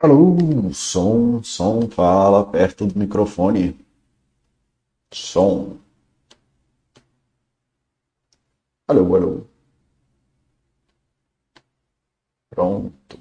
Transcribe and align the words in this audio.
Alô, 0.00 0.72
som, 0.74 1.42
som, 1.42 1.88
fala 1.90 2.44
perto 2.44 2.86
do 2.86 2.98
microfone. 2.98 3.74
Som. 5.12 5.78
Alô, 8.88 9.14
alô. 9.16 9.46
Pronto. 12.50 13.18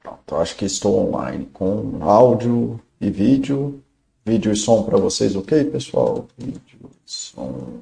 Pronto, 0.00 0.36
acho 0.36 0.56
que 0.56 0.64
estou 0.64 1.08
online 1.08 1.46
com 1.46 2.02
áudio 2.02 2.80
e 3.00 3.10
vídeo. 3.10 3.82
Vídeo 4.24 4.52
e 4.52 4.56
som 4.56 4.84
para 4.84 4.98
vocês, 4.98 5.36
ok, 5.36 5.64
pessoal? 5.70 6.26
Vídeo 6.38 6.90
e 7.06 7.10
som, 7.10 7.80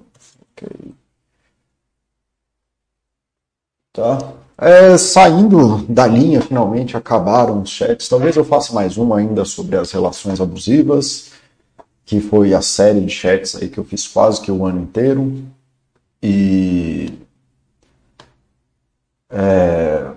ok. 0.52 0.99
Tá. 3.92 4.34
É, 4.56 4.96
saindo 4.96 5.78
da 5.88 6.06
linha, 6.06 6.40
finalmente 6.40 6.96
acabaram 6.96 7.62
os 7.62 7.70
chats. 7.70 8.08
Talvez 8.08 8.36
eu 8.36 8.44
faça 8.44 8.72
mais 8.72 8.96
uma 8.96 9.18
ainda 9.18 9.44
sobre 9.44 9.76
as 9.76 9.90
relações 9.90 10.40
abusivas, 10.40 11.30
que 12.04 12.20
foi 12.20 12.54
a 12.54 12.60
série 12.60 13.00
de 13.00 13.10
chats 13.10 13.56
aí 13.56 13.68
que 13.68 13.78
eu 13.78 13.84
fiz 13.84 14.06
quase 14.06 14.40
que 14.40 14.52
o 14.52 14.64
ano 14.64 14.82
inteiro. 14.82 15.42
E 16.22 17.12
é, 19.30 20.10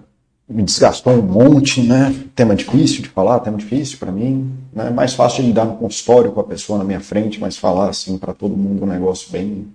me 0.48 0.62
desgastou 0.64 1.14
um 1.14 1.22
monte, 1.22 1.81
né? 1.81 2.14
Tema 2.36 2.55
difícil 2.55 3.02
de 3.02 3.09
falar, 3.09 3.40
tema 3.40 3.58
difícil 3.58 3.98
para 3.98 4.12
mim. 4.12 4.52
Né? 4.73 4.90
Mais 4.92 5.14
fácil 5.14 5.44
lidar 5.44 5.66
no 5.66 5.78
consultório 5.78 6.31
com 6.31 6.42
a 6.42 6.44
pessoa 6.44 6.78
na 6.78 6.86
minha 6.86 7.00
frente, 7.00 7.39
mas 7.39 7.58
falar 7.58 7.89
assim 7.89 8.17
para 8.17 8.33
todo 8.33 8.55
mundo 8.55 8.83
um 8.83 8.88
negócio 8.88 9.31
bem 9.31 9.67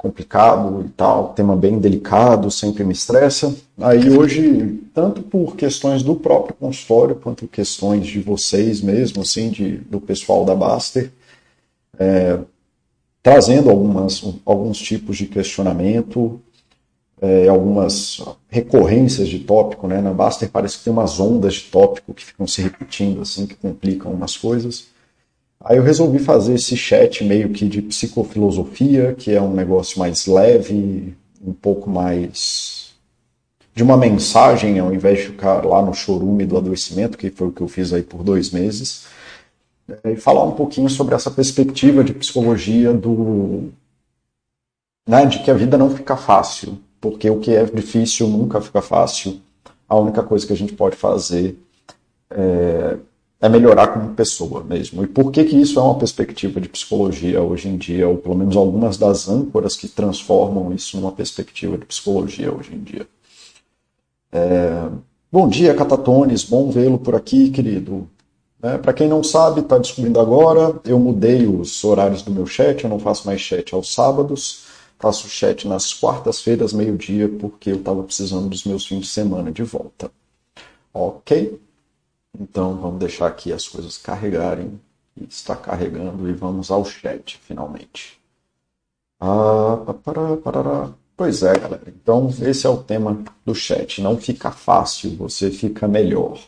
complicado 0.00 0.82
e 0.86 0.88
tal, 0.88 1.34
tema 1.34 1.54
bem 1.54 1.78
delicado, 1.78 2.50
sempre 2.50 2.82
me 2.84 2.94
estressa. 2.94 3.54
Aí 3.78 4.08
hoje, 4.08 4.80
tanto 4.94 5.20
por 5.20 5.56
questões 5.56 6.02
do 6.02 6.16
próprio 6.16 6.54
consultório, 6.54 7.16
quanto 7.16 7.46
questões 7.46 8.06
de 8.06 8.18
vocês 8.18 8.80
mesmo, 8.80 9.20
assim, 9.20 9.50
de, 9.50 9.76
do 9.76 10.00
pessoal 10.00 10.42
da 10.46 10.54
Baster, 10.54 11.10
é, 11.98 12.38
trazendo 13.22 13.68
algumas, 13.68 14.24
alguns 14.46 14.78
tipos 14.78 15.18
de 15.18 15.26
questionamento, 15.26 16.40
é, 17.20 17.46
algumas 17.48 18.22
recorrências 18.48 19.28
de 19.28 19.40
tópico, 19.40 19.86
né? 19.86 20.00
Na 20.00 20.14
Baster 20.14 20.48
parece 20.50 20.78
que 20.78 20.84
tem 20.84 20.92
umas 20.94 21.20
ondas 21.20 21.56
de 21.56 21.64
tópico 21.64 22.14
que 22.14 22.24
ficam 22.24 22.46
se 22.46 22.62
repetindo, 22.62 23.20
assim, 23.20 23.44
que 23.46 23.54
complicam 23.54 24.10
umas 24.10 24.34
coisas. 24.34 24.86
Aí 25.62 25.76
eu 25.76 25.82
resolvi 25.82 26.18
fazer 26.18 26.54
esse 26.54 26.76
chat 26.76 27.22
meio 27.22 27.50
que 27.50 27.68
de 27.68 27.82
psicofilosofia, 27.82 29.14
que 29.14 29.32
é 29.32 29.42
um 29.42 29.52
negócio 29.52 29.98
mais 29.98 30.26
leve, 30.26 31.14
um 31.44 31.52
pouco 31.52 31.90
mais 31.90 32.94
de 33.74 33.82
uma 33.82 33.96
mensagem, 33.96 34.78
ao 34.78 34.92
invés 34.92 35.18
de 35.18 35.26
ficar 35.26 35.64
lá 35.64 35.82
no 35.82 35.92
chorume 35.92 36.46
do 36.46 36.56
adoecimento, 36.56 37.18
que 37.18 37.30
foi 37.30 37.48
o 37.48 37.52
que 37.52 37.60
eu 37.60 37.68
fiz 37.68 37.92
aí 37.92 38.02
por 38.02 38.22
dois 38.22 38.50
meses, 38.50 39.06
e 40.04 40.16
falar 40.16 40.44
um 40.44 40.52
pouquinho 40.52 40.88
sobre 40.88 41.14
essa 41.14 41.30
perspectiva 41.30 42.02
de 42.02 42.14
psicologia 42.14 42.92
do 42.92 43.70
né, 45.08 45.26
de 45.26 45.42
que 45.42 45.50
a 45.50 45.54
vida 45.54 45.76
não 45.76 45.90
fica 45.90 46.16
fácil, 46.16 46.78
porque 47.00 47.28
o 47.28 47.38
que 47.40 47.54
é 47.54 47.64
difícil 47.64 48.28
nunca 48.28 48.60
fica 48.60 48.80
fácil. 48.80 49.40
A 49.88 49.98
única 49.98 50.22
coisa 50.22 50.46
que 50.46 50.52
a 50.52 50.56
gente 50.56 50.72
pode 50.72 50.96
fazer 50.96 51.56
é 52.30 52.96
é 53.40 53.48
melhorar 53.48 53.88
como 53.88 54.14
pessoa 54.14 54.62
mesmo. 54.62 55.02
E 55.02 55.06
por 55.06 55.32
que, 55.32 55.44
que 55.44 55.56
isso 55.56 55.78
é 55.78 55.82
uma 55.82 55.98
perspectiva 55.98 56.60
de 56.60 56.68
psicologia 56.68 57.40
hoje 57.40 57.68
em 57.68 57.76
dia, 57.78 58.06
ou 58.06 58.18
pelo 58.18 58.36
menos 58.36 58.56
algumas 58.56 58.98
das 58.98 59.28
âncoras 59.28 59.76
que 59.76 59.88
transformam 59.88 60.72
isso 60.74 60.98
numa 60.98 61.10
perspectiva 61.10 61.78
de 61.78 61.86
psicologia 61.86 62.52
hoje 62.52 62.74
em 62.74 62.82
dia. 62.82 63.06
É... 64.30 64.88
Bom 65.32 65.48
dia, 65.48 65.74
Catatones, 65.74 66.44
bom 66.44 66.70
vê-lo 66.70 66.98
por 66.98 67.14
aqui, 67.14 67.50
querido. 67.50 68.08
É, 68.62 68.76
Para 68.76 68.92
quem 68.92 69.08
não 69.08 69.22
sabe, 69.22 69.60
está 69.60 69.78
descobrindo 69.78 70.20
agora, 70.20 70.78
eu 70.84 70.98
mudei 70.98 71.46
os 71.46 71.82
horários 71.82 72.20
do 72.22 72.30
meu 72.30 72.46
chat, 72.46 72.84
eu 72.84 72.90
não 72.90 72.98
faço 72.98 73.26
mais 73.26 73.40
chat 73.40 73.74
aos 73.74 73.94
sábados, 73.94 74.64
faço 74.98 75.28
chat 75.28 75.66
nas 75.66 75.94
quartas-feiras, 75.94 76.72
meio-dia, 76.74 77.26
porque 77.28 77.70
eu 77.70 77.76
estava 77.76 78.02
precisando 78.02 78.48
dos 78.48 78.64
meus 78.64 78.84
fins 78.86 79.02
de 79.02 79.06
semana 79.06 79.50
de 79.50 79.62
volta. 79.62 80.10
Ok? 80.92 81.58
Então 82.38 82.76
vamos 82.76 82.98
deixar 82.98 83.26
aqui 83.26 83.52
as 83.52 83.68
coisas 83.68 83.98
carregarem. 83.98 84.80
Está 85.28 85.54
carregando 85.54 86.28
e 86.28 86.32
vamos 86.32 86.70
ao 86.70 86.84
chat 86.84 87.38
finalmente. 87.42 88.18
Ah, 89.20 89.94
parará, 90.02 90.36
parará. 90.36 90.90
Pois 91.16 91.42
é, 91.42 91.58
galera. 91.58 91.82
Então 91.88 92.32
esse 92.42 92.66
é 92.66 92.70
o 92.70 92.82
tema 92.82 93.22
do 93.44 93.54
chat. 93.54 94.00
Não 94.00 94.16
fica 94.16 94.50
fácil, 94.50 95.14
você 95.16 95.50
fica 95.50 95.86
melhor. 95.86 96.40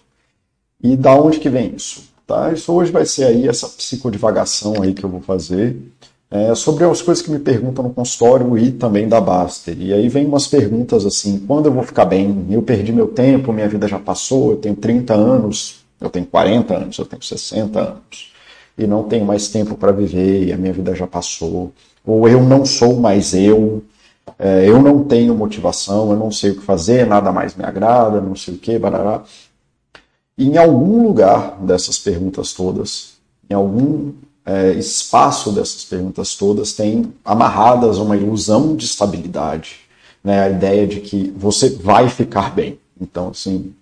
E 0.83 0.97
da 0.97 1.15
onde 1.15 1.39
que 1.39 1.51
vem 1.51 1.75
isso? 1.75 2.11
Tá? 2.27 2.53
Isso 2.53 2.73
hoje 2.73 2.91
vai 2.91 3.05
ser 3.05 3.25
aí 3.25 3.47
essa 3.47 3.69
psicodivagação 3.69 4.83
aí 4.83 4.95
que 4.95 5.05
eu 5.05 5.11
vou 5.11 5.21
fazer 5.21 5.77
é, 6.33 6.55
sobre 6.55 6.83
as 6.85 7.03
coisas 7.03 7.23
que 7.23 7.31
me 7.31 7.39
perguntam 7.39 7.85
no 7.85 7.91
consultório 7.93 8.57
e 8.57 8.73
também 8.73 9.07
da 9.07 9.21
Baster. 9.21 9.77
E 9.79 9.93
aí 9.93 10.09
vem 10.09 10.25
umas 10.25 10.47
perguntas 10.47 11.05
assim, 11.05 11.39
quando 11.47 11.67
eu 11.67 11.73
vou 11.73 11.83
ficar 11.83 12.07
bem? 12.07 12.47
Eu 12.51 12.63
perdi 12.63 12.91
meu 12.91 13.09
tempo, 13.09 13.53
minha 13.53 13.69
vida 13.69 13.87
já 13.87 13.99
passou, 13.99 14.53
eu 14.53 14.57
tenho 14.57 14.75
30 14.75 15.13
anos, 15.13 15.85
eu 16.01 16.09
tenho 16.09 16.25
40 16.25 16.75
anos, 16.75 16.99
eu 16.99 17.05
tenho 17.05 17.23
60 17.23 17.79
anos, 17.79 18.33
e 18.79 18.87
não 18.87 19.03
tenho 19.03 19.27
mais 19.27 19.49
tempo 19.49 19.75
para 19.75 19.93
viver, 19.93 20.47
e 20.47 20.53
a 20.55 20.57
minha 20.57 20.73
vida 20.73 20.95
já 20.95 21.07
passou. 21.07 21.71
Ou 22.03 22.27
eu 22.27 22.43
não 22.43 22.65
sou 22.65 22.97
mais 22.97 23.35
eu, 23.35 23.83
é, 24.39 24.67
eu 24.67 24.81
não 24.81 25.05
tenho 25.05 25.35
motivação, 25.35 26.13
eu 26.13 26.17
não 26.17 26.33
sei 26.33 26.53
o 26.53 26.55
que 26.57 26.63
fazer, 26.63 27.07
nada 27.07 27.31
mais 27.31 27.55
me 27.55 27.63
agrada, 27.63 28.23
não 28.23 28.35
sei 28.35 28.55
o 28.55 28.59
que, 28.59 28.79
barará. 28.79 29.23
E 30.39 30.49
em 30.49 30.57
algum 30.57 31.07
lugar 31.07 31.59
dessas 31.61 31.99
perguntas 31.99 32.55
todas, 32.55 33.19
em 33.51 33.55
algum 33.55 34.13
é, 34.45 34.73
espaço 34.73 35.53
dessas 35.53 35.85
perguntas 35.85 36.35
todas 36.35 36.73
tem 36.73 37.13
amarradas 37.25 37.99
uma 37.99 38.17
ilusão 38.17 38.75
de 38.75 38.85
estabilidade, 38.85 39.77
né? 40.23 40.43
a 40.43 40.51
ideia 40.51 40.87
de 40.87 41.01
que 41.01 41.33
você 41.37 41.71
vai 41.71 42.09
ficar 42.09 42.55
bem. 42.55 42.79
Então, 43.01 43.29
assim, 43.29 43.73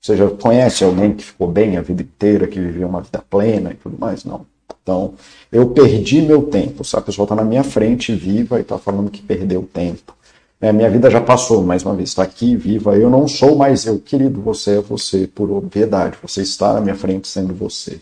você 0.00 0.16
já 0.16 0.28
conhece 0.28 0.84
alguém 0.84 1.14
que 1.14 1.24
ficou 1.24 1.48
bem 1.48 1.76
a 1.76 1.82
vida 1.82 2.02
inteira, 2.02 2.46
que 2.46 2.60
viveu 2.60 2.88
uma 2.88 3.00
vida 3.00 3.22
plena 3.28 3.70
e 3.72 3.74
tudo 3.74 3.98
mais? 3.98 4.24
Não. 4.24 4.46
Então, 4.82 5.14
eu 5.52 5.68
perdi 5.70 6.22
meu 6.22 6.42
tempo. 6.44 6.84
Se 6.84 6.96
a 6.96 7.00
pessoa 7.00 7.24
está 7.24 7.34
na 7.34 7.44
minha 7.44 7.64
frente, 7.64 8.14
viva, 8.14 8.58
e 8.58 8.62
está 8.62 8.78
falando 8.78 9.10
que 9.10 9.22
perdeu 9.22 9.68
tempo. 9.72 10.14
É, 10.60 10.72
minha 10.72 10.90
vida 10.90 11.10
já 11.10 11.20
passou, 11.20 11.62
mais 11.62 11.82
uma 11.82 11.94
vez, 11.94 12.10
está 12.10 12.22
aqui, 12.22 12.56
viva. 12.56 12.96
Eu 12.96 13.10
não 13.10 13.26
sou 13.28 13.56
mais 13.56 13.86
eu, 13.86 13.98
querido. 13.98 14.40
Você 14.42 14.78
é 14.78 14.80
você, 14.80 15.26
por 15.26 15.50
obviedade. 15.50 16.16
Você 16.22 16.42
está 16.42 16.74
na 16.74 16.80
minha 16.80 16.94
frente 16.94 17.28
sendo 17.28 17.54
você 17.54 18.00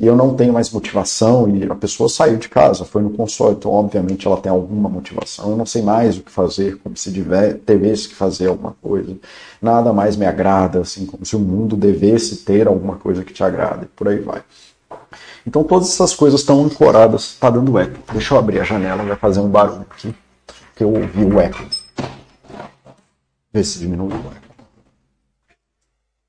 e 0.00 0.06
eu 0.06 0.16
não 0.16 0.34
tenho 0.34 0.50
mais 0.50 0.70
motivação 0.70 1.46
e 1.54 1.70
a 1.70 1.74
pessoa 1.74 2.08
saiu 2.08 2.38
de 2.38 2.48
casa, 2.48 2.86
foi 2.86 3.02
no 3.02 3.10
console, 3.10 3.54
então 3.54 3.70
obviamente 3.70 4.26
ela 4.26 4.38
tem 4.38 4.50
alguma 4.50 4.88
motivação, 4.88 5.50
eu 5.50 5.56
não 5.58 5.66
sei 5.66 5.82
mais 5.82 6.16
o 6.16 6.22
que 6.22 6.30
fazer, 6.32 6.78
como 6.78 6.96
se 6.96 7.10
devesse 7.10 8.08
que 8.08 8.14
fazer 8.14 8.46
alguma 8.46 8.74
coisa, 8.80 9.14
nada 9.60 9.92
mais 9.92 10.16
me 10.16 10.24
agrada, 10.24 10.80
assim, 10.80 11.04
como 11.04 11.26
se 11.26 11.36
o 11.36 11.38
mundo 11.38 11.76
devesse 11.76 12.36
ter 12.38 12.66
alguma 12.66 12.96
coisa 12.96 13.22
que 13.22 13.34
te 13.34 13.44
agrade, 13.44 13.86
por 13.94 14.08
aí 14.08 14.20
vai. 14.20 14.42
Então 15.46 15.62
todas 15.62 15.90
essas 15.90 16.14
coisas 16.14 16.40
estão 16.40 16.64
ancoradas, 16.64 17.34
tá 17.38 17.50
dando 17.50 17.78
eco. 17.78 17.98
Deixa 18.12 18.32
eu 18.34 18.38
abrir 18.38 18.60
a 18.60 18.64
janela, 18.64 19.02
vai 19.02 19.16
fazer 19.16 19.40
um 19.40 19.48
barulho 19.48 19.86
aqui, 19.90 20.14
que 20.74 20.82
eu 20.82 20.94
ouvi 20.94 21.24
o 21.24 21.38
eco. 21.38 21.62
Vê 23.52 23.62
se 23.62 23.78
diminui 23.78 24.12
o 24.12 24.16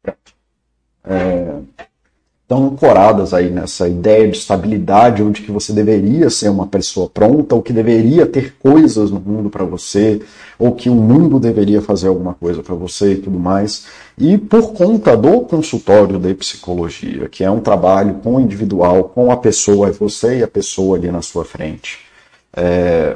eco. 0.05 0.17
É, 1.03 1.59
estão 2.51 2.67
ancoradas 2.67 3.33
aí 3.33 3.49
nessa 3.49 3.87
ideia 3.87 4.27
de 4.27 4.37
estabilidade, 4.37 5.23
onde 5.23 5.41
que 5.41 5.51
você 5.51 5.71
deveria 5.71 6.29
ser 6.29 6.49
uma 6.49 6.67
pessoa 6.67 7.09
pronta, 7.09 7.55
ou 7.55 7.61
que 7.61 7.71
deveria 7.71 8.25
ter 8.25 8.55
coisas 8.59 9.09
no 9.09 9.21
mundo 9.21 9.49
para 9.49 9.63
você, 9.63 10.21
ou 10.59 10.73
que 10.73 10.89
o 10.89 10.95
mundo 10.95 11.39
deveria 11.39 11.81
fazer 11.81 12.09
alguma 12.09 12.33
coisa 12.33 12.61
para 12.61 12.75
você 12.75 13.13
e 13.13 13.15
tudo 13.15 13.39
mais. 13.39 13.85
E 14.17 14.37
por 14.37 14.73
conta 14.73 15.15
do 15.15 15.41
consultório 15.41 16.19
de 16.19 16.33
psicologia, 16.33 17.29
que 17.29 17.41
é 17.41 17.49
um 17.49 17.61
trabalho 17.61 18.15
com 18.15 18.35
o 18.35 18.41
individual, 18.41 19.05
com 19.05 19.31
a 19.31 19.37
pessoa, 19.37 19.87
é 19.87 19.91
você 19.91 20.39
e 20.39 20.43
a 20.43 20.47
pessoa 20.47 20.97
ali 20.97 21.09
na 21.09 21.21
sua 21.21 21.45
frente. 21.45 21.99
É, 22.53 23.15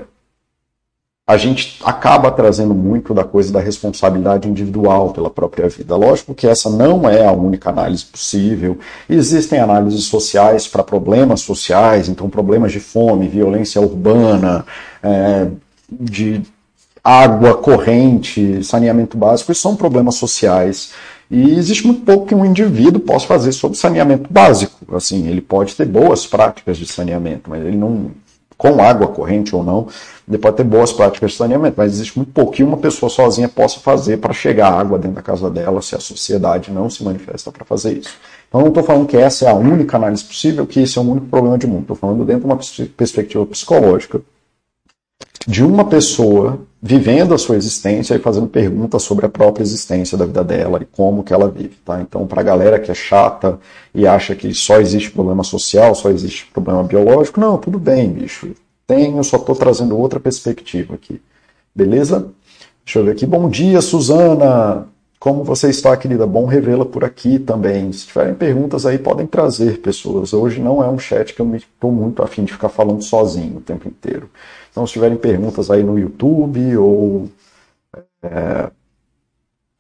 a 1.28 1.38
gente 1.38 1.80
acaba 1.84 2.30
trazendo 2.32 2.76
muito 2.76 3.12
da 3.12 3.24
coisa 3.24 3.52
da 3.52 3.60
responsabilidade 3.60 4.48
individual 4.48 5.12
pela 5.12 5.30
própria 5.30 5.68
vida. 5.68 5.96
Lógico 5.96 6.36
que 6.36 6.46
essa 6.46 6.70
não 6.70 7.10
é 7.10 7.26
a 7.26 7.32
única 7.32 7.72
análise 7.72 8.06
possível. 8.06 8.78
Existem 9.10 9.60
análises 9.60 10.04
sociais 10.04 10.68
para 10.68 10.84
problemas 10.84 11.42
sociais, 11.42 12.08
então 12.08 12.30
problemas 12.30 12.72
de 12.72 12.80
fome, 12.80 13.28
violência 13.28 13.82
urbana, 13.82 14.64
é, 15.02 15.48
de 15.90 16.44
água 17.04 17.56
corrente, 17.56 18.64
saneamento 18.64 19.18
básico, 19.18 19.52
isso 19.52 19.62
são 19.62 19.76
problemas 19.76 20.16
sociais. 20.16 20.92
E 21.30 21.56
existe 21.56 21.88
muito 21.88 22.02
pouco 22.02 22.28
que 22.28 22.36
um 22.36 22.46
indivíduo 22.46 23.02
possa 23.02 23.26
fazer 23.26 23.52
sobre 23.52 23.80
saneamento 23.80 24.32
básico. 24.32 24.96
Assim, 24.96 25.28
ele 25.28 25.42
pode 25.42 25.74
ter 25.76 25.86
boas 25.86 26.28
práticas 26.28 26.78
de 26.78 26.86
saneamento, 26.86 27.50
mas 27.50 27.66
ele 27.66 27.78
não 27.78 28.12
com 28.58 28.82
água 28.82 29.08
corrente 29.08 29.56
ou 29.56 29.64
não. 29.64 29.88
Ele 30.28 30.40
pode 30.40 30.58
ter 30.58 30.64
boas 30.64 30.92
práticas 30.92 31.32
de 31.32 31.38
saneamento, 31.38 31.76
mas 31.78 31.94
existe 31.94 32.18
muito 32.18 32.32
pouco 32.32 32.52
que 32.52 32.64
uma 32.64 32.78
pessoa 32.78 33.10
sozinha 33.10 33.48
possa 33.48 33.80
fazer 33.80 34.18
para 34.18 34.34
chegar 34.34 34.74
água 34.74 34.98
dentro 34.98 35.16
da 35.16 35.22
casa 35.22 35.50
dela 35.50 35.82
se 35.82 35.96
a 35.96 36.00
sociedade 36.00 36.72
não 36.72 36.90
se 36.90 37.04
manifesta 37.04 37.52
para 37.52 37.64
fazer 37.64 38.00
isso. 38.00 38.16
Então 38.48 38.62
não 38.62 38.70
estou 38.70 38.84
falando 38.84 39.06
que 39.06 39.18
essa 39.18 39.46
é 39.46 39.50
a 39.50 39.54
única 39.54 39.98
análise 39.98 40.24
possível, 40.24 40.66
que 40.66 40.80
esse 40.80 40.98
é 40.98 41.02
o 41.02 41.06
único 41.06 41.28
problema 41.28 41.58
de 41.58 41.68
mundo. 41.68 41.82
Estou 41.82 41.96
falando 41.96 42.26
dentro 42.26 42.42
de 42.42 42.46
uma 42.48 42.60
perspectiva 42.98 43.46
psicológica 43.46 44.20
de 45.48 45.64
uma 45.64 45.86
pessoa 45.86 46.60
vivendo 46.82 47.34
a 47.34 47.38
sua 47.38 47.56
existência 47.56 48.16
e 48.16 48.20
fazendo 48.20 48.48
perguntas 48.48 49.04
sobre 49.04 49.26
a 49.26 49.30
própria 49.30 49.64
existência 49.64 50.18
da 50.18 50.26
vida 50.26 50.44
dela 50.44 50.80
e 50.82 50.86
como 50.86 51.24
que 51.24 51.34
ela 51.34 51.50
vive, 51.50 51.76
tá? 51.86 52.02
Então, 52.02 52.26
para 52.26 52.42
a 52.42 52.44
galera 52.44 52.80
que 52.80 52.92
é 52.92 52.96
chata 52.96 53.60
e 53.94 54.08
acha 54.08 54.36
que 54.36 54.54
só 54.54 54.80
existe 54.80 55.12
problema 55.12 55.44
social, 55.44 55.94
só 55.94 56.10
existe 56.10 56.48
problema 56.52 56.84
biológico, 56.84 57.40
não, 57.40 57.58
tudo 57.58 57.80
bem, 57.80 58.10
bicho. 58.10 58.52
Eu 58.88 59.24
só 59.24 59.38
estou 59.38 59.56
trazendo 59.56 59.98
outra 59.98 60.20
perspectiva 60.20 60.94
aqui. 60.94 61.22
Beleza? 61.74 62.32
Deixa 62.86 63.00
eu 63.00 63.06
ver 63.06 63.12
aqui. 63.12 63.26
Bom 63.26 63.50
dia, 63.50 63.82
Suzana. 63.82 64.88
Como 65.20 65.44
você 65.44 65.70
está, 65.72 65.98
querida? 65.98 66.28
Bom 66.28 66.46
revê-la 66.46 66.86
por 66.86 67.04
aqui 67.04 67.40
também. 67.40 67.92
Se 67.92 68.06
tiverem 68.06 68.36
perguntas 68.36 68.86
aí, 68.86 69.00
podem 69.00 69.26
trazer, 69.26 69.82
pessoas. 69.82 70.34
Hoje 70.34 70.62
não 70.62 70.84
é 70.84 70.88
um 70.88 71.00
chat 71.00 71.34
que 71.34 71.42
eu 71.42 71.56
estou 71.56 71.92
muito 71.92 72.22
afim 72.22 72.44
de 72.46 72.54
ficar 72.54 72.70
falando 72.70 73.02
sozinho 73.02 73.58
o 73.58 73.62
tempo 73.62 73.88
inteiro. 73.88 74.30
Então, 74.70 74.86
se 74.86 74.94
tiverem 74.94 75.18
perguntas 75.18 75.72
aí 75.72 75.82
no 75.82 75.98
YouTube 75.98 76.78
ou, 76.78 77.28
é, 78.22 78.70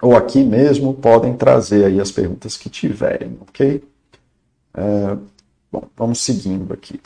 ou 0.01 0.15
aqui 0.15 0.43
mesmo, 0.43 0.95
podem 0.95 1.35
trazer 1.37 1.85
aí 1.85 2.01
as 2.01 2.11
perguntas 2.11 2.57
que 2.57 2.69
tiverem, 2.69 3.37
ok? 3.41 3.83
É, 4.73 5.17
bom, 5.71 5.83
vamos 5.95 6.21
seguindo 6.21 6.73
aqui. 6.73 6.99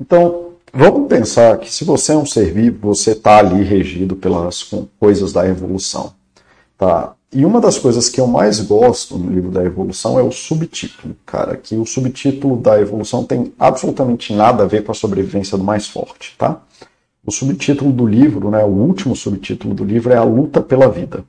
Então, 0.00 0.45
vamos 0.76 1.08
pensar 1.08 1.58
que 1.58 1.72
se 1.72 1.84
você 1.84 2.12
é 2.12 2.16
um 2.16 2.26
ser 2.26 2.52
vivo, 2.52 2.94
você 2.94 3.12
está 3.12 3.38
ali 3.38 3.62
regido 3.62 4.14
pelas 4.14 4.62
coisas 5.00 5.32
da 5.32 5.48
evolução. 5.48 6.12
Tá? 6.76 7.14
E 7.32 7.44
uma 7.44 7.60
das 7.60 7.78
coisas 7.78 8.08
que 8.08 8.20
eu 8.20 8.26
mais 8.26 8.60
gosto 8.60 9.18
no 9.18 9.32
livro 9.32 9.50
da 9.50 9.64
evolução 9.64 10.18
é 10.18 10.22
o 10.22 10.30
subtítulo, 10.30 11.16
cara, 11.24 11.56
que 11.56 11.74
o 11.74 11.86
subtítulo 11.86 12.56
da 12.56 12.80
evolução 12.80 13.24
tem 13.24 13.52
absolutamente 13.58 14.32
nada 14.32 14.62
a 14.62 14.66
ver 14.66 14.84
com 14.84 14.92
a 14.92 14.94
sobrevivência 14.94 15.58
do 15.58 15.64
mais 15.64 15.88
forte, 15.88 16.34
tá? 16.38 16.62
O 17.24 17.32
subtítulo 17.32 17.92
do 17.92 18.06
livro, 18.06 18.50
né, 18.50 18.62
o 18.64 18.68
último 18.68 19.16
subtítulo 19.16 19.74
do 19.74 19.84
livro 19.84 20.12
é 20.12 20.16
a 20.16 20.22
luta 20.22 20.60
pela 20.60 20.88
vida. 20.88 21.24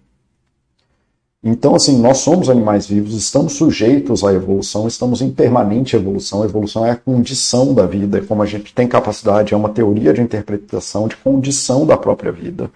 Então, 1.49 1.75
assim, 1.75 1.97
nós 1.97 2.17
somos 2.17 2.49
animais 2.49 2.87
vivos, 2.87 3.15
estamos 3.15 3.53
sujeitos 3.53 4.21
à 4.21 4.33
evolução, 4.33 4.85
estamos 4.85 5.21
em 5.21 5.31
permanente 5.31 5.95
evolução. 5.95 6.43
A 6.43 6.45
evolução 6.45 6.85
é 6.85 6.91
a 6.91 6.95
condição 6.97 7.73
da 7.73 7.85
vida, 7.85 8.17
é 8.17 8.21
como 8.21 8.43
a 8.43 8.45
gente 8.45 8.73
tem 8.73 8.85
capacidade, 8.85 9.53
é 9.53 9.57
uma 9.57 9.69
teoria 9.69 10.13
de 10.13 10.19
interpretação 10.19 11.07
de 11.07 11.15
condição 11.15 11.85
da 11.85 11.95
própria 11.95 12.33
vida. 12.33 12.69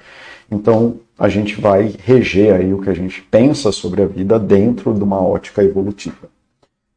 Então, 0.50 0.96
a 1.20 1.28
gente 1.28 1.60
vai 1.60 1.94
reger 2.02 2.56
aí 2.56 2.74
o 2.74 2.82
que 2.82 2.90
a 2.90 2.94
gente 2.94 3.22
pensa 3.24 3.74
sobre 3.74 4.04
a 4.04 4.06
vida 4.06 4.40
dentro 4.40 4.94
de 4.94 5.04
uma 5.04 5.22
ótica 5.22 5.62
evolutiva. 5.62 6.30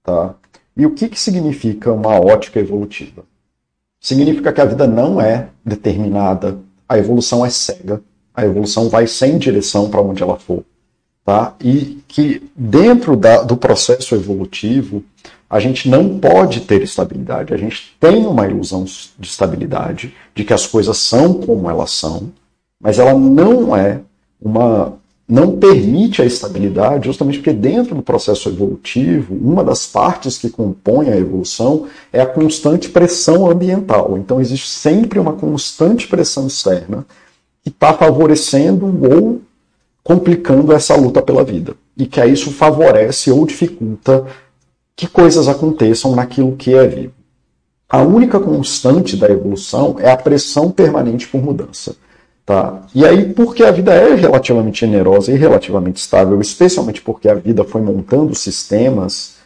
Tá? 0.04 0.36
E 0.76 0.86
o 0.86 0.92
que, 0.92 1.08
que 1.08 1.18
significa 1.18 1.90
uma 1.90 2.20
ótica 2.20 2.60
evolutiva? 2.60 3.24
Significa 4.00 4.52
que 4.52 4.60
a 4.60 4.64
vida 4.64 4.86
não 4.86 5.20
é 5.20 5.48
determinada, 5.66 6.56
a 6.88 6.96
evolução 6.96 7.44
é 7.44 7.50
cega, 7.50 8.00
a 8.32 8.44
evolução 8.44 8.88
vai 8.88 9.08
sem 9.08 9.38
direção 9.38 9.90
para 9.90 10.00
onde 10.00 10.22
ela 10.22 10.36
for. 10.36 10.62
Tá? 11.24 11.54
E 11.60 12.02
que 12.06 12.42
dentro 12.54 13.16
da, 13.16 13.42
do 13.42 13.56
processo 13.56 14.14
evolutivo, 14.14 15.02
a 15.48 15.58
gente 15.58 15.88
não 15.88 16.18
pode 16.18 16.60
ter 16.60 16.82
estabilidade. 16.82 17.54
A 17.54 17.56
gente 17.56 17.96
tem 17.98 18.26
uma 18.26 18.46
ilusão 18.46 18.84
de 18.84 19.26
estabilidade, 19.26 20.14
de 20.34 20.44
que 20.44 20.52
as 20.52 20.66
coisas 20.66 20.98
são 20.98 21.34
como 21.34 21.70
elas 21.70 21.92
são, 21.92 22.30
mas 22.80 22.98
ela 22.98 23.14
não 23.14 23.74
é 23.74 24.00
uma 24.40 24.98
não 25.26 25.56
permite 25.56 26.20
a 26.20 26.26
estabilidade, 26.26 27.06
justamente 27.06 27.38
porque 27.38 27.52
dentro 27.52 27.94
do 27.94 28.02
processo 28.02 28.50
evolutivo, 28.50 29.34
uma 29.34 29.64
das 29.64 29.86
partes 29.86 30.36
que 30.36 30.50
compõe 30.50 31.08
a 31.08 31.16
evolução 31.16 31.86
é 32.12 32.20
a 32.20 32.26
constante 32.26 32.90
pressão 32.90 33.50
ambiental. 33.50 34.18
Então 34.18 34.38
existe 34.38 34.68
sempre 34.68 35.18
uma 35.18 35.32
constante 35.32 36.06
pressão 36.06 36.46
externa 36.46 37.06
que 37.62 37.70
está 37.70 37.94
favorecendo 37.94 38.86
ou 39.10 39.40
complicando 40.04 40.72
essa 40.72 40.94
luta 40.94 41.22
pela 41.22 41.42
vida. 41.42 41.74
E 41.96 42.06
que 42.06 42.24
isso 42.26 42.52
favorece 42.52 43.30
ou 43.30 43.46
dificulta 43.46 44.26
que 44.94 45.08
coisas 45.08 45.48
aconteçam 45.48 46.14
naquilo 46.14 46.54
que 46.54 46.74
é 46.74 46.86
vivo. 46.86 47.14
A 47.88 48.02
única 48.02 48.38
constante 48.38 49.16
da 49.16 49.28
evolução 49.28 49.96
é 49.98 50.10
a 50.10 50.16
pressão 50.16 50.70
permanente 50.70 51.26
por 51.26 51.42
mudança. 51.42 51.96
Tá? 52.44 52.82
E 52.94 53.06
aí, 53.06 53.32
porque 53.32 53.62
a 53.62 53.70
vida 53.70 53.94
é 53.94 54.14
relativamente 54.14 54.80
generosa 54.80 55.32
e 55.32 55.36
relativamente 55.36 55.96
estável, 55.96 56.38
especialmente 56.40 57.00
porque 57.00 57.28
a 57.28 57.34
vida 57.34 57.64
foi 57.64 57.80
montando 57.80 58.34
sistemas 58.34 59.36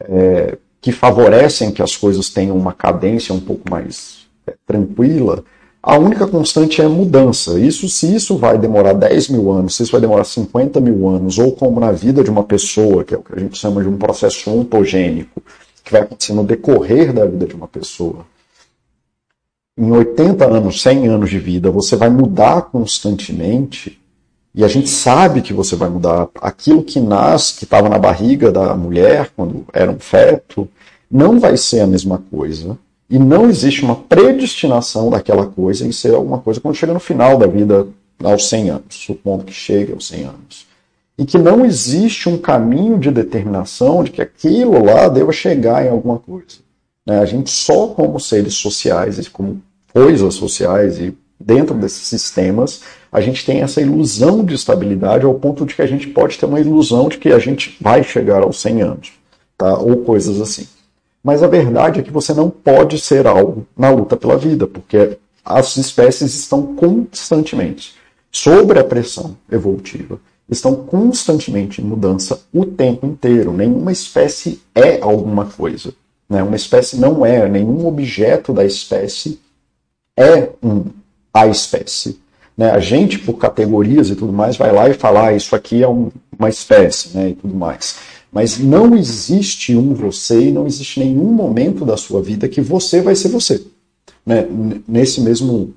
é, 0.00 0.56
que 0.80 0.90
favorecem 0.90 1.70
que 1.70 1.82
as 1.82 1.94
coisas 1.94 2.30
tenham 2.30 2.56
uma 2.56 2.72
cadência 2.72 3.34
um 3.34 3.40
pouco 3.40 3.70
mais 3.70 4.26
é, 4.46 4.54
tranquila, 4.66 5.44
a 5.82 5.96
única 5.98 6.26
constante 6.26 6.82
é 6.82 6.88
mudança. 6.88 7.58
Isso, 7.58 7.88
se 7.88 8.14
isso 8.14 8.36
vai 8.36 8.58
demorar 8.58 8.92
10 8.92 9.28
mil 9.28 9.50
anos, 9.50 9.76
se 9.76 9.82
isso 9.82 9.92
vai 9.92 10.00
demorar 10.00 10.24
50 10.24 10.80
mil 10.80 11.08
anos, 11.08 11.38
ou 11.38 11.52
como 11.52 11.80
na 11.80 11.92
vida 11.92 12.22
de 12.22 12.30
uma 12.30 12.44
pessoa, 12.44 13.04
que 13.04 13.14
é 13.14 13.18
o 13.18 13.22
que 13.22 13.34
a 13.34 13.38
gente 13.38 13.58
chama 13.58 13.82
de 13.82 13.88
um 13.88 13.96
processo 13.96 14.50
ontogênico, 14.50 15.42
que 15.84 15.92
vai 15.92 16.02
acontecer 16.02 16.32
no 16.32 16.44
decorrer 16.44 17.12
da 17.12 17.24
vida 17.24 17.46
de 17.46 17.54
uma 17.54 17.68
pessoa 17.68 18.26
em 19.78 19.92
80 19.92 20.44
anos, 20.44 20.82
100 20.82 21.06
anos 21.06 21.30
de 21.30 21.38
vida, 21.38 21.70
você 21.70 21.94
vai 21.94 22.10
mudar 22.10 22.62
constantemente, 22.62 24.00
e 24.52 24.64
a 24.64 24.68
gente 24.68 24.90
sabe 24.90 25.40
que 25.40 25.52
você 25.52 25.76
vai 25.76 25.88
mudar. 25.88 26.28
Aquilo 26.40 26.82
que 26.82 26.98
nasce, 26.98 27.58
que 27.58 27.64
estava 27.64 27.88
na 27.88 27.96
barriga 27.96 28.50
da 28.50 28.74
mulher, 28.74 29.30
quando 29.36 29.64
era 29.72 29.88
um 29.88 30.00
feto, 30.00 30.68
não 31.08 31.38
vai 31.38 31.56
ser 31.56 31.80
a 31.80 31.86
mesma 31.86 32.20
coisa. 32.28 32.76
E 33.10 33.18
não 33.18 33.48
existe 33.48 33.82
uma 33.82 33.96
predestinação 33.96 35.08
daquela 35.08 35.46
coisa 35.46 35.86
em 35.86 35.92
ser 35.92 36.14
alguma 36.14 36.38
coisa 36.38 36.60
quando 36.60 36.74
chega 36.74 36.92
no 36.92 37.00
final 37.00 37.38
da 37.38 37.46
vida, 37.46 37.86
aos 38.22 38.48
100 38.48 38.70
anos, 38.70 38.94
supondo 38.94 39.44
que 39.44 39.52
chegue 39.52 39.92
aos 39.92 40.08
100 40.08 40.24
anos. 40.24 40.66
E 41.16 41.24
que 41.24 41.38
não 41.38 41.64
existe 41.64 42.28
um 42.28 42.36
caminho 42.36 42.98
de 42.98 43.10
determinação 43.10 44.04
de 44.04 44.10
que 44.10 44.20
aquilo 44.20 44.84
lá 44.84 45.08
deva 45.08 45.32
chegar 45.32 45.84
em 45.84 45.88
alguma 45.88 46.18
coisa. 46.18 46.58
Né? 47.06 47.18
A 47.18 47.24
gente 47.24 47.50
só 47.50 47.88
como 47.88 48.20
seres 48.20 48.54
sociais 48.54 49.26
como 49.28 49.62
coisas 49.92 50.34
sociais 50.34 50.98
e 50.98 51.16
dentro 51.40 51.74
desses 51.74 52.06
sistemas, 52.06 52.82
a 53.10 53.20
gente 53.20 53.44
tem 53.46 53.62
essa 53.62 53.80
ilusão 53.80 54.44
de 54.44 54.54
estabilidade 54.54 55.24
ao 55.24 55.34
ponto 55.34 55.64
de 55.64 55.74
que 55.74 55.82
a 55.82 55.86
gente 55.86 56.08
pode 56.08 56.36
ter 56.36 56.46
uma 56.46 56.60
ilusão 56.60 57.08
de 57.08 57.16
que 57.16 57.32
a 57.32 57.38
gente 57.38 57.76
vai 57.80 58.02
chegar 58.02 58.42
aos 58.42 58.60
100 58.60 58.82
anos, 58.82 59.12
tá? 59.56 59.78
ou 59.78 60.04
coisas 60.04 60.40
assim. 60.40 60.66
Mas 61.22 61.42
a 61.42 61.48
verdade 61.48 62.00
é 62.00 62.02
que 62.02 62.10
você 62.10 62.32
não 62.32 62.48
pode 62.48 62.98
ser 62.98 63.26
algo 63.26 63.66
na 63.76 63.90
luta 63.90 64.16
pela 64.16 64.36
vida, 64.36 64.66
porque 64.66 65.18
as 65.44 65.76
espécies 65.76 66.34
estão 66.34 66.74
constantemente 66.74 67.94
sobre 68.30 68.78
a 68.78 68.84
pressão 68.84 69.36
evolutiva, 69.50 70.20
estão 70.48 70.74
constantemente 70.74 71.80
em 71.80 71.84
mudança 71.84 72.40
o 72.52 72.64
tempo 72.64 73.06
inteiro. 73.06 73.52
Nenhuma 73.52 73.92
espécie 73.92 74.60
é 74.74 75.00
alguma 75.00 75.46
coisa. 75.46 75.92
Né? 76.28 76.42
Uma 76.42 76.56
espécie 76.56 76.98
não 76.98 77.24
é, 77.24 77.48
nenhum 77.48 77.86
objeto 77.86 78.52
da 78.52 78.64
espécie 78.64 79.40
é 80.16 80.50
um, 80.62 80.84
a 81.32 81.46
espécie. 81.46 82.20
Né? 82.56 82.70
A 82.70 82.80
gente, 82.80 83.18
por 83.18 83.34
categorias 83.34 84.10
e 84.10 84.16
tudo 84.16 84.32
mais, 84.32 84.56
vai 84.56 84.72
lá 84.72 84.88
e 84.88 84.94
fala, 84.94 85.28
ah, 85.28 85.32
isso 85.32 85.54
aqui 85.54 85.82
é 85.82 85.88
um, 85.88 86.10
uma 86.38 86.48
espécie 86.48 87.16
né? 87.16 87.30
e 87.30 87.34
tudo 87.34 87.54
mais. 87.54 87.96
Mas 88.30 88.58
não 88.58 88.94
existe 88.96 89.74
um 89.74 89.94
você 89.94 90.48
e 90.48 90.52
não 90.52 90.66
existe 90.66 91.00
nenhum 91.00 91.32
momento 91.32 91.84
da 91.84 91.96
sua 91.96 92.22
vida 92.22 92.48
que 92.48 92.60
você 92.60 93.00
vai 93.00 93.14
ser 93.14 93.28
você. 93.28 93.62
Né? 94.24 94.46
Nesse 94.86 95.20
mesmo 95.20 95.74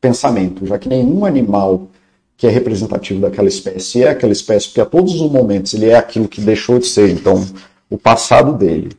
pensamento, 0.00 0.66
já 0.66 0.78
que 0.78 0.88
nenhum 0.88 1.24
animal 1.24 1.88
que 2.36 2.46
é 2.46 2.50
representativo 2.50 3.20
daquela 3.20 3.46
espécie 3.46 4.02
é 4.02 4.08
aquela 4.08 4.32
espécie, 4.32 4.66
porque 4.66 4.80
a 4.80 4.86
todos 4.86 5.20
os 5.20 5.30
momentos 5.30 5.74
ele 5.74 5.86
é 5.86 5.94
aquilo 5.94 6.26
que 6.26 6.40
deixou 6.40 6.78
de 6.78 6.86
ser. 6.86 7.08
Então, 7.10 7.46
o 7.88 7.96
passado 7.96 8.52
dele, 8.52 8.90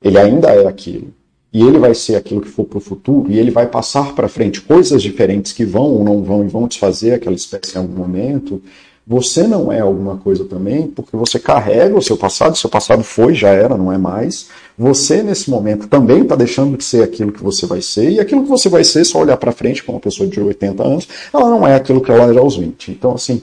ele 0.00 0.18
ainda 0.18 0.50
é 0.50 0.66
aquilo 0.66 1.12
e 1.52 1.62
ele 1.62 1.78
vai 1.78 1.94
ser 1.94 2.14
aquilo 2.14 2.40
que 2.40 2.48
for 2.48 2.64
para 2.64 2.78
o 2.78 2.80
futuro, 2.80 3.30
e 3.30 3.38
ele 3.38 3.50
vai 3.50 3.66
passar 3.66 4.14
para 4.14 4.28
frente 4.28 4.60
coisas 4.60 5.02
diferentes 5.02 5.52
que 5.52 5.64
vão 5.64 5.82
ou 5.82 6.04
não 6.04 6.22
vão 6.22 6.44
e 6.44 6.48
vão 6.48 6.68
desfazer 6.68 7.12
aquela 7.12 7.34
espécie 7.34 7.76
em 7.76 7.80
algum 7.80 7.94
momento, 7.94 8.62
você 9.12 9.42
não 9.42 9.72
é 9.72 9.80
alguma 9.80 10.18
coisa 10.18 10.44
também, 10.44 10.86
porque 10.86 11.16
você 11.16 11.40
carrega 11.40 11.98
o 11.98 12.00
seu 12.00 12.16
passado, 12.16 12.56
seu 12.56 12.70
passado 12.70 13.02
foi, 13.02 13.34
já 13.34 13.48
era, 13.48 13.76
não 13.76 13.90
é 13.92 13.98
mais. 13.98 14.46
Você, 14.78 15.20
nesse 15.20 15.50
momento, 15.50 15.88
também 15.88 16.22
está 16.22 16.36
deixando 16.36 16.76
de 16.76 16.84
ser 16.84 17.02
aquilo 17.02 17.32
que 17.32 17.42
você 17.42 17.66
vai 17.66 17.82
ser, 17.82 18.08
e 18.08 18.20
aquilo 18.20 18.44
que 18.44 18.48
você 18.48 18.68
vai 18.68 18.84
ser, 18.84 19.04
só 19.04 19.18
olhar 19.18 19.36
para 19.36 19.50
frente 19.50 19.82
com 19.82 19.90
uma 19.90 20.00
pessoa 20.00 20.28
de 20.28 20.40
80 20.40 20.86
anos, 20.86 21.08
ela 21.34 21.50
não 21.50 21.66
é 21.66 21.74
aquilo 21.74 22.00
que 22.00 22.12
ela 22.12 22.30
era 22.30 22.38
aos 22.38 22.56
20. 22.56 22.92
Então, 22.92 23.12
assim, 23.12 23.42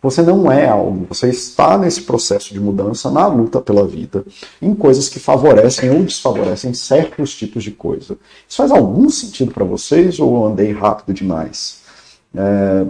Você 0.00 0.22
não 0.22 0.50
é 0.50 0.68
algo, 0.68 1.06
você 1.08 1.28
está 1.28 1.76
nesse 1.76 2.02
processo 2.02 2.54
de 2.54 2.60
mudança, 2.60 3.10
na 3.10 3.26
luta 3.26 3.60
pela 3.60 3.84
vida, 3.86 4.24
em 4.62 4.72
coisas 4.72 5.08
que 5.08 5.18
favorecem 5.18 5.90
ou 5.90 6.04
desfavorecem 6.04 6.72
certos 6.72 7.34
tipos 7.34 7.64
de 7.64 7.72
coisa. 7.72 8.16
Isso 8.48 8.58
faz 8.58 8.70
algum 8.70 9.10
sentido 9.10 9.52
para 9.52 9.64
vocês 9.64 10.20
ou 10.20 10.46
andei 10.46 10.70
rápido 10.72 11.12
demais? 11.12 11.80
É, 12.32 12.86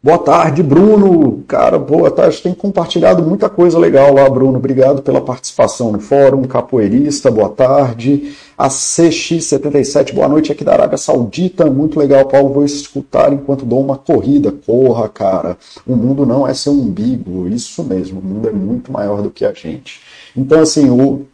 Boa 0.00 0.18
tarde, 0.18 0.62
Bruno. 0.62 1.42
Cara, 1.48 1.76
boa 1.76 2.08
tarde. 2.08 2.40
Tem 2.40 2.54
compartilhado 2.54 3.20
muita 3.20 3.48
coisa 3.50 3.76
legal 3.76 4.14
lá, 4.14 4.30
Bruno. 4.30 4.56
Obrigado 4.56 5.02
pela 5.02 5.20
participação 5.20 5.90
no 5.90 5.98
fórum. 5.98 6.44
Capoeirista, 6.44 7.32
boa 7.32 7.48
tarde. 7.48 8.32
A 8.56 8.68
CX77, 8.68 10.14
boa 10.14 10.28
noite 10.28 10.52
aqui 10.52 10.62
da 10.62 10.72
Arábia 10.72 10.96
Saudita. 10.96 11.68
Muito 11.68 11.98
legal, 11.98 12.24
Paulo. 12.26 12.54
Vou 12.54 12.64
escutar 12.64 13.32
enquanto 13.32 13.66
dou 13.66 13.80
uma 13.80 13.98
corrida. 13.98 14.52
Corra, 14.52 15.08
cara. 15.08 15.58
O 15.84 15.96
mundo 15.96 16.24
não 16.24 16.46
é 16.46 16.54
seu 16.54 16.72
umbigo. 16.72 17.48
Isso 17.48 17.82
mesmo. 17.82 18.20
O 18.20 18.24
mundo 18.24 18.48
é 18.48 18.52
muito 18.52 18.92
maior 18.92 19.20
do 19.20 19.30
que 19.30 19.44
a 19.44 19.52
gente. 19.52 20.00
Então, 20.36 20.60
assim, 20.60 20.88
o, 20.90 21.26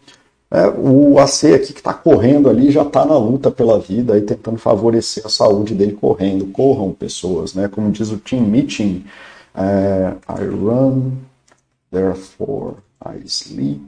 é, 0.55 0.69
o 0.69 1.19
AC 1.19 1.53
aqui 1.55 1.73
que 1.73 1.81
está 1.81 1.93
correndo 1.93 2.49
ali 2.49 2.71
já 2.71 2.83
está 2.83 3.05
na 3.05 3.19
luta 3.19 3.51
pela 3.51 3.79
vida 3.81 4.17
e 4.17 4.23
tentando 4.23 4.57
favorecer 4.59 5.27
a 5.27 5.29
saúde 5.29 5.75
dele 5.75 5.93
correndo. 5.97 6.47
Corram 6.53 6.93
pessoas, 6.95 7.55
né? 7.55 7.69
Como 7.69 7.91
diz 7.91 8.11
o 8.11 8.19
Team 8.19 8.43
Meeting, 8.45 9.05
é, 9.55 10.17
I 10.29 10.45
run, 10.47 11.13
therefore 11.91 12.77
I 13.05 13.27
sleep. 13.27 13.83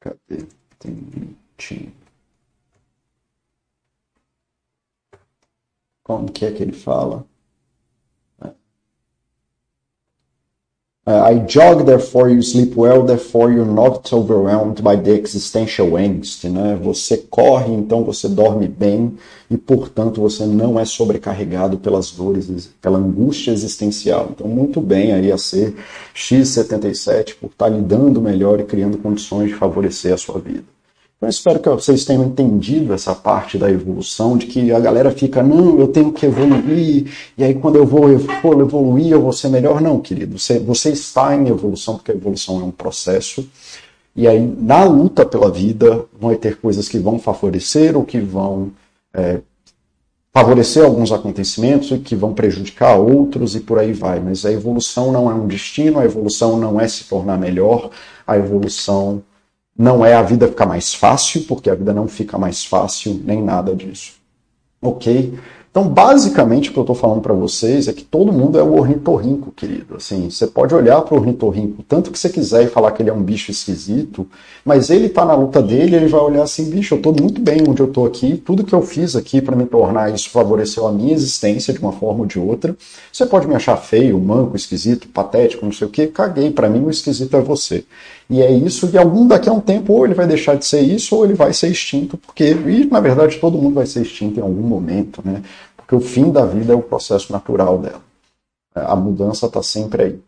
Cadê? 0.00 0.46
Team 0.80 0.96
Meeting. 1.14 1.92
Como 6.04 6.30
que 6.32 6.44
é 6.44 6.52
que 6.52 6.62
ele 6.62 6.72
fala? 6.72 7.26
Uh, 11.04 11.20
I 11.32 11.38
jog, 11.46 11.84
therefore 11.84 12.28
you 12.28 12.42
sleep 12.42 12.76
well, 12.76 13.02
therefore 13.04 13.50
you're 13.50 13.66
not 13.66 14.12
overwhelmed 14.12 14.84
by 14.84 14.94
the 14.94 15.10
existential 15.10 15.96
angst. 15.96 16.44
Né? 16.44 16.78
Você 16.80 17.16
corre, 17.16 17.72
então 17.74 18.04
você 18.04 18.28
dorme 18.28 18.68
bem 18.68 19.18
e, 19.50 19.56
portanto, 19.56 20.20
você 20.20 20.46
não 20.46 20.78
é 20.78 20.84
sobrecarregado 20.84 21.76
pelas 21.76 22.12
dores, 22.12 22.70
pela 22.80 22.98
angústia 22.98 23.50
existencial. 23.50 24.28
Então, 24.30 24.46
muito 24.46 24.80
bem 24.80 25.12
aí 25.12 25.32
a 25.32 25.38
ser 25.38 25.74
X77 26.14 27.34
por 27.40 27.48
estar 27.48 27.68
lidando 27.68 28.22
melhor 28.22 28.60
e 28.60 28.64
criando 28.64 28.96
condições 28.96 29.48
de 29.48 29.56
favorecer 29.56 30.14
a 30.14 30.16
sua 30.16 30.38
vida. 30.38 30.71
Então, 31.22 31.28
eu 31.28 31.30
espero 31.30 31.60
que 31.60 31.68
vocês 31.68 32.04
tenham 32.04 32.24
entendido 32.24 32.92
essa 32.92 33.14
parte 33.14 33.56
da 33.56 33.70
evolução, 33.70 34.36
de 34.36 34.46
que 34.46 34.72
a 34.72 34.80
galera 34.80 35.12
fica, 35.12 35.40
não, 35.40 35.78
eu 35.78 35.86
tenho 35.86 36.10
que 36.12 36.26
evoluir, 36.26 37.12
e 37.38 37.44
aí 37.44 37.54
quando 37.54 37.76
eu 37.76 37.86
vou 37.86 38.10
evoluir, 38.10 39.12
eu 39.12 39.22
vou 39.22 39.32
ser 39.32 39.48
melhor. 39.48 39.80
Não, 39.80 40.00
querido, 40.00 40.36
você, 40.36 40.58
você 40.58 40.90
está 40.90 41.36
em 41.36 41.46
evolução, 41.46 41.94
porque 41.94 42.10
a 42.10 42.14
evolução 42.16 42.60
é 42.60 42.64
um 42.64 42.72
processo. 42.72 43.48
E 44.16 44.26
aí, 44.26 44.40
na 44.40 44.82
luta 44.82 45.24
pela 45.24 45.48
vida, 45.48 46.04
vão 46.18 46.34
ter 46.34 46.56
coisas 46.56 46.88
que 46.88 46.98
vão 46.98 47.20
favorecer 47.20 47.96
ou 47.96 48.02
que 48.04 48.18
vão 48.18 48.72
é, 49.14 49.38
favorecer 50.34 50.84
alguns 50.84 51.12
acontecimentos 51.12 51.92
e 51.92 51.98
que 51.98 52.16
vão 52.16 52.34
prejudicar 52.34 52.96
outros 52.96 53.54
e 53.54 53.60
por 53.60 53.78
aí 53.78 53.92
vai. 53.92 54.18
Mas 54.18 54.44
a 54.44 54.50
evolução 54.50 55.12
não 55.12 55.30
é 55.30 55.34
um 55.34 55.46
destino, 55.46 56.00
a 56.00 56.04
evolução 56.04 56.56
não 56.56 56.80
é 56.80 56.88
se 56.88 57.04
tornar 57.04 57.38
melhor, 57.38 57.90
a 58.26 58.36
evolução 58.36 59.22
não 59.76 60.04
é 60.04 60.14
a 60.14 60.22
vida 60.22 60.48
ficar 60.48 60.66
mais 60.66 60.94
fácil, 60.94 61.44
porque 61.44 61.70
a 61.70 61.74
vida 61.74 61.92
não 61.92 62.06
fica 62.06 62.38
mais 62.38 62.64
fácil, 62.64 63.20
nem 63.24 63.42
nada 63.42 63.74
disso. 63.74 64.14
Ok? 64.80 65.32
Então, 65.72 65.88
basicamente, 65.88 66.68
o 66.68 66.72
que 66.74 66.78
eu 66.78 66.82
estou 66.82 66.94
falando 66.94 67.22
para 67.22 67.32
vocês 67.32 67.88
é 67.88 67.94
que 67.94 68.04
todo 68.04 68.30
mundo 68.30 68.58
é 68.58 68.62
o 68.62 68.74
ornitorrinco, 68.74 69.50
querido. 69.50 69.96
Assim, 69.96 70.28
você 70.28 70.46
pode 70.46 70.74
olhar 70.74 71.00
para 71.00 71.14
o 71.14 71.18
ornitorrinco 71.18 71.82
tanto 71.82 72.10
que 72.10 72.18
você 72.18 72.28
quiser 72.28 72.64
e 72.64 72.66
falar 72.66 72.92
que 72.92 73.02
ele 73.02 73.08
é 73.08 73.12
um 73.12 73.22
bicho 73.22 73.50
esquisito, 73.50 74.28
mas 74.66 74.90
ele 74.90 75.06
está 75.06 75.24
na 75.24 75.32
luta 75.32 75.62
dele, 75.62 75.96
ele 75.96 76.08
vai 76.08 76.20
olhar 76.20 76.42
assim, 76.42 76.68
bicho, 76.68 76.92
eu 76.92 76.98
estou 76.98 77.14
muito 77.18 77.40
bem 77.40 77.62
onde 77.66 77.80
eu 77.80 77.86
estou 77.86 78.04
aqui, 78.04 78.36
tudo 78.36 78.64
que 78.64 78.74
eu 78.74 78.82
fiz 78.82 79.16
aqui 79.16 79.40
para 79.40 79.56
me 79.56 79.64
tornar 79.64 80.12
isso 80.12 80.28
favoreceu 80.28 80.86
a 80.86 80.92
minha 80.92 81.14
existência 81.14 81.72
de 81.72 81.80
uma 81.80 81.92
forma 81.92 82.20
ou 82.20 82.26
de 82.26 82.38
outra. 82.38 82.76
Você 83.10 83.24
pode 83.24 83.48
me 83.48 83.54
achar 83.54 83.78
feio, 83.78 84.20
manco, 84.20 84.54
esquisito, 84.54 85.08
patético, 85.08 85.64
não 85.64 85.72
sei 85.72 85.86
o 85.86 85.90
que, 85.90 86.06
caguei, 86.06 86.50
para 86.50 86.68
mim 86.68 86.84
o 86.84 86.90
esquisito 86.90 87.34
é 87.34 87.40
você. 87.40 87.82
E 88.32 88.40
é 88.40 88.50
isso, 88.50 88.88
e 88.90 88.96
algum 88.96 89.28
daqui 89.28 89.46
a 89.46 89.52
um 89.52 89.60
tempo, 89.60 89.92
ou 89.92 90.06
ele 90.06 90.14
vai 90.14 90.26
deixar 90.26 90.54
de 90.54 90.64
ser 90.64 90.80
isso, 90.80 91.14
ou 91.14 91.22
ele 91.22 91.34
vai 91.34 91.52
ser 91.52 91.68
extinto, 91.68 92.16
porque, 92.16 92.44
e 92.44 92.86
na 92.86 92.98
verdade 92.98 93.38
todo 93.38 93.58
mundo 93.58 93.74
vai 93.74 93.84
ser 93.84 94.00
extinto 94.00 94.40
em 94.40 94.42
algum 94.42 94.62
momento, 94.62 95.20
né? 95.22 95.42
Porque 95.76 95.94
o 95.94 96.00
fim 96.00 96.32
da 96.32 96.46
vida 96.46 96.72
é 96.72 96.76
o 96.76 96.80
processo 96.80 97.30
natural 97.30 97.76
dela. 97.76 98.00
A 98.74 98.96
mudança 98.96 99.44
está 99.44 99.62
sempre 99.62 100.02
aí. 100.02 100.20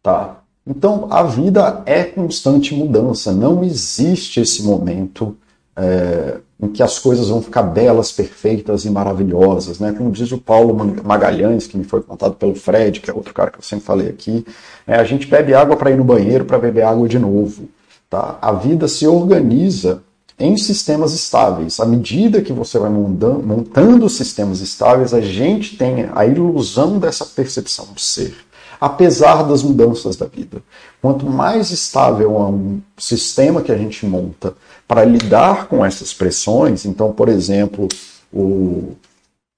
Tá? 0.00 0.40
Então, 0.64 1.08
a 1.10 1.24
vida 1.24 1.82
é 1.84 2.04
constante 2.04 2.72
mudança. 2.72 3.32
Não 3.32 3.64
existe 3.64 4.40
esse 4.40 4.62
momento 4.62 5.36
é, 5.74 6.38
em 6.60 6.68
que 6.68 6.82
as 6.82 6.98
coisas 6.98 7.28
vão 7.28 7.40
ficar 7.40 7.62
belas, 7.62 8.10
perfeitas 8.10 8.84
e 8.84 8.90
maravilhosas. 8.90 9.78
Né? 9.78 9.92
Como 9.96 10.10
diz 10.10 10.32
o 10.32 10.38
Paulo 10.38 10.74
Magalhães, 11.04 11.66
que 11.66 11.78
me 11.78 11.84
foi 11.84 12.02
contado 12.02 12.34
pelo 12.34 12.54
Fred, 12.54 13.00
que 13.00 13.10
é 13.10 13.14
outro 13.14 13.32
cara 13.32 13.50
que 13.50 13.58
eu 13.58 13.62
sempre 13.62 13.84
falei 13.84 14.08
aqui, 14.08 14.44
é, 14.86 14.96
a 14.96 15.04
gente 15.04 15.26
bebe 15.26 15.54
água 15.54 15.76
para 15.76 15.90
ir 15.90 15.96
no 15.96 16.04
banheiro 16.04 16.44
para 16.44 16.58
beber 16.58 16.82
água 16.82 17.08
de 17.08 17.18
novo. 17.18 17.68
Tá? 18.10 18.38
A 18.42 18.52
vida 18.52 18.88
se 18.88 19.06
organiza 19.06 20.02
em 20.38 20.56
sistemas 20.56 21.12
estáveis. 21.12 21.80
À 21.80 21.86
medida 21.86 22.42
que 22.42 22.52
você 22.52 22.78
vai 22.78 22.90
montando, 22.90 24.08
sistemas 24.08 24.60
estáveis, 24.60 25.12
a 25.12 25.20
gente 25.20 25.76
tem 25.76 26.08
a 26.14 26.24
ilusão 26.24 26.98
dessa 26.98 27.24
percepção 27.24 27.88
de 27.94 28.00
ser, 28.00 28.36
apesar 28.80 29.42
das 29.42 29.62
mudanças 29.62 30.16
da 30.16 30.26
vida. 30.26 30.62
Quanto 31.02 31.26
mais 31.26 31.70
estável 31.70 32.36
é 32.36 32.50
um 32.50 32.80
sistema 32.96 33.62
que 33.62 33.72
a 33.72 33.76
gente 33.76 34.06
monta 34.06 34.54
para 34.88 35.04
lidar 35.04 35.68
com 35.68 35.84
essas 35.84 36.14
pressões, 36.14 36.86
então, 36.86 37.12
por 37.12 37.28
exemplo, 37.28 37.86
o, 38.32 38.96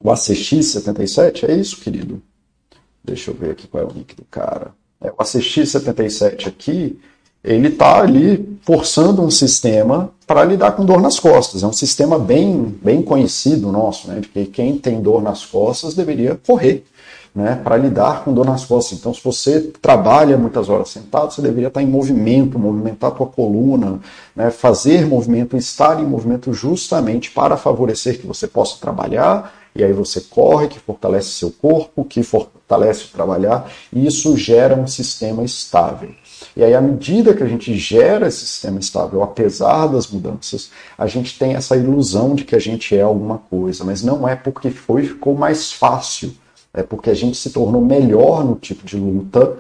o 0.03 0.11
ACX77, 0.11 1.49
é 1.49 1.55
isso, 1.55 1.81
querido? 1.81 2.21
Deixa 3.03 3.31
eu 3.31 3.35
ver 3.35 3.53
aqui 3.53 3.69
qual 3.69 3.85
é 3.85 3.87
o 3.87 3.95
nick 3.95 4.17
do 4.17 4.25
cara. 4.25 4.73
É, 5.01 5.09
o 5.09 5.17
ACX77 5.17 6.49
aqui, 6.49 6.99
ele 7.45 7.69
está 7.69 8.01
ali 8.01 8.59
forçando 8.63 9.23
um 9.23 9.31
sistema 9.31 10.13
para 10.27 10.45
lidar 10.45 10.73
com 10.73 10.85
dor 10.85 11.01
nas 11.01 11.19
costas. 11.19 11.63
É 11.63 11.67
um 11.67 11.73
sistema 11.73 12.19
bem, 12.19 12.63
bem 12.83 13.01
conhecido 13.01 13.71
nosso, 13.71 14.09
né? 14.09 14.19
De 14.19 14.29
que 14.29 14.45
quem 14.47 14.77
tem 14.77 15.01
dor 15.01 15.23
nas 15.23 15.47
costas 15.47 15.95
deveria 15.95 16.39
correr, 16.45 16.85
né? 17.35 17.61
Para 17.63 17.77
lidar 17.77 18.25
com 18.25 18.33
dor 18.33 18.45
nas 18.45 18.65
costas. 18.65 18.99
Então, 18.99 19.15
se 19.15 19.23
você 19.23 19.61
trabalha 19.81 20.37
muitas 20.37 20.69
horas 20.69 20.91
sentado, 20.91 21.33
você 21.33 21.43
deveria 21.43 21.69
estar 21.69 21.83
em 21.83 21.87
movimento, 21.87 22.59
movimentar 22.59 23.11
a 23.11 23.15
tua 23.15 23.27
coluna, 23.27 24.01
né? 24.35 24.51
fazer 24.51 25.07
movimento, 25.07 25.57
estar 25.57 26.01
em 26.01 26.07
movimento 26.07 26.53
justamente 26.53 27.31
para 27.31 27.57
favorecer 27.57 28.21
que 28.21 28.27
você 28.27 28.47
possa 28.47 28.81
trabalhar 28.81 29.53
e 29.75 29.85
aí 29.85 29.93
você 29.93 30.21
corre, 30.21 30.69
que 30.69 30.79
fortalece 30.79 31.29
seu 31.31 31.51
corpo, 31.51 32.05
que 32.05 32.23
fortalece 32.23 33.05
o 33.05 33.09
trabalhar, 33.09 33.71
e 33.93 34.07
isso 34.07 34.37
gera 34.37 34.75
um 34.75 34.87
sistema 34.87 35.45
estável. 35.45 36.11
E 36.57 36.65
aí, 36.65 36.75
à 36.75 36.81
medida 36.81 37.35
que 37.35 37.43
a 37.43 37.47
gente 37.47 37.77
gera 37.77 38.27
esse 38.27 38.45
sistema 38.47 38.81
estável, 38.81 39.23
apesar 39.23 39.87
das 39.87 40.09
mudanças, 40.09 40.71
a 40.99 41.07
gente 41.07 41.39
tem 41.39 41.55
essa 41.55 41.77
ilusão 41.77 42.35
de 42.35 42.45
que 42.45 42.57
a 42.57 42.59
gente 42.59 42.97
é 42.97 43.03
alguma 43.03 43.39
coisa, 43.39 43.85
mas 43.85 44.03
não 44.03 44.29
é 44.29 44.35
porque 44.35 44.71
foi 44.71 45.05
ficou 45.05 45.37
mais 45.37 45.73
fácil, 45.73 46.35
é 46.73 46.83
porque 46.83 47.11
a 47.11 47.15
gente 47.15 47.37
se 47.37 47.51
tornou 47.51 47.85
melhor 47.85 48.45
no 48.45 48.55
tipo 48.55 48.87
de 48.87 48.97
luta, 48.97 49.57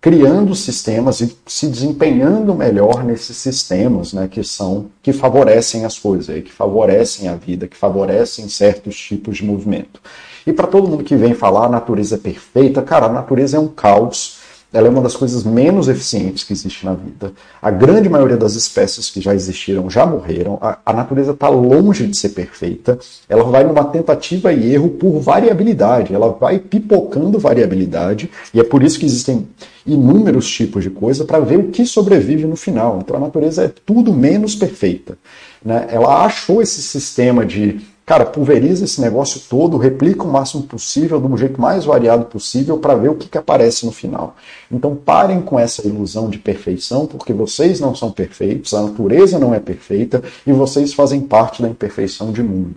criando 0.00 0.54
sistemas 0.54 1.20
e 1.20 1.36
se 1.46 1.68
desempenhando 1.68 2.54
melhor 2.54 3.04
nesses 3.04 3.36
sistemas, 3.36 4.12
né, 4.12 4.26
que 4.28 4.42
são 4.42 4.86
que 5.00 5.12
favorecem 5.12 5.84
as 5.84 5.98
coisas, 5.98 6.42
que 6.42 6.50
favorecem 6.50 7.28
a 7.28 7.36
vida, 7.36 7.68
que 7.68 7.76
favorecem 7.76 8.48
certos 8.48 8.96
tipos 8.96 9.36
de 9.36 9.44
movimento. 9.44 10.00
E 10.44 10.52
para 10.52 10.66
todo 10.66 10.88
mundo 10.88 11.04
que 11.04 11.14
vem 11.14 11.34
falar 11.34 11.66
a 11.66 11.68
natureza 11.68 12.16
é 12.16 12.18
perfeita, 12.18 12.82
cara, 12.82 13.06
a 13.06 13.12
natureza 13.12 13.56
é 13.56 13.60
um 13.60 13.68
caos 13.68 14.41
ela 14.72 14.86
é 14.86 14.90
uma 14.90 15.02
das 15.02 15.14
coisas 15.14 15.44
menos 15.44 15.86
eficientes 15.86 16.44
que 16.44 16.52
existe 16.52 16.86
na 16.86 16.94
vida. 16.94 17.32
A 17.60 17.70
grande 17.70 18.08
maioria 18.08 18.36
das 18.36 18.54
espécies 18.54 19.10
que 19.10 19.20
já 19.20 19.34
existiram 19.34 19.90
já 19.90 20.06
morreram. 20.06 20.58
A, 20.62 20.78
a 20.86 20.92
natureza 20.92 21.32
está 21.32 21.48
longe 21.48 22.06
de 22.06 22.16
ser 22.16 22.30
perfeita. 22.30 22.98
Ela 23.28 23.44
vai 23.44 23.64
numa 23.64 23.84
tentativa 23.84 24.52
e 24.52 24.72
erro 24.72 24.88
por 24.88 25.20
variabilidade. 25.20 26.14
Ela 26.14 26.30
vai 26.30 26.58
pipocando 26.58 27.38
variabilidade. 27.38 28.30
E 28.54 28.60
é 28.60 28.64
por 28.64 28.82
isso 28.82 28.98
que 28.98 29.04
existem 29.04 29.46
inúmeros 29.86 30.50
tipos 30.50 30.82
de 30.82 30.90
coisa 30.90 31.24
para 31.24 31.40
ver 31.40 31.58
o 31.58 31.68
que 31.68 31.84
sobrevive 31.84 32.46
no 32.46 32.56
final. 32.56 33.00
Então 33.00 33.16
a 33.16 33.20
natureza 33.20 33.64
é 33.64 33.68
tudo 33.68 34.12
menos 34.12 34.54
perfeita. 34.54 35.18
Né? 35.62 35.86
Ela 35.90 36.24
achou 36.24 36.62
esse 36.62 36.80
sistema 36.80 37.44
de 37.44 37.91
Cara, 38.04 38.26
pulveriza 38.26 38.84
esse 38.84 39.00
negócio 39.00 39.40
todo, 39.48 39.76
replica 39.76 40.24
o 40.24 40.30
máximo 40.30 40.64
possível, 40.64 41.20
do 41.20 41.36
jeito 41.36 41.60
mais 41.60 41.84
variado 41.84 42.24
possível, 42.24 42.76
para 42.78 42.96
ver 42.96 43.10
o 43.10 43.14
que, 43.14 43.28
que 43.28 43.38
aparece 43.38 43.86
no 43.86 43.92
final. 43.92 44.34
Então 44.70 44.96
parem 44.96 45.40
com 45.40 45.58
essa 45.58 45.86
ilusão 45.86 46.28
de 46.28 46.38
perfeição, 46.38 47.06
porque 47.06 47.32
vocês 47.32 47.78
não 47.78 47.94
são 47.94 48.10
perfeitos, 48.10 48.74
a 48.74 48.82
natureza 48.82 49.38
não 49.38 49.54
é 49.54 49.60
perfeita 49.60 50.22
e 50.44 50.52
vocês 50.52 50.92
fazem 50.92 51.20
parte 51.20 51.62
da 51.62 51.68
imperfeição 51.68 52.32
de 52.32 52.42
mundo. 52.42 52.74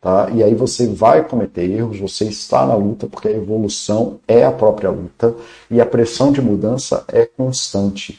Tá? 0.00 0.30
E 0.34 0.42
aí 0.42 0.54
você 0.54 0.86
vai 0.86 1.22
cometer 1.22 1.70
erros, 1.70 2.00
você 2.00 2.24
está 2.24 2.66
na 2.66 2.74
luta, 2.74 3.06
porque 3.06 3.28
a 3.28 3.32
evolução 3.32 4.18
é 4.26 4.42
a 4.42 4.50
própria 4.50 4.90
luta 4.90 5.34
e 5.70 5.80
a 5.80 5.86
pressão 5.86 6.32
de 6.32 6.40
mudança 6.40 7.04
é 7.08 7.26
constante. 7.26 8.18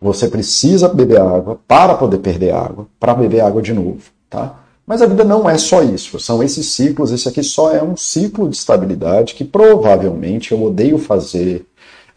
Você 0.00 0.28
precisa 0.28 0.88
beber 0.88 1.20
água 1.20 1.58
para 1.66 1.94
poder 1.96 2.18
perder 2.18 2.52
água, 2.54 2.86
para 3.00 3.14
beber 3.14 3.40
água 3.40 3.60
de 3.60 3.74
novo. 3.74 4.00
Tá? 4.30 4.65
Mas 4.86 5.02
a 5.02 5.06
vida 5.06 5.24
não 5.24 5.50
é 5.50 5.58
só 5.58 5.82
isso, 5.82 6.20
são 6.20 6.42
esses 6.42 6.66
ciclos. 6.72 7.10
Esse 7.10 7.28
aqui 7.28 7.42
só 7.42 7.72
é 7.72 7.82
um 7.82 7.96
ciclo 7.96 8.48
de 8.48 8.56
estabilidade 8.56 9.34
que 9.34 9.44
provavelmente 9.44 10.52
eu 10.52 10.62
odeio 10.62 10.96
fazer 10.96 11.66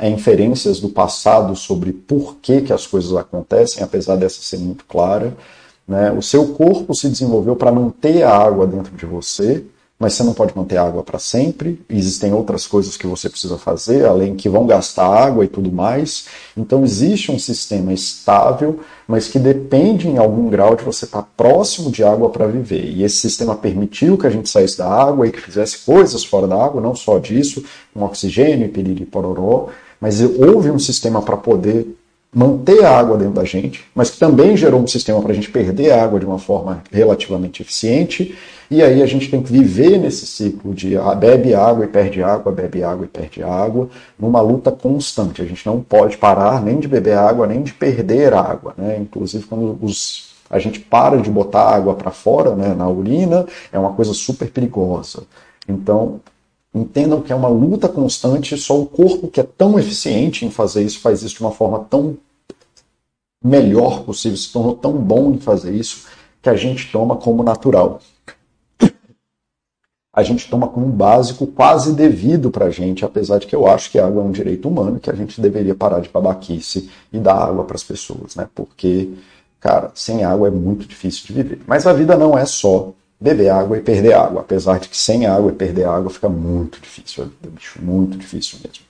inferências 0.07 0.79
do 0.79 0.89
passado 0.89 1.55
sobre 1.55 1.91
por 1.91 2.35
que, 2.41 2.61
que 2.61 2.71
as 2.71 2.85
coisas 2.87 3.13
acontecem, 3.15 3.83
apesar 3.83 4.15
dessa 4.15 4.41
ser 4.41 4.57
muito 4.57 4.85
clara. 4.85 5.35
Né? 5.87 6.11
O 6.11 6.21
seu 6.21 6.49
corpo 6.49 6.93
se 6.93 7.09
desenvolveu 7.09 7.55
para 7.55 7.71
manter 7.71 8.23
a 8.23 8.37
água 8.37 8.67
dentro 8.67 8.95
de 8.95 9.05
você, 9.05 9.65
mas 9.99 10.13
você 10.13 10.23
não 10.23 10.33
pode 10.33 10.55
manter 10.55 10.77
água 10.77 11.03
para 11.03 11.19
sempre. 11.19 11.81
Existem 11.89 12.33
outras 12.33 12.65
coisas 12.65 12.95
que 12.95 13.05
você 13.05 13.29
precisa 13.29 13.57
fazer, 13.57 14.05
além 14.05 14.33
que 14.33 14.47
vão 14.47 14.65
gastar 14.65 15.05
água 15.05 15.43
e 15.43 15.49
tudo 15.49 15.69
mais. 15.69 16.27
Então 16.55 16.85
existe 16.85 17.29
um 17.33 17.37
sistema 17.37 17.91
estável, 17.91 18.79
mas 19.05 19.27
que 19.27 19.37
depende 19.37 20.07
em 20.07 20.17
algum 20.17 20.47
grau 20.49 20.73
de 20.73 20.85
você 20.85 21.03
estar 21.03 21.23
próximo 21.35 21.91
de 21.91 22.01
água 22.01 22.29
para 22.29 22.47
viver. 22.47 22.85
E 22.85 23.03
esse 23.03 23.17
sistema 23.17 23.55
permitiu 23.55 24.17
que 24.17 24.25
a 24.25 24.29
gente 24.29 24.47
saísse 24.47 24.77
da 24.77 24.87
água 24.87 25.27
e 25.27 25.31
que 25.33 25.41
fizesse 25.41 25.79
coisas 25.79 26.23
fora 26.23 26.47
da 26.47 26.55
água, 26.55 26.81
não 26.81 26.95
só 26.95 27.19
disso, 27.19 27.61
com 27.93 28.01
oxigênio, 28.05 28.69
piriri, 28.69 29.05
pororó, 29.05 29.67
mas 29.99 30.21
houve 30.21 30.71
um 30.71 30.79
sistema 30.79 31.21
para 31.21 31.35
poder 31.35 31.93
manter 32.33 32.85
a 32.85 32.97
água 32.97 33.17
dentro 33.17 33.33
da 33.33 33.43
gente, 33.43 33.83
mas 33.93 34.11
que 34.11 34.19
também 34.19 34.55
gerou 34.55 34.79
um 34.79 34.87
sistema 34.87 35.21
para 35.21 35.31
a 35.31 35.35
gente 35.35 35.49
perder 35.49 35.91
a 35.91 36.03
água 36.03 36.19
de 36.19 36.25
uma 36.25 36.39
forma 36.39 36.83
relativamente 36.91 37.61
eficiente. 37.61 38.35
E 38.69 38.83
aí 38.83 39.01
a 39.01 39.05
gente 39.05 39.31
tem 39.31 39.41
que 39.41 39.51
viver 39.51 39.97
nesse 39.97 40.27
ciclo 40.27 40.73
de 40.73 40.95
ah, 40.95 41.15
bebe 41.15 41.55
água 41.55 41.85
e 41.85 41.87
perde 41.87 42.21
água, 42.21 42.51
bebe 42.51 42.83
água 42.83 43.05
e 43.05 43.07
perde 43.07 43.41
água, 43.41 43.89
numa 44.17 44.41
luta 44.41 44.71
constante. 44.71 45.41
A 45.41 45.45
gente 45.45 45.65
não 45.65 45.81
pode 45.81 46.17
parar 46.17 46.61
nem 46.61 46.79
de 46.79 46.87
beber 46.87 47.17
água, 47.17 47.47
nem 47.47 47.63
de 47.63 47.73
perder 47.73 48.33
água. 48.33 48.75
Né? 48.77 48.97
Inclusive, 48.99 49.45
quando 49.45 49.77
os, 49.81 50.35
a 50.49 50.59
gente 50.59 50.79
para 50.79 51.17
de 51.17 51.31
botar 51.31 51.63
água 51.63 51.95
para 51.95 52.11
fora 52.11 52.55
né, 52.55 52.75
na 52.75 52.87
urina, 52.87 53.45
é 53.71 53.79
uma 53.79 53.93
coisa 53.93 54.13
super 54.13 54.49
perigosa. 54.51 55.23
Então, 55.67 56.19
Entendam 56.73 57.21
que 57.21 57.33
é 57.33 57.35
uma 57.35 57.47
luta 57.47 57.89
constante, 57.89 58.55
só 58.55 58.79
o 58.79 58.85
corpo 58.85 59.27
que 59.27 59.39
é 59.39 59.43
tão 59.43 59.79
eficiente 59.79 60.45
em 60.45 60.51
fazer 60.51 60.83
isso 60.83 60.99
faz 60.99 61.23
isso 61.23 61.35
de 61.35 61.41
uma 61.41 61.51
forma 61.51 61.79
tão 61.89 62.15
melhor 63.43 64.03
possível, 64.03 64.37
se 64.37 64.51
tornou 64.51 64.75
tão 64.75 64.93
bom 64.93 65.31
em 65.31 65.39
fazer 65.39 65.73
isso, 65.73 66.05
que 66.41 66.49
a 66.49 66.55
gente 66.55 66.91
toma 66.91 67.15
como 67.15 67.41
natural. 67.41 67.99
A 70.19 70.23
gente 70.23 70.49
toma 70.49 70.67
como 70.67 70.87
básico 70.87 71.47
quase 71.47 71.93
devido 71.93 72.51
para 72.51 72.65
a 72.65 72.69
gente, 72.69 73.05
apesar 73.05 73.39
de 73.39 73.47
que 73.47 73.55
eu 73.55 73.65
acho 73.65 73.89
que 73.89 73.97
a 73.97 74.05
água 74.05 74.21
é 74.21 74.25
um 74.25 74.31
direito 74.31 74.67
humano, 74.67 74.99
que 74.99 75.09
a 75.09 75.15
gente 75.15 75.39
deveria 75.39 75.73
parar 75.73 76.01
de 76.01 76.09
babaquice 76.09 76.89
e 77.13 77.17
dar 77.17 77.35
água 77.35 77.63
para 77.63 77.77
as 77.77 77.85
pessoas, 77.85 78.35
né? 78.35 78.45
Porque, 78.53 79.13
cara, 79.61 79.91
sem 79.95 80.25
água 80.25 80.49
é 80.49 80.51
muito 80.51 80.85
difícil 80.85 81.25
de 81.25 81.31
viver. 81.31 81.61
Mas 81.65 81.87
a 81.87 81.93
vida 81.93 82.17
não 82.17 82.37
é 82.37 82.45
só 82.45 82.91
beber 83.17 83.47
água 83.47 83.77
e 83.77 83.81
perder 83.81 84.11
água. 84.11 84.41
Apesar 84.41 84.77
de 84.81 84.89
que 84.89 84.97
sem 84.97 85.25
água 85.25 85.51
e 85.51 85.55
perder 85.55 85.85
água 85.85 86.09
fica 86.09 86.27
muito 86.27 86.81
difícil 86.81 87.23
a 87.23 87.27
vida, 87.27 87.55
bicho. 87.55 87.81
Muito 87.81 88.17
difícil 88.17 88.59
mesmo. 88.61 88.83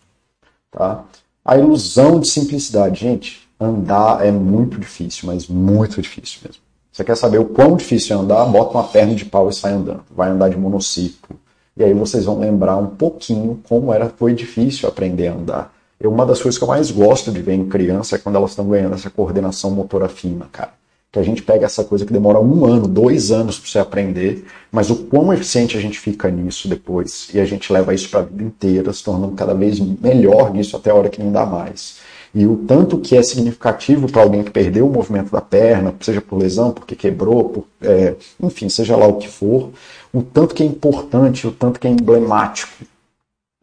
Tá? 0.71 1.05
A 1.45 1.59
ilusão 1.59 2.19
de 2.19 2.27
simplicidade. 2.27 3.01
Gente, 3.01 3.47
andar 3.59 4.25
é 4.25 4.31
muito 4.31 4.79
difícil, 4.79 5.27
mas 5.27 5.47
muito 5.47 6.01
difícil 6.01 6.39
mesmo. 6.43 6.68
Você 6.91 7.03
quer 7.03 7.15
saber 7.15 7.39
o 7.39 7.45
quão 7.45 7.75
difícil 7.75 8.17
é 8.17 8.19
andar? 8.19 8.45
Bota 8.45 8.77
uma 8.77 8.83
perna 8.83 9.15
de 9.15 9.25
pau 9.25 9.49
e 9.49 9.53
sai 9.53 9.73
andando. 9.73 10.03
Vai 10.15 10.29
andar 10.29 10.49
de 10.49 10.57
monociclo. 10.57 11.39
E 11.77 11.83
aí 11.83 11.93
vocês 11.93 12.25
vão 12.25 12.39
lembrar 12.39 12.77
um 12.77 12.87
pouquinho 12.87 13.61
como 13.67 13.93
era, 13.93 14.09
foi 14.09 14.33
difícil 14.33 14.89
aprender 14.89 15.27
a 15.27 15.33
andar. 15.33 15.73
Eu, 15.99 16.11
uma 16.11 16.25
das 16.25 16.41
coisas 16.41 16.57
que 16.57 16.63
eu 16.63 16.67
mais 16.67 16.91
gosto 16.91 17.31
de 17.31 17.41
ver 17.41 17.53
em 17.53 17.69
criança 17.69 18.15
é 18.15 18.19
quando 18.19 18.35
elas 18.35 18.51
estão 18.51 18.67
ganhando 18.67 18.95
essa 18.95 19.09
coordenação 19.09 19.71
motora 19.71 20.09
fina, 20.09 20.47
cara 20.51 20.79
que 21.11 21.17
a 21.17 21.23
gente 21.23 21.41
pega 21.41 21.65
essa 21.65 21.83
coisa 21.83 22.05
que 22.05 22.13
demora 22.13 22.39
um 22.39 22.65
ano, 22.65 22.87
dois 22.87 23.31
anos 23.31 23.57
para 23.57 23.69
você 23.69 23.79
aprender, 23.79 24.45
mas 24.71 24.91
o 24.91 24.95
quão 24.95 25.33
eficiente 25.33 25.75
a 25.75 25.81
gente 25.81 25.99
fica 25.99 26.29
nisso 26.29 26.67
depois, 26.67 27.29
e 27.33 27.39
a 27.39 27.45
gente 27.45 27.71
leva 27.73 27.93
isso 27.95 28.09
para 28.09 28.19
a 28.19 28.23
vida 28.23 28.43
inteira, 28.43 28.93
se 28.93 29.03
tornando 29.03 29.33
cada 29.33 29.55
vez 29.55 29.79
melhor 29.79 30.53
nisso 30.53 30.77
até 30.77 30.91
a 30.91 30.95
hora 30.95 31.09
que 31.09 31.21
não 31.21 31.31
dá 31.31 31.45
mais. 31.45 31.97
E 32.33 32.45
o 32.45 32.57
tanto 32.57 32.99
que 32.99 33.15
é 33.15 33.23
significativo 33.23 34.11
para 34.11 34.21
alguém 34.21 34.43
que 34.43 34.51
perdeu 34.51 34.87
o 34.87 34.91
movimento 34.91 35.31
da 35.31 35.41
perna, 35.41 35.95
seja 35.99 36.21
por 36.21 36.37
lesão, 36.37 36.71
porque 36.71 36.95
quebrou, 36.95 37.49
por, 37.49 37.65
é, 37.81 38.15
enfim, 38.41 38.69
seja 38.69 38.95
lá 38.95 39.07
o 39.07 39.17
que 39.17 39.27
for, 39.27 39.71
o 40.13 40.21
tanto 40.21 40.53
que 40.53 40.61
é 40.61 40.65
importante, 40.65 41.47
o 41.47 41.51
tanto 41.51 41.79
que 41.79 41.87
é 41.87 41.89
emblemático 41.89 42.85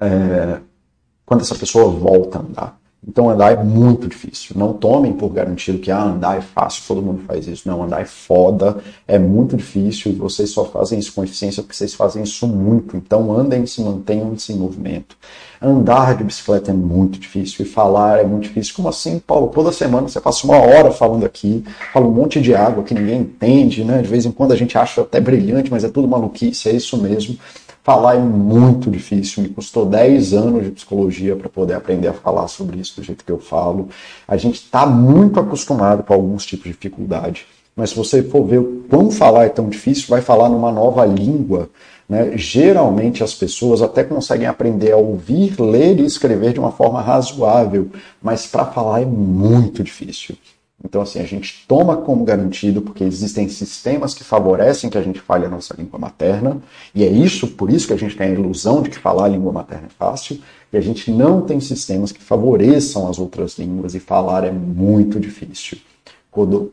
é, 0.01 0.59
quando 1.25 1.43
essa 1.43 1.55
pessoa 1.55 1.91
volta 1.91 2.39
a 2.39 2.43
andar. 2.43 2.86
Então 3.07 3.31
andar 3.31 3.53
é 3.53 3.63
muito 3.63 4.09
difícil. 4.09 4.57
Não 4.59 4.73
tomem 4.73 5.13
por 5.13 5.29
garantido 5.29 5.79
que 5.79 5.93
ah, 5.93 6.03
andar 6.03 6.39
é 6.39 6.41
fácil, 6.41 6.83
todo 6.89 7.01
mundo 7.01 7.23
faz 7.25 7.47
isso. 7.47 7.69
Não, 7.69 7.85
andar 7.85 8.01
é 8.01 8.05
foda, 8.05 8.79
é 9.07 9.17
muito 9.17 9.57
difícil 9.57 10.11
e 10.11 10.15
vocês 10.17 10.51
só 10.51 10.65
fazem 10.65 10.99
isso 10.99 11.13
com 11.13 11.23
eficiência 11.23 11.63
porque 11.63 11.77
vocês 11.77 11.95
fazem 11.95 12.25
isso 12.25 12.49
muito. 12.49 12.97
Então 12.97 13.33
andem, 13.33 13.65
se 13.65 13.81
mantenham-se 13.81 14.53
em 14.53 14.57
movimento. 14.57 15.17
Andar 15.63 16.17
de 16.17 16.25
bicicleta 16.25 16.73
é 16.73 16.75
muito 16.75 17.19
difícil 17.19 17.65
e 17.65 17.69
falar 17.69 18.19
é 18.19 18.25
muito 18.25 18.45
difícil. 18.45 18.75
Como 18.75 18.89
assim, 18.89 19.21
Paulo? 19.21 19.49
Toda 19.55 19.71
semana 19.71 20.09
você 20.09 20.21
passa 20.21 20.45
uma 20.45 20.59
hora 20.59 20.91
falando 20.91 21.25
aqui, 21.25 21.65
fala 21.93 22.07
um 22.07 22.13
monte 22.13 22.41
de 22.41 22.55
água 22.55 22.83
que 22.83 22.93
ninguém 22.93 23.21
entende, 23.21 23.85
né? 23.85 24.03
De 24.03 24.09
vez 24.09 24.27
em 24.27 24.33
quando 24.33 24.53
a 24.53 24.57
gente 24.57 24.77
acha 24.77 25.03
até 25.03 25.21
brilhante, 25.21 25.71
mas 25.71 25.85
é 25.85 25.89
tudo 25.89 26.09
maluquice, 26.09 26.69
é 26.69 26.73
isso 26.73 26.97
mesmo. 27.01 27.39
Falar 27.87 28.17
é 28.17 28.19
muito 28.19 28.91
difícil, 28.91 29.45
me 29.45 29.49
custou 29.49 29.87
10 29.87 30.35
anos 30.35 30.65
de 30.65 30.73
psicologia 30.73 31.37
para 31.37 31.49
poder 31.49 31.75
aprender 31.75 32.09
a 32.09 32.13
falar 32.13 32.49
sobre 32.49 32.81
isso 32.81 32.97
do 32.97 33.05
jeito 33.05 33.25
que 33.25 33.31
eu 33.31 33.39
falo. 33.39 33.91
A 34.27 34.37
gente 34.37 34.57
está 34.57 34.85
muito 34.85 35.39
acostumado 35.39 36.03
com 36.03 36.13
alguns 36.13 36.45
tipos 36.45 36.65
de 36.65 36.73
dificuldade, 36.73 37.47
mas 37.77 37.91
se 37.91 37.97
você 37.97 38.25
for 38.25 38.45
ver 38.45 38.59
o 38.59 38.85
quão 38.91 39.09
falar 39.09 39.45
é 39.45 39.51
tão 39.51 39.69
difícil, 39.69 40.07
vai 40.09 40.21
falar 40.21 40.49
numa 40.49 40.73
nova 40.73 41.07
língua. 41.07 41.71
Né? 42.09 42.37
Geralmente 42.37 43.23
as 43.23 43.35
pessoas 43.35 43.81
até 43.81 44.03
conseguem 44.03 44.49
aprender 44.49 44.91
a 44.91 44.97
ouvir, 44.97 45.55
ler 45.61 46.01
e 46.01 46.07
escrever 46.07 46.55
de 46.55 46.59
uma 46.59 46.73
forma 46.73 47.01
razoável, 47.01 47.89
mas 48.21 48.49
para 48.49 48.65
falar 48.65 49.03
é 49.03 49.07
muito 49.07 49.85
difícil. 49.85 50.35
Então, 50.85 51.01
assim, 51.01 51.19
a 51.19 51.25
gente 51.25 51.65
toma 51.67 51.97
como 51.97 52.25
garantido, 52.25 52.83
porque 52.83 53.03
existem 53.03 53.49
sistemas 53.49 54.15
que 54.15 54.23
favorecem 54.23 54.91
que 54.91 54.99
a 54.99 55.03
gente 55.03 55.21
fale 55.21 55.47
a 55.47 55.49
nossa 55.49 55.75
língua 55.77 55.99
materna, 55.99 56.61
e 56.95 57.03
é 57.03 57.09
isso, 57.09 57.49
por 57.49 57.71
isso 57.71 57.87
que 57.87 57.93
a 57.93 57.99
gente 57.99 58.17
tem 58.17 58.29
a 58.29 58.31
ilusão 58.31 58.83
de 58.83 58.91
que 58.91 58.99
falar 58.99 59.25
a 59.25 59.29
língua 59.29 59.53
materna 59.53 59.87
é 59.87 59.91
fácil, 59.91 60.41
e 60.73 60.77
a 60.77 60.81
gente 60.81 61.11
não 61.11 61.41
tem 61.41 61.61
sistemas 61.61 62.13
que 62.13 62.23
favoreçam 62.23 63.09
as 63.09 63.19
outras 63.19 63.59
línguas, 63.59 63.95
e 63.95 64.01
falar 64.01 64.45
é 64.45 64.53
muito 64.53 65.19
difícil 65.19 65.79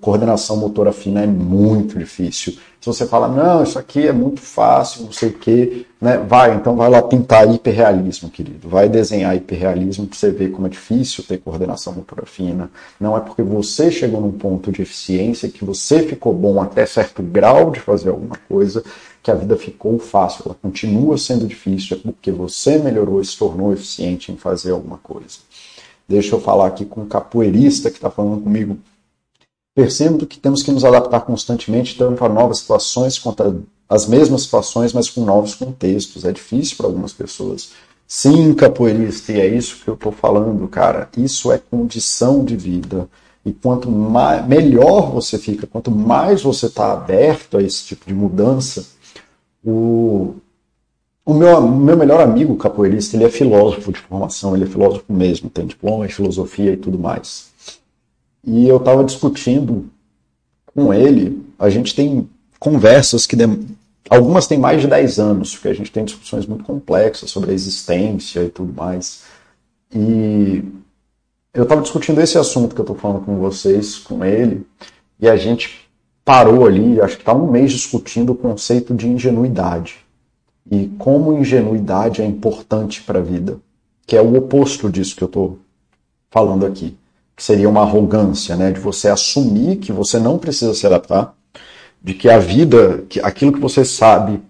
coordenação 0.02 0.58
motora 0.58 0.91
fina 0.91 1.21
é 1.21 1.28
muito 1.28 1.97
difícil. 1.97 2.54
Se 2.82 2.88
você 2.88 3.06
fala, 3.06 3.30
não, 3.30 3.63
isso 3.63 3.80
aqui 3.80 4.06
é 4.06 4.12
muito 4.12 4.41
fácil, 4.41 5.06
não 5.06 5.12
sei 5.13 5.30
o 5.30 5.34
quê, 5.34 5.86
né? 6.02 6.17
vai, 6.17 6.54
então 6.54 6.76
vai 6.76 6.89
lá 6.89 7.02
pintar 7.02 7.49
hiperrealismo, 7.49 8.30
querido. 8.30 8.67
Vai 8.67 8.89
desenhar 8.89 9.34
hiperrealismo 9.38 10.06
para 10.06 10.17
você 10.17 10.32
ver 10.32 10.52
como 10.52 10.67
é 10.67 10.69
difícil 10.69 11.23
ter 11.23 11.38
coordenação 11.38 11.93
motora 11.93 12.26
fina. 12.26 12.69
Não 12.99 13.15
é 13.15 13.21
porque 13.21 13.41
você 13.41 13.89
chegou 13.89 14.19
num 14.19 14.34
ponto 14.34 14.69
de 14.69 14.82
eficiência, 14.82 15.47
que 15.47 15.63
você 15.63 16.04
ficou 16.04 16.34
bom 16.34 16.62
até 16.62 16.86
certo 16.86 17.23
grau 17.23 17.71
de 17.71 17.80
fazer 17.80 18.10
alguma 18.10 18.38
coisa, 18.49 18.84
que 19.23 19.32
a 19.32 19.36
vida 19.36 19.56
ficou 19.56 19.97
fácil. 19.97 20.43
Ela 20.45 20.58
continua 20.62 21.17
sendo 21.17 21.47
difícil, 21.47 21.95
é 21.95 21.99
porque 22.02 22.34
você 22.34 22.78
melhorou 22.78 23.23
se 23.23 23.38
tornou 23.38 23.71
eficiente 23.71 24.30
em 24.30 24.36
fazer 24.36 24.71
alguma 24.71 24.97
coisa. 24.97 25.38
Deixa 26.06 26.36
eu 26.36 26.41
falar 26.41 26.67
aqui 26.67 26.84
com 26.84 27.02
um 27.02 27.08
capoeirista 27.08 27.89
que 27.89 27.95
está 27.95 28.10
falando 28.10 28.41
comigo 28.41 28.78
Percebo 29.75 30.25
que 30.25 30.39
temos 30.39 30.62
que 30.62 30.71
nos 30.71 30.86
adaptar 30.86 31.21
constantemente 31.21 31.97
tanto 31.97 32.23
a 32.23 32.29
novas 32.29 32.59
situações 32.59 33.17
quanto 33.17 33.63
às 33.89 34.05
mesmas 34.05 34.43
situações, 34.43 34.93
mas 34.93 35.09
com 35.09 35.25
novos 35.25 35.55
contextos. 35.55 36.25
É 36.25 36.31
difícil 36.31 36.77
para 36.77 36.86
algumas 36.86 37.12
pessoas. 37.12 37.71
Sim, 38.07 38.53
capoeirista, 38.53 39.31
e 39.31 39.39
é 39.39 39.47
isso 39.47 39.83
que 39.83 39.89
eu 39.89 39.95
estou 39.95 40.12
falando, 40.12 40.67
cara. 40.67 41.09
Isso 41.17 41.51
é 41.51 41.57
condição 41.57 42.45
de 42.45 42.55
vida. 42.55 43.09
E 43.45 43.51
quanto 43.51 43.89
mais, 43.89 44.47
melhor 44.47 45.12
você 45.12 45.38
fica, 45.38 45.67
quanto 45.67 45.91
mais 45.91 46.43
você 46.43 46.67
está 46.67 46.93
aberto 46.93 47.57
a 47.57 47.63
esse 47.63 47.83
tipo 47.83 48.05
de 48.05 48.13
mudança, 48.13 48.86
o, 49.65 50.36
o 51.25 51.33
meu, 51.33 51.62
meu 51.62 51.97
melhor 51.97 52.21
amigo 52.21 52.55
capoeirista, 52.55 53.17
ele 53.17 53.25
é 53.25 53.29
filósofo 53.29 53.91
de 53.91 53.99
formação, 53.99 54.55
ele 54.55 54.65
é 54.65 54.67
filósofo 54.67 55.12
mesmo, 55.12 55.49
tem 55.49 55.65
diploma 55.65 56.05
em 56.05 56.09
filosofia 56.09 56.73
e 56.73 56.77
tudo 56.77 56.97
mais. 56.99 57.52
E 58.45 58.67
eu 58.67 58.77
estava 58.77 59.03
discutindo 59.03 59.89
com 60.65 60.93
ele, 60.93 61.45
a 61.58 61.69
gente 61.69 61.95
tem 61.95 62.27
conversas 62.60 63.25
que 63.25 63.38
algumas 64.10 64.47
têm 64.47 64.58
mais 64.58 64.82
de 64.82 64.88
10 64.88 65.19
anos, 65.19 65.53
porque 65.53 65.69
a 65.69 65.73
gente 65.73 65.91
tem 65.91 66.03
discussões 66.03 66.45
muito 66.45 66.63
complexas 66.63 67.29
sobre 67.29 67.51
a 67.51 67.53
existência 67.53 68.41
e 68.43 68.49
tudo 68.49 68.73
mais. 68.73 69.23
E 69.93 70.63
eu 71.53 71.63
estava 71.63 71.82
discutindo 71.82 72.19
esse 72.19 72.38
assunto 72.38 72.73
que 72.73 72.82
eu 72.82 72.84
estou 72.84 72.95
falando 72.95 73.23
com 73.23 73.38
vocês, 73.38 73.97
com 73.97 74.25
ele, 74.25 74.65
e 75.19 75.29
a 75.29 75.36
gente 75.36 75.88
parou 76.25 76.65
ali, 76.65 76.99
acho 77.01 77.15
que 77.15 77.21
está 77.21 77.34
um 77.34 77.51
mês 77.51 77.71
discutindo 77.71 78.32
o 78.32 78.36
conceito 78.36 78.93
de 78.93 79.08
ingenuidade 79.08 80.03
e 80.69 80.88
como 80.97 81.38
ingenuidade 81.38 82.21
é 82.21 82.25
importante 82.25 83.01
para 83.01 83.19
a 83.19 83.21
vida, 83.21 83.60
que 84.06 84.15
é 84.15 84.21
o 84.21 84.36
oposto 84.36 84.89
disso 84.89 85.15
que 85.15 85.23
eu 85.23 85.27
estou 85.27 85.60
falando 86.29 86.65
aqui, 86.65 86.95
que 87.36 87.43
seria 87.43 87.69
uma 87.69 87.82
arrogância, 87.82 88.56
né, 88.56 88.72
de 88.72 88.80
você 88.80 89.10
assumir 89.10 89.78
que 89.78 89.91
você 89.91 90.19
não 90.19 90.38
precisa 90.38 90.74
se 90.74 90.86
adaptar, 90.86 91.36
de 92.02 92.13
que 92.13 92.30
a 92.30 92.38
vida, 92.38 93.06
que 93.10 93.19
aquilo 93.19 93.54
que 93.54 93.60
você 93.60 93.84
sabe 93.86 94.41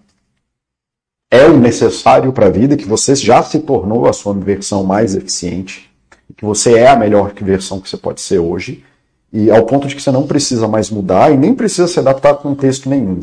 é 1.30 1.46
o 1.46 1.58
necessário 1.58 2.32
para 2.32 2.46
a 2.46 2.50
vida, 2.50 2.76
que 2.76 2.84
você 2.84 3.14
já 3.14 3.42
se 3.42 3.60
tornou 3.60 4.06
a 4.08 4.12
sua 4.12 4.34
versão 4.34 4.84
mais 4.84 5.14
eficiente, 5.14 5.90
que 6.36 6.44
você 6.44 6.74
é 6.74 6.88
a 6.88 6.96
melhor 6.96 7.32
versão 7.34 7.80
que 7.80 7.88
você 7.88 7.96
pode 7.96 8.20
ser 8.20 8.38
hoje, 8.38 8.84
e 9.32 9.50
ao 9.50 9.64
ponto 9.64 9.88
de 9.88 9.96
que 9.96 10.02
você 10.02 10.12
não 10.12 10.26
precisa 10.26 10.68
mais 10.68 10.90
mudar 10.90 11.32
e 11.32 11.36
nem 11.36 11.54
precisa 11.54 11.88
se 11.88 11.98
adaptar 11.98 12.30
a 12.30 12.34
contexto 12.34 12.88
nenhum. 12.88 13.20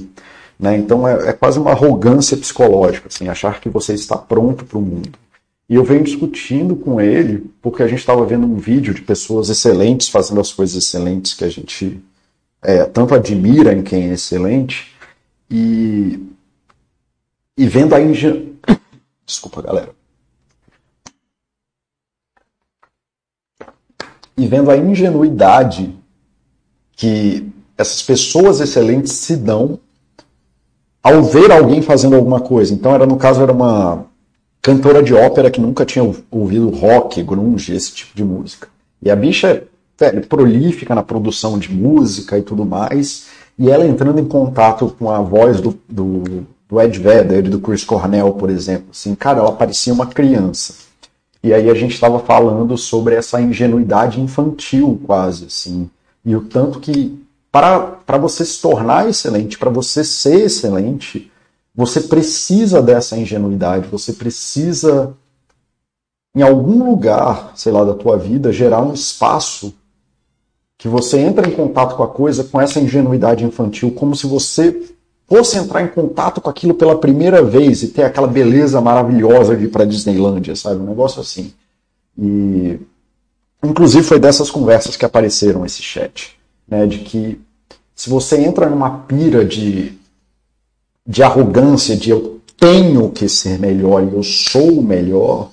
Né? 0.60 0.78
Então 0.78 1.08
é, 1.08 1.30
é, 1.30 1.34
quase 1.34 1.58
uma 1.58 1.71
arrogância 1.71 2.38
psicológica, 2.38 3.08
assim, 3.08 3.28
achar 3.28 3.60
que 3.60 3.69
você 3.69 3.93
está 3.93 4.17
pronto 4.17 4.65
para 4.65 4.78
o 4.78 4.82
mundo. 4.82 5.17
E 5.71 5.75
eu 5.75 5.86
venho 5.86 6.03
discutindo 6.03 6.75
com 6.75 6.99
ele, 6.99 7.49
porque 7.62 7.81
a 7.81 7.88
gente 7.88 7.99
estava 7.99 8.25
vendo 8.25 8.45
um 8.45 8.57
vídeo 8.57 8.93
de 8.93 9.01
pessoas 9.03 9.47
excelentes 9.47 10.10
fazendo 10.10 10.41
as 10.41 10.51
coisas 10.51 10.75
excelentes 10.84 11.34
que 11.34 11.45
a 11.45 11.49
gente 11.49 12.03
é, 12.62 12.84
tanto 12.84 13.15
admira 13.15 13.71
em 13.71 13.81
quem 13.81 14.10
é 14.10 14.13
excelente, 14.13 14.93
e, 15.49 16.27
e 17.57 17.65
vendo 17.69 17.95
a 17.95 18.01
ingen... 18.01 18.53
Desculpa, 19.25 19.62
galera. 19.62 19.95
E 24.36 24.45
vendo 24.47 24.71
a 24.71 24.75
ingenuidade 24.75 25.95
que 26.97 27.49
essas 27.77 28.01
pessoas 28.01 28.60
excelentes 28.60 29.13
se 29.13 29.38
dão 29.38 29.79
ao 31.01 31.23
ver 31.23 31.49
alguém 31.49 31.81
fazendo 31.81 32.17
alguma 32.17 32.41
coisa. 32.41 32.73
Então, 32.73 32.93
era 32.93 33.05
no 33.05 33.15
caso, 33.15 33.41
era 33.41 33.53
uma 33.53 34.11
cantora 34.62 35.02
de 35.02 35.13
ópera 35.13 35.50
que 35.50 35.60
nunca 35.60 35.86
tinha 35.86 36.04
ouvido 36.30 36.69
rock, 36.69 37.21
grunge, 37.24 37.74
esse 37.74 37.93
tipo 37.93 38.15
de 38.15 38.24
música. 38.24 38.67
E 39.02 39.10
a 39.10 39.15
bicha 39.15 39.63
é 40.00 40.19
prolífica 40.19 40.93
na 40.93 41.04
produção 41.04 41.58
de 41.58 41.71
música 41.71 42.38
e 42.38 42.41
tudo 42.41 42.65
mais, 42.65 43.28
e 43.58 43.69
ela 43.69 43.86
entrando 43.86 44.19
em 44.19 44.26
contato 44.26 44.95
com 44.97 45.10
a 45.10 45.19
voz 45.21 45.60
do, 45.60 45.78
do, 45.88 46.45
do 46.69 46.82
Ed 46.82 47.00
Vedder, 47.00 47.50
do 47.50 47.60
Chris 47.60 47.84
Cornell, 47.84 48.34
por 48.34 48.50
exemplo. 48.50 48.88
Assim, 48.91 49.13
cara, 49.15 49.39
ela 49.39 49.52
parecia 49.52 49.93
uma 49.93 50.08
criança. 50.08 50.74
E 51.43 51.54
aí 51.54 51.69
a 51.69 51.74
gente 51.74 51.93
estava 51.93 52.19
falando 52.19 52.78
sobre 52.78 53.15
essa 53.15 53.41
ingenuidade 53.41 54.21
infantil, 54.21 55.02
quase, 55.06 55.45
assim. 55.45 55.89
E 56.24 56.36
o 56.36 56.41
tanto 56.41 56.80
que 56.80 57.19
para 57.52 58.17
você 58.19 58.45
se 58.45 58.62
tornar 58.62 59.10
excelente, 59.10 59.58
para 59.58 59.69
você 59.69 60.04
ser 60.04 60.45
excelente, 60.45 61.30
você 61.73 62.01
precisa 62.01 62.81
dessa 62.81 63.17
ingenuidade, 63.17 63.88
você 63.88 64.13
precisa, 64.13 65.15
em 66.36 66.41
algum 66.41 66.84
lugar, 66.84 67.53
sei 67.55 67.71
lá, 67.71 67.84
da 67.84 67.93
tua 67.93 68.17
vida, 68.17 68.51
gerar 68.51 68.81
um 68.81 68.93
espaço 68.93 69.73
que 70.77 70.88
você 70.88 71.19
entra 71.19 71.47
em 71.47 71.51
contato 71.51 71.95
com 71.95 72.03
a 72.03 72.07
coisa 72.07 72.43
com 72.43 72.60
essa 72.60 72.79
ingenuidade 72.79 73.45
infantil, 73.45 73.91
como 73.91 74.15
se 74.15 74.25
você 74.25 74.91
fosse 75.27 75.57
entrar 75.57 75.81
em 75.81 75.88
contato 75.88 76.41
com 76.41 76.49
aquilo 76.49 76.73
pela 76.73 76.99
primeira 76.99 77.41
vez 77.41 77.84
e 77.84 77.88
ter 77.88 78.03
aquela 78.03 78.27
beleza 78.27 78.81
maravilhosa 78.81 79.55
de 79.55 79.65
ir 79.65 79.67
para 79.69 79.86
Disneylândia, 79.86 80.55
sabe? 80.55 80.81
Um 80.81 80.88
negócio 80.88 81.21
assim. 81.21 81.53
E 82.17 82.79
inclusive 83.63 84.03
foi 84.03 84.19
dessas 84.19 84.49
conversas 84.49 84.97
que 84.97 85.05
apareceram 85.05 85.65
esse 85.65 85.81
chat 85.81 86.36
né, 86.67 86.86
de 86.86 86.99
que 86.99 87.39
se 87.93 88.10
você 88.10 88.41
entra 88.41 88.69
numa 88.69 88.99
pira 88.99 89.45
de, 89.45 89.93
de 91.12 91.21
arrogância, 91.21 91.97
de 91.97 92.10
eu 92.10 92.39
tenho 92.58 93.10
que 93.10 93.28
ser 93.28 93.60
melhor 93.60 94.02
e 94.02 94.15
eu 94.15 94.24
sou 94.24 94.82
melhor, 94.82 95.50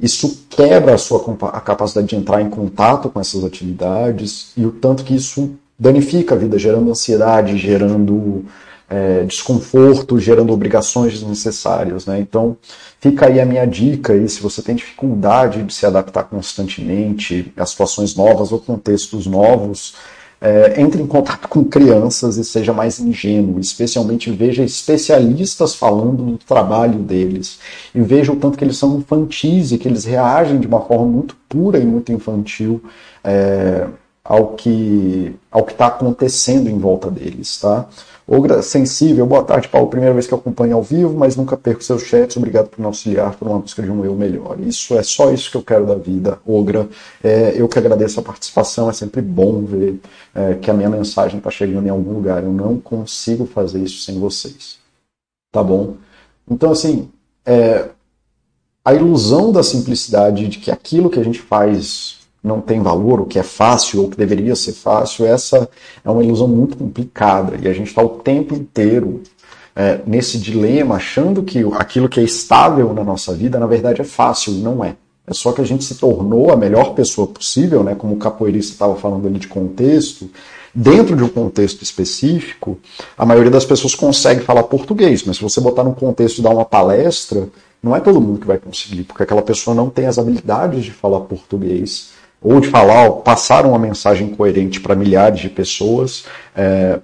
isso 0.00 0.46
quebra 0.48 0.94
a 0.94 0.98
sua 0.98 1.22
a 1.52 1.60
capacidade 1.60 2.06
de 2.06 2.16
entrar 2.16 2.40
em 2.40 2.48
contato 2.48 3.10
com 3.10 3.20
essas 3.20 3.44
atividades 3.44 4.52
e 4.56 4.64
o 4.64 4.70
tanto 4.70 5.04
que 5.04 5.14
isso 5.14 5.50
danifica 5.78 6.34
a 6.34 6.38
vida, 6.38 6.58
gerando 6.58 6.90
ansiedade, 6.90 7.58
gerando 7.58 8.46
é, 8.88 9.24
desconforto, 9.24 10.18
gerando 10.18 10.50
obrigações 10.50 11.12
desnecessárias. 11.12 12.06
Né? 12.06 12.18
Então, 12.18 12.56
fica 12.98 13.26
aí 13.26 13.38
a 13.38 13.44
minha 13.44 13.66
dica, 13.66 14.14
aí, 14.14 14.26
se 14.30 14.40
você 14.40 14.62
tem 14.62 14.76
dificuldade 14.76 15.62
de 15.62 15.74
se 15.74 15.84
adaptar 15.84 16.24
constantemente 16.24 17.52
a 17.54 17.66
situações 17.66 18.16
novas 18.16 18.50
ou 18.50 18.58
contextos 18.58 19.26
novos, 19.26 19.94
é, 20.40 20.80
entre 20.80 21.02
em 21.02 21.06
contato 21.06 21.48
com 21.48 21.64
crianças 21.64 22.36
e 22.36 22.44
seja 22.44 22.72
mais 22.72 23.00
ingênuo, 23.00 23.58
especialmente 23.58 24.30
veja 24.30 24.62
especialistas 24.62 25.74
falando 25.74 26.22
do 26.22 26.38
trabalho 26.38 26.98
deles 26.98 27.58
e 27.94 28.00
veja 28.00 28.32
o 28.32 28.36
tanto 28.36 28.58
que 28.58 28.64
eles 28.64 28.76
são 28.76 28.98
infantis 28.98 29.72
e 29.72 29.78
que 29.78 29.88
eles 29.88 30.04
reagem 30.04 30.60
de 30.60 30.66
uma 30.66 30.80
forma 30.80 31.06
muito 31.06 31.36
pura 31.48 31.78
e 31.78 31.84
muito 31.84 32.12
infantil 32.12 32.82
é, 33.24 33.86
ao 34.22 34.48
que 34.48 35.34
ao 35.50 35.64
que 35.64 35.72
está 35.72 35.86
acontecendo 35.86 36.68
em 36.68 36.78
volta 36.78 37.10
deles, 37.10 37.58
tá? 37.58 37.88
Ogra 38.28 38.60
Sensível, 38.60 39.24
boa 39.24 39.44
tarde, 39.44 39.68
Paulo. 39.68 39.86
Primeira 39.86 40.12
vez 40.12 40.26
que 40.26 40.34
eu 40.34 40.38
acompanho 40.38 40.74
ao 40.74 40.82
vivo, 40.82 41.16
mas 41.16 41.36
nunca 41.36 41.56
perco 41.56 41.84
seus 41.84 42.02
chats. 42.02 42.36
Obrigado 42.36 42.68
por 42.68 42.80
me 42.80 42.86
auxiliar 42.86 43.36
por 43.36 43.46
uma 43.46 43.60
busca 43.60 43.80
de 43.80 43.88
um 43.88 44.04
eu 44.04 44.16
melhor. 44.16 44.58
Isso 44.58 44.98
é 44.98 45.02
só 45.04 45.30
isso 45.30 45.48
que 45.48 45.56
eu 45.56 45.62
quero 45.62 45.86
da 45.86 45.94
vida, 45.94 46.40
Ogra. 46.44 46.88
É, 47.22 47.54
eu 47.54 47.68
que 47.68 47.78
agradeço 47.78 48.18
a 48.18 48.24
participação, 48.24 48.90
é 48.90 48.92
sempre 48.92 49.22
bom 49.22 49.64
ver 49.64 50.00
é, 50.34 50.54
que 50.54 50.68
a 50.68 50.74
minha 50.74 50.90
mensagem 50.90 51.38
está 51.38 51.50
chegando 51.50 51.86
em 51.86 51.90
algum 51.90 52.14
lugar. 52.14 52.42
Eu 52.42 52.52
não 52.52 52.80
consigo 52.80 53.46
fazer 53.46 53.78
isso 53.78 54.02
sem 54.02 54.18
vocês. 54.18 54.78
Tá 55.52 55.62
bom? 55.62 55.94
Então, 56.50 56.72
assim, 56.72 57.08
é, 57.44 57.90
a 58.84 58.92
ilusão 58.92 59.52
da 59.52 59.62
simplicidade 59.62 60.48
de 60.48 60.58
que 60.58 60.72
aquilo 60.72 61.10
que 61.10 61.20
a 61.20 61.24
gente 61.24 61.40
faz 61.40 62.25
não 62.46 62.60
tem 62.60 62.80
valor, 62.80 63.20
o 63.20 63.26
que 63.26 63.38
é 63.38 63.42
fácil 63.42 64.02
ou 64.02 64.08
que 64.08 64.16
deveria 64.16 64.54
ser 64.54 64.72
fácil, 64.72 65.26
essa 65.26 65.68
é 66.04 66.10
uma 66.10 66.22
ilusão 66.22 66.46
muito 66.46 66.76
complicada 66.76 67.56
e 67.60 67.66
a 67.66 67.72
gente 67.72 67.88
está 67.88 68.02
o 68.02 68.08
tempo 68.08 68.54
inteiro 68.54 69.22
é, 69.74 70.00
nesse 70.06 70.38
dilema, 70.38 70.94
achando 70.94 71.42
que 71.42 71.58
aquilo 71.74 72.08
que 72.08 72.20
é 72.20 72.22
estável 72.22 72.94
na 72.94 73.02
nossa 73.02 73.34
vida, 73.34 73.58
na 73.58 73.66
verdade, 73.66 74.00
é 74.00 74.04
fácil 74.04 74.52
e 74.52 74.58
não 74.58 74.84
é. 74.84 74.94
É 75.26 75.34
só 75.34 75.50
que 75.50 75.60
a 75.60 75.64
gente 75.64 75.84
se 75.84 75.96
tornou 75.96 76.52
a 76.52 76.56
melhor 76.56 76.94
pessoa 76.94 77.26
possível, 77.26 77.82
né? 77.82 77.96
como 77.96 78.14
o 78.14 78.16
capoeirista 78.16 78.72
estava 78.72 78.94
falando 78.94 79.26
ali 79.26 79.40
de 79.40 79.48
contexto, 79.48 80.30
dentro 80.72 81.16
de 81.16 81.24
um 81.24 81.28
contexto 81.28 81.82
específico, 81.82 82.78
a 83.18 83.26
maioria 83.26 83.50
das 83.50 83.64
pessoas 83.64 83.94
consegue 83.94 84.42
falar 84.42 84.62
português, 84.62 85.24
mas 85.24 85.38
se 85.38 85.42
você 85.42 85.60
botar 85.60 85.82
num 85.82 85.94
contexto 85.94 86.38
e 86.38 86.42
dar 86.42 86.50
uma 86.50 86.64
palestra, 86.64 87.48
não 87.82 87.96
é 87.96 87.98
todo 87.98 88.20
mundo 88.20 88.38
que 88.38 88.46
vai 88.46 88.58
conseguir, 88.58 89.02
porque 89.02 89.24
aquela 89.24 89.42
pessoa 89.42 89.74
não 89.74 89.90
tem 89.90 90.06
as 90.06 90.16
habilidades 90.16 90.84
de 90.84 90.92
falar 90.92 91.20
português 91.20 92.14
ou 92.46 92.60
de 92.60 92.68
falar, 92.68 93.10
passar 93.10 93.66
uma 93.66 93.76
mensagem 93.76 94.28
coerente 94.28 94.78
para 94.78 94.94
milhares 94.94 95.40
de 95.40 95.48
pessoas 95.48 96.26
é, 96.54 97.00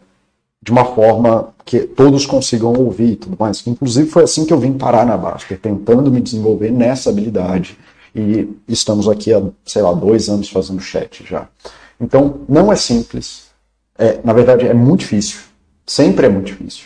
de 0.63 0.71
uma 0.71 0.85
forma 0.85 1.53
que 1.65 1.81
todos 1.81 2.25
consigam 2.25 2.73
ouvir 2.73 3.15
e 3.15 3.17
tudo 3.17 3.37
mais. 3.37 3.67
Inclusive 3.67 4.09
foi 4.09 4.23
assim 4.23 4.47
que 4.47 4.53
eu 4.53 4.61
vim 4.61 4.75
parar 4.75 5.05
na 5.05 5.17
Basker, 5.17 5.59
tentando 5.59 6.13
me 6.13 6.21
desenvolver 6.21 6.71
nessa 6.71 7.11
habilidade. 7.11 7.77
E 8.15 8.49
estamos 8.69 9.09
aqui 9.09 9.35
há, 9.35 9.43
sei 9.65 9.83
lá, 9.83 9.93
dois 9.93 10.29
anos 10.29 10.49
fazendo 10.49 10.81
chat 10.81 11.27
já. 11.29 11.49
Então, 12.01 12.43
não 12.49 12.73
é 12.73 12.77
simples. 12.77 13.47
É, 13.99 14.21
na 14.23 14.33
verdade, 14.33 14.69
é 14.69 14.75
muito 14.75 15.01
difícil. 15.01 15.41
Sempre 15.85 16.27
é 16.27 16.29
muito 16.29 16.47
difícil. 16.47 16.85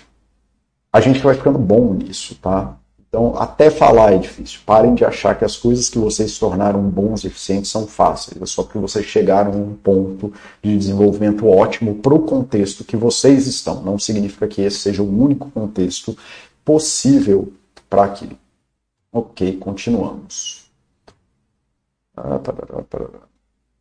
A 0.91 0.99
gente 1.03 1.21
vai 1.21 1.35
ficando 1.35 1.59
bom 1.59 1.93
nisso, 1.93 2.35
tá? 2.41 2.75
Então, 3.17 3.35
até 3.39 3.71
falar 3.71 4.13
é 4.13 4.19
difícil. 4.19 4.61
Parem 4.67 4.95
de 4.95 5.03
achar 5.03 5.39
que 5.39 5.43
as 5.43 5.57
coisas 5.57 5.89
que 5.89 5.99
vocês 5.99 6.33
se 6.33 6.39
tornaram 6.39 6.83
bons 6.83 7.25
e 7.25 7.29
eficientes 7.29 7.71
são 7.71 7.87
fáceis. 7.87 8.43
É 8.43 8.45
só 8.45 8.63
porque 8.63 8.79
vocês 8.79 9.07
chegaram 9.07 9.53
a 9.53 9.57
um 9.57 9.73
ponto 9.73 10.35
de 10.63 10.77
desenvolvimento 10.77 11.49
ótimo 11.49 11.95
para 11.95 12.13
o 12.13 12.19
contexto 12.19 12.85
que 12.85 12.95
vocês 12.95 13.47
estão. 13.47 13.83
Não 13.83 13.99
significa 13.99 14.47
que 14.47 14.61
esse 14.61 14.81
seja 14.81 15.03
o 15.03 15.23
único 15.23 15.51
contexto 15.51 16.15
possível 16.63 17.51
para 17.89 18.05
aquilo. 18.05 18.37
Ok, 19.11 19.57
continuamos. 19.57 20.67
Ah, 22.15 22.39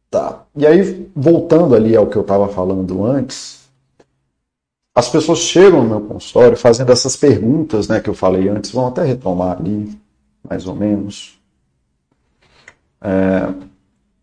tá. 0.09 0.45
E 0.55 0.65
aí, 0.65 1.11
voltando 1.13 1.75
ali 1.75 1.93
ao 1.93 2.07
que 2.07 2.15
eu 2.15 2.21
estava 2.21 2.47
falando 2.47 3.03
antes, 3.03 3.64
as 4.95 5.09
pessoas 5.09 5.39
chegam 5.39 5.83
no 5.83 5.89
meu 5.89 6.01
consultório 6.01 6.55
fazendo 6.55 6.91
essas 6.91 7.17
perguntas 7.17 7.89
né, 7.89 7.99
que 7.99 8.09
eu 8.09 8.13
falei 8.13 8.47
antes, 8.47 8.71
vão 8.71 8.87
até 8.87 9.03
retomar 9.03 9.57
ali, 9.59 9.93
mais 10.49 10.65
ou 10.65 10.73
menos. 10.73 11.37
É, 13.01 13.53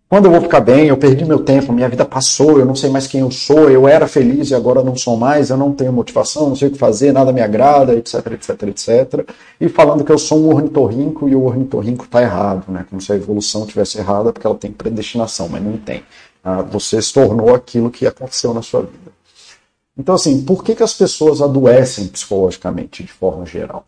quando 0.08 0.26
eu 0.26 0.30
vou 0.30 0.40
ficar 0.40 0.60
bem, 0.60 0.88
eu 0.88 0.96
perdi 0.96 1.24
meu 1.26 1.38
tempo, 1.38 1.72
minha 1.72 1.88
vida 1.88 2.04
passou, 2.04 2.58
eu 2.58 2.64
não 2.64 2.74
sei 2.74 2.88
mais 2.88 3.06
quem 3.06 3.20
eu 3.20 3.30
sou, 3.30 3.70
eu 3.70 3.86
era 3.86 4.06
feliz 4.06 4.50
e 4.50 4.54
agora 4.54 4.82
não 4.82 4.96
sou 4.96 5.16
mais, 5.16 5.50
eu 5.50 5.56
não 5.58 5.72
tenho 5.72 5.92
motivação, 5.92 6.48
não 6.48 6.56
sei 6.56 6.68
o 6.68 6.70
que 6.70 6.78
fazer, 6.78 7.12
nada 7.12 7.32
me 7.32 7.40
agrada, 7.42 7.94
etc, 7.94 8.26
etc, 8.32 8.62
etc. 8.64 9.30
E 9.60 9.68
falando 9.68 10.04
que 10.04 10.12
eu 10.12 10.18
sou 10.18 10.38
um 10.38 10.54
ornitorrinco 10.54 11.28
e 11.28 11.34
o 11.34 11.44
ornitorrinco 11.44 12.04
está 12.04 12.22
errado, 12.22 12.70
né? 12.70 12.84
como 12.88 13.00
se 13.00 13.12
a 13.12 13.16
evolução 13.16 13.66
tivesse 13.66 13.98
errada 13.98 14.32
porque 14.32 14.46
ela 14.46 14.56
tem 14.56 14.70
predestinação, 14.70 15.48
mas 15.48 15.62
não 15.62 15.76
tem. 15.76 16.02
Ah, 16.44 16.60
você 16.60 17.00
se 17.00 17.12
tornou 17.12 17.54
aquilo 17.54 17.90
que 17.90 18.06
aconteceu 18.06 18.52
na 18.52 18.60
sua 18.62 18.82
vida. 18.82 19.12
Então, 19.96 20.14
assim, 20.14 20.42
por 20.42 20.64
que, 20.64 20.74
que 20.74 20.82
as 20.82 20.94
pessoas 20.94 21.42
adoecem 21.42 22.08
psicologicamente, 22.08 23.02
de 23.02 23.12
forma 23.12 23.44
geral? 23.44 23.86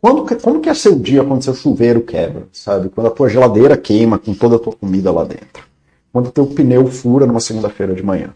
Quando, 0.00 0.24
como 0.40 0.60
que 0.60 0.68
é 0.68 0.74
seu 0.74 0.98
dia 0.98 1.24
quando 1.24 1.42
seu 1.42 1.54
chuveiro 1.54 2.02
quebra, 2.02 2.46
sabe? 2.52 2.88
Quando 2.88 3.08
a 3.08 3.10
tua 3.10 3.28
geladeira 3.28 3.76
queima 3.76 4.18
com 4.18 4.32
toda 4.32 4.56
a 4.56 4.58
tua 4.58 4.72
comida 4.72 5.10
lá 5.10 5.24
dentro. 5.24 5.66
Quando 6.12 6.30
teu 6.30 6.46
pneu 6.46 6.86
fura 6.86 7.26
numa 7.26 7.40
segunda-feira 7.40 7.94
de 7.94 8.02
manhã, 8.02 8.32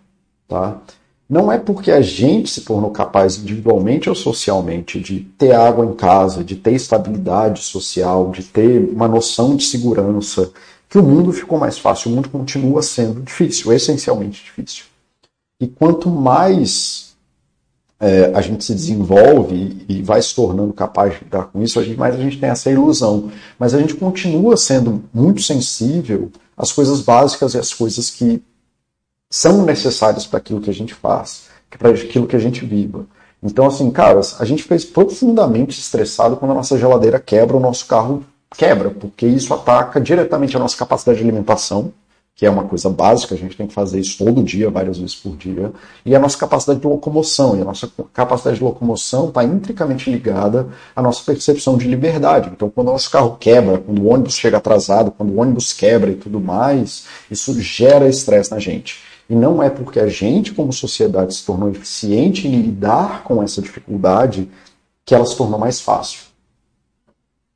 tá? 0.49 0.81
Não 1.29 1.51
é 1.51 1.59
porque 1.59 1.91
a 1.91 2.01
gente 2.01 2.51
se 2.51 2.61
tornou 2.61 2.91
capaz 2.91 3.39
individualmente 3.39 4.09
ou 4.09 4.15
socialmente 4.15 5.01
de 5.01 5.21
ter 5.39 5.53
água 5.53 5.85
em 5.87 5.95
casa, 5.95 6.45
de 6.45 6.57
ter 6.57 6.73
estabilidade 6.73 7.63
social, 7.63 8.31
de 8.31 8.43
ter 8.43 8.91
uma 8.93 9.09
noção 9.09 9.57
de 9.57 9.65
segurança, 9.65 10.53
que 10.89 10.99
o 10.99 11.03
mundo 11.03 11.33
ficou 11.33 11.59
mais 11.59 11.79
fácil. 11.79 12.11
O 12.11 12.15
mundo 12.15 12.29
continua 12.29 12.83
sendo 12.83 13.23
difícil, 13.23 13.73
essencialmente 13.73 14.45
difícil. 14.45 14.85
E 15.63 15.69
quanto 15.69 16.11
mais 16.11 17.15
é, 18.01 18.33
a 18.35 18.41
gente 18.41 18.65
se 18.65 18.75
desenvolve 18.75 19.87
e 19.89 20.03
vai 20.03 20.21
se 20.21 20.35
tornando 20.35 20.73
capaz 20.73 21.13
de 21.13 21.21
lidar 21.23 21.45
com 21.45 21.63
isso, 21.63 21.79
a 21.79 21.85
gente, 21.85 21.97
mais 21.97 22.17
a 22.17 22.19
gente 22.19 22.37
tem 22.41 22.51
essa 22.51 22.69
ilusão. 22.69 23.31
Mas 23.57 23.73
a 23.73 23.79
gente 23.79 23.95
continua 23.95 24.57
sendo 24.57 25.05
muito 25.15 25.41
sensível 25.41 26.33
às 26.57 26.73
coisas 26.73 27.01
básicas 27.01 27.55
e 27.55 27.59
às 27.59 27.73
coisas 27.73 28.11
que 28.11 28.43
são 29.31 29.65
necessárias 29.65 30.27
para 30.27 30.41
aquilo 30.41 30.61
que 30.61 30.69
a 30.69 30.75
gente 30.75 30.95
faz, 30.95 31.45
para 31.79 31.91
aquilo 31.91 32.27
que 32.27 32.35
a 32.35 32.41
gente 32.41 32.67
viva. 32.67 33.07
Então, 33.41 33.65
assim, 33.65 33.89
cara, 33.89 34.21
a 34.41 34.45
gente 34.45 34.65
fez 34.65 34.85
profundamente 34.85 35.79
estressado 35.79 36.37
quando 36.37 36.51
a 36.51 36.55
nossa 36.55 36.77
geladeira 36.77 37.21
quebra, 37.21 37.57
o 37.57 37.61
nosso 37.61 37.87
carro 37.87 38.25
quebra, 38.57 38.91
porque 38.91 39.29
isso 39.29 39.55
ataca 39.55 40.01
diretamente 40.01 40.57
a 40.57 40.61
nossa 40.61 40.77
capacidade 40.77 41.19
de 41.19 41.25
alimentação, 41.25 41.93
que 42.35 42.47
é 42.47 42.51
uma 42.51 42.65
coisa 42.65 42.89
básica, 42.89 43.35
a 43.35 43.39
gente 43.39 43.57
tem 43.57 43.67
que 43.67 43.75
fazer 43.75 44.01
isso 44.01 44.17
todo 44.19 44.43
dia, 44.43 44.71
várias 44.71 44.99
vezes 44.99 45.15
por 45.15 45.37
dia, 45.37 45.73
e 46.05 46.15
a 46.17 46.19
nossa 46.19 46.37
capacidade 46.37 46.81
de 46.81 46.87
locomoção. 46.87 47.57
E 47.57 47.61
a 47.61 47.65
nossa 47.65 47.91
capacidade 48.13 48.57
de 48.57 48.65
locomoção 48.65 49.29
está 49.29 49.45
intricamente 49.45 50.11
ligada 50.11 50.69
à 50.97 51.03
nossa 51.03 51.23
percepção 51.25 51.77
de 51.77 51.87
liberdade. 51.87 52.51
Então, 52.53 52.71
quando 52.71 52.89
o 52.89 52.93
nosso 52.93 53.11
carro 53.11 53.37
quebra, 53.39 53.79
quando 53.79 54.01
o 54.01 54.09
ônibus 54.09 54.35
chega 54.35 54.57
atrasado, 54.57 55.11
quando 55.11 55.31
o 55.31 55.41
ônibus 55.41 55.73
quebra 55.73 56.11
e 56.11 56.15
tudo 56.15 56.41
mais, 56.41 57.05
isso 57.31 57.61
gera 57.61 58.09
estresse 58.09 58.51
na 58.51 58.59
gente. 58.59 59.01
E 59.29 59.35
não 59.35 59.63
é 59.63 59.71
porque 59.71 60.01
a 60.01 60.09
gente, 60.09 60.53
como 60.53 60.73
sociedade, 60.73 61.35
se 61.35 61.45
tornou 61.45 61.71
eficiente 61.71 62.49
em 62.49 62.61
lidar 62.63 63.23
com 63.25 63.43
essa 63.43 63.63
dificuldade 63.63 64.51
que 65.05 65.15
ela 65.15 65.27
se 65.27 65.37
tornou 65.37 65.59
mais 65.59 65.81
fácil. 65.81 66.21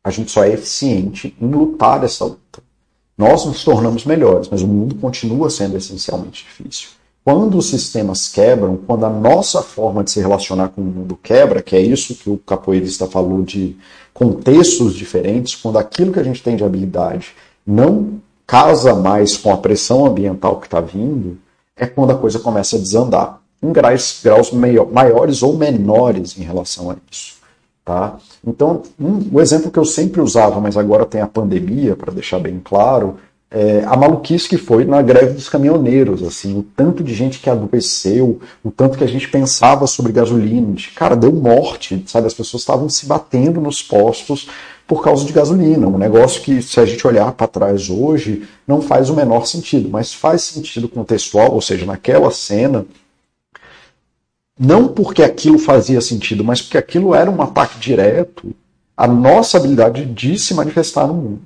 A 0.04 0.10
gente 0.10 0.30
só 0.30 0.44
é 0.44 0.52
eficiente 0.52 1.36
em 1.40 1.48
lutar 1.48 2.04
essa 2.04 2.24
luta. 2.24 2.65
Nós 3.16 3.46
nos 3.46 3.64
tornamos 3.64 4.04
melhores, 4.04 4.48
mas 4.50 4.62
o 4.62 4.66
mundo 4.66 4.94
continua 4.96 5.48
sendo 5.48 5.76
essencialmente 5.76 6.44
difícil. 6.44 6.90
Quando 7.24 7.58
os 7.58 7.70
sistemas 7.70 8.28
quebram, 8.28 8.76
quando 8.76 9.04
a 9.04 9.10
nossa 9.10 9.60
forma 9.60 10.04
de 10.04 10.12
se 10.12 10.20
relacionar 10.20 10.68
com 10.68 10.80
o 10.80 10.84
mundo 10.84 11.18
quebra, 11.20 11.62
que 11.62 11.74
é 11.74 11.80
isso 11.80 12.14
que 12.14 12.30
o 12.30 12.38
capoeirista 12.38 13.06
falou 13.06 13.42
de 13.42 13.76
contextos 14.14 14.94
diferentes, 14.94 15.56
quando 15.56 15.78
aquilo 15.78 16.12
que 16.12 16.20
a 16.20 16.22
gente 16.22 16.42
tem 16.42 16.56
de 16.56 16.62
habilidade 16.62 17.34
não 17.66 18.20
casa 18.46 18.94
mais 18.94 19.36
com 19.36 19.52
a 19.52 19.56
pressão 19.56 20.06
ambiental 20.06 20.60
que 20.60 20.66
está 20.66 20.80
vindo, 20.80 21.36
é 21.76 21.84
quando 21.84 22.12
a 22.12 22.16
coisa 22.16 22.38
começa 22.38 22.76
a 22.76 22.78
desandar, 22.78 23.40
em 23.62 23.72
graus, 23.72 24.20
graus 24.22 24.52
maiores 24.52 25.42
ou 25.42 25.56
menores 25.56 26.38
em 26.38 26.42
relação 26.42 26.90
a 26.90 26.96
isso. 27.10 27.35
Tá? 27.86 28.16
Então, 28.44 28.82
um, 28.98 29.28
o 29.30 29.40
exemplo 29.40 29.70
que 29.70 29.78
eu 29.78 29.84
sempre 29.84 30.20
usava, 30.20 30.60
mas 30.60 30.76
agora 30.76 31.06
tem 31.06 31.20
a 31.20 31.26
pandemia, 31.28 31.94
para 31.94 32.12
deixar 32.12 32.40
bem 32.40 32.60
claro, 32.62 33.14
é 33.48 33.84
a 33.86 33.96
maluquice 33.96 34.48
que 34.48 34.58
foi 34.58 34.84
na 34.84 35.00
greve 35.00 35.34
dos 35.34 35.48
caminhoneiros, 35.48 36.20
assim, 36.24 36.58
o 36.58 36.64
tanto 36.64 37.04
de 37.04 37.14
gente 37.14 37.38
que 37.38 37.48
adoeceu, 37.48 38.40
o 38.64 38.72
tanto 38.72 38.98
que 38.98 39.04
a 39.04 39.06
gente 39.06 39.28
pensava 39.28 39.86
sobre 39.86 40.10
gasolina, 40.10 40.72
de, 40.72 40.88
cara, 40.88 41.14
deu 41.14 41.32
morte, 41.32 42.02
sabe? 42.08 42.26
As 42.26 42.34
pessoas 42.34 42.62
estavam 42.62 42.88
se 42.88 43.06
batendo 43.06 43.60
nos 43.60 43.80
postos 43.80 44.48
por 44.84 45.00
causa 45.00 45.24
de 45.24 45.32
gasolina. 45.32 45.86
Um 45.86 45.96
negócio 45.96 46.42
que, 46.42 46.60
se 46.62 46.80
a 46.80 46.84
gente 46.84 47.06
olhar 47.06 47.30
para 47.34 47.46
trás 47.46 47.88
hoje, 47.88 48.48
não 48.66 48.82
faz 48.82 49.10
o 49.10 49.14
menor 49.14 49.46
sentido, 49.46 49.88
mas 49.88 50.12
faz 50.12 50.42
sentido 50.42 50.88
contextual, 50.88 51.54
ou 51.54 51.60
seja, 51.60 51.86
naquela 51.86 52.32
cena, 52.32 52.84
não 54.58 54.88
porque 54.88 55.22
aquilo 55.22 55.58
fazia 55.58 56.00
sentido, 56.00 56.42
mas 56.42 56.62
porque 56.62 56.78
aquilo 56.78 57.14
era 57.14 57.30
um 57.30 57.42
ataque 57.42 57.78
direto 57.78 58.54
à 58.96 59.06
nossa 59.06 59.58
habilidade 59.58 60.06
de 60.06 60.38
se 60.38 60.54
manifestar 60.54 61.06
no 61.06 61.14
mundo. 61.14 61.40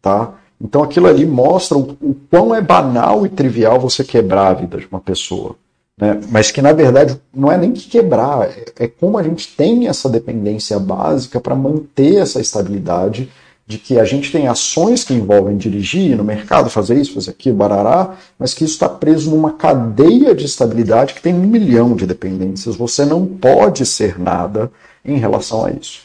Tá? 0.00 0.34
Então 0.60 0.82
aquilo 0.82 1.06
ali 1.06 1.26
mostra 1.26 1.76
o, 1.76 1.96
o 2.00 2.14
quão 2.30 2.54
é 2.54 2.60
banal 2.60 3.26
e 3.26 3.28
trivial 3.28 3.78
você 3.78 4.02
quebrar 4.02 4.48
a 4.48 4.54
vida 4.54 4.78
de 4.78 4.86
uma 4.90 5.00
pessoa. 5.00 5.56
Né? 5.98 6.20
Mas 6.30 6.50
que 6.50 6.62
na 6.62 6.72
verdade 6.72 7.20
não 7.32 7.52
é 7.52 7.56
nem 7.56 7.72
que 7.72 7.88
quebrar, 7.88 8.48
é, 8.48 8.64
é 8.80 8.88
como 8.88 9.18
a 9.18 9.22
gente 9.22 9.54
tem 9.54 9.86
essa 9.86 10.08
dependência 10.08 10.78
básica 10.78 11.40
para 11.40 11.54
manter 11.54 12.16
essa 12.16 12.40
estabilidade 12.40 13.30
de 13.66 13.78
que 13.78 13.98
a 13.98 14.04
gente 14.04 14.30
tem 14.30 14.46
ações 14.46 15.04
que 15.04 15.14
envolvem 15.14 15.56
dirigir 15.56 16.16
no 16.16 16.24
mercado, 16.24 16.68
fazer 16.68 16.96
isso, 16.96 17.14
fazer 17.14 17.30
aquilo, 17.30 17.56
barará, 17.56 18.16
mas 18.38 18.52
que 18.52 18.64
isso 18.64 18.74
está 18.74 18.88
preso 18.88 19.30
numa 19.30 19.52
cadeia 19.52 20.34
de 20.34 20.44
estabilidade 20.44 21.14
que 21.14 21.22
tem 21.22 21.34
um 21.34 21.46
milhão 21.46 21.96
de 21.96 22.06
dependências. 22.06 22.76
Você 22.76 23.04
não 23.04 23.24
pode 23.24 23.86
ser 23.86 24.20
nada 24.20 24.70
em 25.04 25.16
relação 25.16 25.64
a 25.64 25.70
isso. 25.70 26.02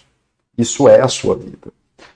Isso 0.58 0.88
é 0.88 1.02
a 1.02 1.08
sua 1.08 1.36
vida. 1.36 1.74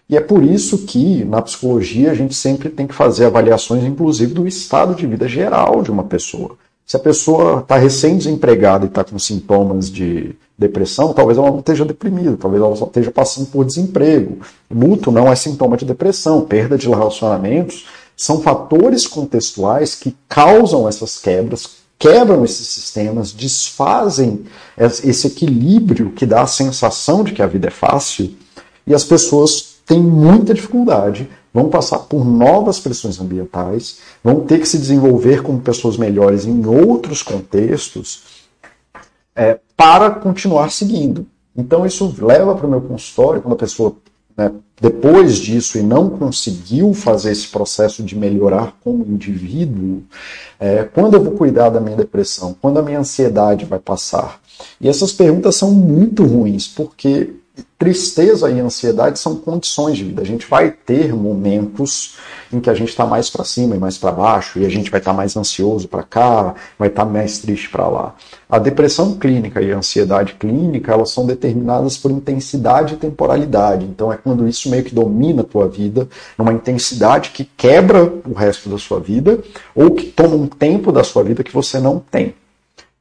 E 0.09 0.15
é 0.15 0.21
por 0.21 0.43
isso 0.43 0.85
que, 0.85 1.25
na 1.25 1.41
psicologia, 1.41 2.11
a 2.11 2.13
gente 2.13 2.35
sempre 2.35 2.69
tem 2.69 2.85
que 2.85 2.93
fazer 2.93 3.25
avaliações, 3.25 3.83
inclusive, 3.83 4.33
do 4.33 4.47
estado 4.47 4.95
de 4.95 5.07
vida 5.07 5.27
geral 5.27 5.81
de 5.81 5.91
uma 5.91 6.03
pessoa. 6.03 6.57
Se 6.85 6.95
a 6.95 6.99
pessoa 6.99 7.59
está 7.59 7.77
recém-desempregada 7.77 8.85
e 8.85 8.89
está 8.89 9.03
com 9.03 9.17
sintomas 9.17 9.89
de 9.89 10.35
depressão, 10.67 11.13
talvez 11.13 11.37
ela 11.37 11.51
não 11.51 11.59
esteja 11.59 11.85
deprimida, 11.85 12.37
talvez 12.39 12.61
ela 12.61 12.75
só 12.75 12.85
esteja 12.85 13.11
passando 13.11 13.47
por 13.47 13.65
desemprego. 13.65 14.39
Luto 14.69 15.11
não 15.11 15.31
é 15.31 15.35
sintoma 15.35 15.77
de 15.77 15.85
depressão, 15.85 16.41
perda 16.41 16.77
de 16.77 16.89
relacionamentos 16.89 17.85
são 18.15 18.41
fatores 18.41 19.07
contextuais 19.07 19.95
que 19.95 20.15
causam 20.29 20.87
essas 20.87 21.17
quebras, 21.17 21.77
quebram 21.97 22.45
esses 22.45 22.67
sistemas, 22.67 23.31
desfazem 23.31 24.45
esse 24.77 25.27
equilíbrio 25.27 26.11
que 26.11 26.25
dá 26.25 26.41
a 26.41 26.47
sensação 26.47 27.23
de 27.23 27.33
que 27.33 27.41
a 27.41 27.47
vida 27.47 27.67
é 27.67 27.71
fácil 27.71 28.35
e 28.85 28.93
as 28.93 29.03
pessoas 29.03 29.75
têm 29.85 29.99
muita 29.99 30.53
dificuldade 30.53 31.27
vão 31.53 31.69
passar 31.69 31.99
por 31.99 32.25
novas 32.25 32.79
pressões 32.79 33.19
ambientais, 33.19 33.99
vão 34.23 34.39
ter 34.41 34.59
que 34.59 34.67
se 34.67 34.77
desenvolver 34.77 35.43
como 35.43 35.61
pessoas 35.61 35.97
melhores 35.97 36.45
em 36.45 36.65
outros 36.65 37.21
contextos 37.21 38.32
é, 39.35 39.59
para 39.75 40.11
continuar 40.11 40.71
seguindo. 40.71 41.25
Então 41.55 41.85
isso 41.85 42.15
leva 42.19 42.55
para 42.55 42.65
o 42.65 42.69
meu 42.69 42.81
consultório, 42.81 43.41
quando 43.41 43.53
a 43.53 43.57
pessoa, 43.57 43.95
né, 44.35 44.51
depois 44.81 45.37
disso 45.37 45.77
e 45.77 45.83
não 45.83 46.09
conseguiu 46.09 46.93
fazer 46.93 47.31
esse 47.31 47.47
processo 47.47 48.01
de 48.03 48.15
melhorar 48.17 48.75
como 48.83 49.05
indivíduo, 49.05 50.03
é, 50.59 50.83
quando 50.83 51.13
eu 51.15 51.23
vou 51.23 51.33
cuidar 51.33 51.69
da 51.69 51.79
minha 51.79 51.95
depressão, 51.95 52.55
quando 52.59 52.79
a 52.79 52.81
minha 52.81 52.99
ansiedade 52.99 53.65
vai 53.65 53.79
passar? 53.79 54.41
E 54.79 54.87
essas 54.87 55.11
perguntas 55.11 55.55
são 55.55 55.71
muito 55.71 56.23
ruins, 56.25 56.67
porque 56.67 57.33
tristeza 57.77 58.49
e 58.49 58.59
ansiedade 58.59 59.19
são 59.19 59.35
condições 59.35 59.97
de 59.97 60.05
vida. 60.05 60.21
A 60.21 60.25
gente 60.25 60.47
vai 60.47 60.71
ter 60.71 61.13
momentos 61.13 62.15
em 62.51 62.59
que 62.59 62.69
a 62.69 62.73
gente 62.73 62.89
está 62.89 63.05
mais 63.05 63.29
para 63.29 63.43
cima 63.43 63.75
e 63.75 63.79
mais 63.79 63.97
para 63.97 64.11
baixo, 64.11 64.57
e 64.57 64.65
a 64.65 64.69
gente 64.69 64.89
vai 64.89 65.01
estar 65.01 65.11
tá 65.11 65.17
mais 65.17 65.35
ansioso 65.35 65.87
para 65.87 66.01
cá, 66.01 66.55
vai 66.79 66.87
estar 66.87 67.05
tá 67.05 67.11
mais 67.11 67.39
triste 67.39 67.69
para 67.69 67.87
lá. 67.87 68.15
A 68.49 68.57
depressão 68.57 69.15
clínica 69.15 69.61
e 69.61 69.71
a 69.71 69.77
ansiedade 69.77 70.35
clínica, 70.35 70.93
elas 70.93 71.09
são 71.09 71.25
determinadas 71.25 71.97
por 71.97 72.09
intensidade 72.09 72.93
e 72.93 72.97
temporalidade. 72.97 73.85
Então 73.85 74.13
é 74.13 74.17
quando 74.17 74.47
isso 74.47 74.69
meio 74.69 74.83
que 74.83 74.95
domina 74.95 75.41
a 75.41 75.45
tua 75.45 75.67
vida, 75.67 76.07
numa 76.37 76.53
intensidade 76.53 77.31
que 77.31 77.43
quebra 77.43 78.03
o 78.03 78.33
resto 78.33 78.69
da 78.69 78.77
sua 78.77 78.99
vida, 78.99 79.39
ou 79.75 79.91
que 79.91 80.05
toma 80.05 80.35
um 80.35 80.47
tempo 80.47 80.91
da 80.91 81.03
sua 81.03 81.23
vida 81.23 81.43
que 81.43 81.53
você 81.53 81.79
não 81.79 81.99
tem. 81.99 82.33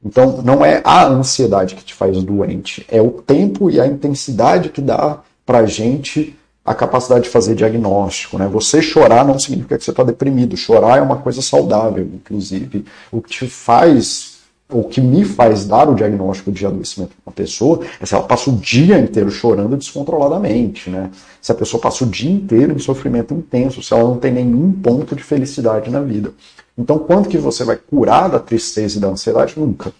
Então, 0.05 0.41
não 0.41 0.65
é 0.65 0.81
a 0.83 1.05
ansiedade 1.05 1.75
que 1.75 1.83
te 1.83 1.93
faz 1.93 2.21
doente, 2.23 2.85
é 2.89 3.01
o 3.01 3.11
tempo 3.11 3.69
e 3.69 3.79
a 3.79 3.87
intensidade 3.87 4.69
que 4.69 4.81
dá 4.81 5.19
para 5.45 5.65
gente 5.65 6.35
a 6.65 6.73
capacidade 6.73 7.25
de 7.25 7.29
fazer 7.29 7.55
diagnóstico. 7.55 8.37
Né? 8.37 8.47
Você 8.47 8.81
chorar 8.81 9.25
não 9.25 9.37
significa 9.37 9.77
que 9.77 9.83
você 9.83 9.91
está 9.91 10.03
deprimido. 10.03 10.55
Chorar 10.55 10.97
é 10.97 11.01
uma 11.01 11.17
coisa 11.17 11.41
saudável, 11.41 12.07
inclusive. 12.13 12.85
O 13.11 13.21
que 13.21 13.29
te 13.29 13.47
faz, 13.47 14.37
o 14.69 14.83
que 14.83 15.01
me 15.01 15.25
faz 15.25 15.65
dar 15.65 15.89
o 15.89 15.95
diagnóstico 15.95 16.51
de 16.51 16.65
adoecimento 16.65 17.11
para 17.15 17.31
uma 17.31 17.35
pessoa 17.35 17.81
é 17.99 18.05
se 18.05 18.15
ela 18.15 18.23
passa 18.23 18.49
o 18.49 18.55
dia 18.55 18.97
inteiro 18.97 19.29
chorando 19.29 19.75
descontroladamente. 19.75 20.89
Né? 20.89 21.11
Se 21.41 21.51
a 21.51 21.55
pessoa 21.55 21.81
passa 21.81 22.05
o 22.05 22.07
dia 22.07 22.31
inteiro 22.31 22.73
em 22.73 22.79
sofrimento 22.79 23.33
intenso, 23.33 23.83
se 23.83 23.93
ela 23.93 24.03
não 24.03 24.17
tem 24.17 24.31
nenhum 24.31 24.71
ponto 24.71 25.15
de 25.15 25.23
felicidade 25.23 25.89
na 25.89 25.99
vida. 25.99 26.31
Então, 26.77 26.97
quando 26.99 27.29
que 27.29 27.37
você 27.37 27.63
vai 27.63 27.77
curar 27.77 28.29
da 28.29 28.39
tristeza 28.39 28.97
e 28.97 29.01
da 29.01 29.07
ansiedade? 29.07 29.59
Nunca. 29.59 29.93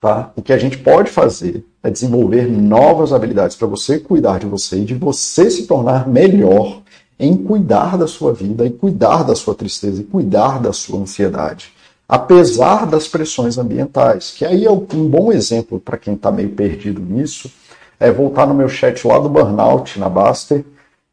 Tá? 0.00 0.32
O 0.36 0.42
que 0.42 0.52
a 0.52 0.58
gente 0.58 0.78
pode 0.78 1.10
fazer 1.10 1.64
é 1.82 1.90
desenvolver 1.90 2.48
novas 2.48 3.12
habilidades 3.12 3.56
para 3.56 3.66
você 3.66 3.98
cuidar 3.98 4.38
de 4.38 4.46
você 4.46 4.78
e 4.78 4.84
de 4.84 4.94
você 4.94 5.50
se 5.50 5.66
tornar 5.66 6.06
melhor 6.08 6.82
em 7.18 7.36
cuidar 7.36 7.98
da 7.98 8.06
sua 8.06 8.32
vida, 8.32 8.64
em 8.64 8.70
cuidar 8.70 9.24
da 9.24 9.34
sua 9.34 9.54
tristeza 9.54 10.00
e 10.00 10.04
cuidar 10.04 10.60
da 10.60 10.72
sua 10.72 11.00
ansiedade. 11.00 11.72
apesar 12.08 12.86
das 12.86 13.06
pressões 13.06 13.58
ambientais. 13.58 14.30
Que 14.30 14.46
aí 14.46 14.64
é 14.64 14.70
um 14.70 14.80
bom 14.80 15.30
exemplo 15.30 15.78
para 15.78 15.98
quem 15.98 16.14
está 16.14 16.32
meio 16.32 16.48
perdido 16.48 17.02
nisso, 17.02 17.52
é 18.00 18.10
voltar 18.10 18.46
no 18.46 18.54
meu 18.54 18.68
chat 18.68 19.06
lá 19.06 19.18
do 19.18 19.28
Burnout 19.28 19.98
na 19.98 20.08
Baster, 20.08 20.64